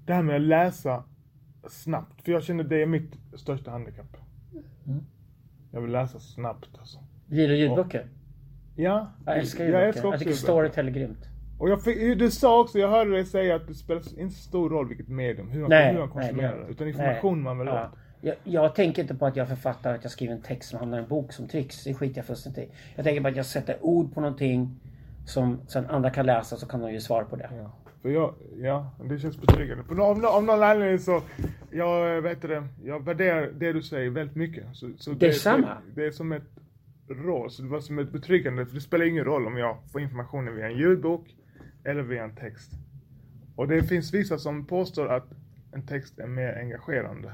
[0.04, 1.04] det här med att läsa
[1.68, 2.22] snabbt.
[2.24, 4.16] För jag känner det är mitt största handikapp.
[4.86, 5.04] Mm.
[5.72, 6.98] Jag vill läsa snabbt alltså.
[7.26, 8.06] Gillar du ljudböcker?
[8.76, 9.98] Ja, Jag älskar jag ljudböcker.
[10.00, 10.32] Jag, också tycker.
[10.32, 11.28] Storytel är grymt.
[11.58, 14.42] Och jag fick, du sa också, jag hörde dig säga att det spelar inte så
[14.42, 16.70] stor roll vilket medium, hur man, Nej, hur man nej, konsumerar det- det.
[16.72, 17.44] Utan information nej.
[17.44, 17.84] man vill Ja.
[17.84, 17.90] åt.
[18.20, 20.98] Jag, jag tänker inte på att jag författar att jag skriver en text som hamnar
[20.98, 21.84] i en bok som trycks.
[21.84, 22.68] Det skiter jag fullständigt i.
[22.96, 24.80] Jag tänker på att jag sätter ord på någonting
[25.26, 27.50] som sen andra kan läsa så kan de ge svar på det.
[27.58, 27.72] Ja.
[28.02, 29.84] För jag, ja, det känns betryggande.
[29.84, 31.22] På, av, av någon anledning så,
[31.70, 34.64] jag vet det, jag värderar det du säger väldigt mycket.
[34.72, 35.66] Så, så det, Detsamma.
[35.94, 36.42] Det, det är som ett
[37.08, 38.66] råd, så det var som ett betryggande.
[38.66, 41.26] För det spelar ingen roll om jag får informationen via en ljudbok
[41.90, 42.70] eller via en text.
[43.56, 45.26] Och det finns vissa som påstår att
[45.72, 47.32] en text är mer engagerande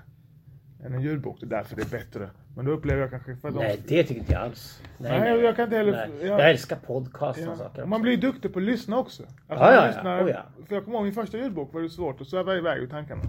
[0.85, 1.37] än en ljudbok.
[1.41, 2.31] Det är därför det är bättre.
[2.57, 3.97] Men då upplever jag kanske för att Nej, de...
[3.97, 4.83] det tycker inte jag alls.
[4.99, 6.27] Nej, jag- jag kan inte heller- Nej.
[6.27, 7.57] jag- Jag älskar podcast och Ja.
[7.57, 7.85] saker.
[7.87, 9.23] Man blir duktig på att lyssna också.
[9.23, 10.43] Alltså Ja, ja, lyssnar, Oh, ja.
[10.69, 13.23] För jag kommer ihåg min första ljudbok var det svårt att sväva iväg i tankarna.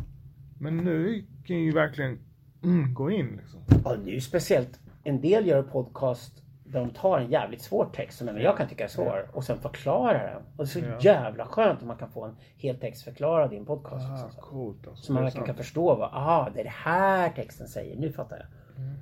[0.60, 2.20] Men nu kan jag ju verkligen
[2.64, 3.60] mm, gå in liksom.
[3.84, 4.80] Ja, det är ju speciellt.
[5.04, 6.42] En del gör podcast
[6.80, 9.60] de tar en jävligt svår text som även jag kan tycka är svår och sen
[9.60, 10.42] förklarar den.
[10.58, 11.00] Och det är så Ja.
[11.02, 14.06] jävla skönt om man kan få en hel text förklarad i en podcast.
[14.10, 14.42] Ah, liksom, så.
[14.42, 15.04] coolt alltså.
[15.06, 17.96] Så man Det verkligen kan förstå vad, aha, det är det här texten säger.
[17.96, 18.46] Nu fattar jag.
[18.84, 18.96] Mm.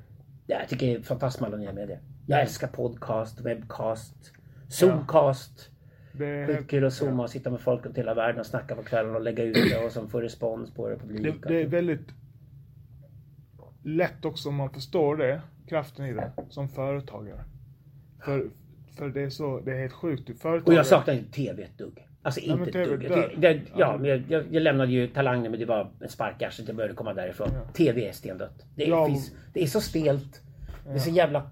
[0.48, 2.00] Det jag tycker jag är fantastiskt med alla nya medier.
[2.28, 4.16] Jag älskar podcast, webcast,
[4.70, 5.70] zoomcast.
[6.12, 8.84] Det är, Skitkul att zooma och sitta med folk runt hela världen och snacka på
[8.84, 11.22] kvällen och lägga ut det och som får respons på det, publik.
[11.44, 12.08] det, det är väldigt
[13.84, 17.44] lätt också om man förstår det, kraften i det, som företagare.
[18.26, 18.50] För,
[18.98, 20.42] för det är så, det är helt sjukt.
[20.42, 22.08] Företagare, Och jag saknar inte TV ett dugg.
[22.22, 23.00] Alltså inte ett dugg.
[23.00, 26.42] Det, det, ja, men jag, jag, lämnade ju Talang nu men det var en spark
[26.42, 26.68] i arslet.
[26.68, 27.50] Jag började komma därifrån.
[27.54, 27.74] Ja.
[27.74, 28.66] TV är stendött.
[28.76, 29.06] Det är, Ja.
[29.06, 30.42] finns, det är så stelt.
[30.86, 31.50] Det är så jävla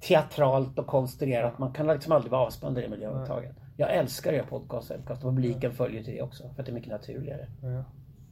[0.00, 1.58] teatralt och konstruerat.
[1.58, 3.56] Man kan liksom aldrig vara avspänd i det miljön överhuvudtaget.
[3.76, 6.42] Jag älskar att göra podcast, podcast och publiken följer till det också.
[6.54, 7.46] För att det är mycket naturligare.
[7.62, 7.84] Ja.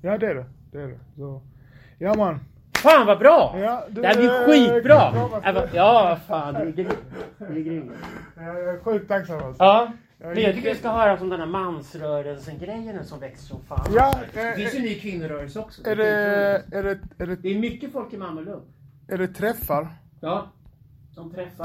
[0.03, 0.47] ja, det är det.
[0.73, 0.99] Det är det.
[1.17, 1.43] Så,
[1.99, 2.41] ja man.
[2.83, 3.57] Fan vad bra!
[3.61, 5.13] Ja, du- det här blir skitbra!
[5.13, 6.55] komma Äh, Ja, fan.
[6.55, 6.89] Du är grym.
[7.39, 7.93] Du är grym.
[8.37, 9.65] Jag är sjukt tacksam alltså.
[9.65, 9.93] Ja.
[10.21, 13.87] Jag Men jag tycker vi ska höra om den här mansrörelsen-grejen som växer som fan.
[13.95, 15.87] Ja, det eh, finns ju en ny kvinnorörelse också.
[15.87, 16.07] Är det,
[16.73, 18.57] är det, är det, Det är mycket folk i Malmö
[19.09, 19.89] är det träffar?
[20.21, 20.49] Ja.
[21.15, 21.65] De träffar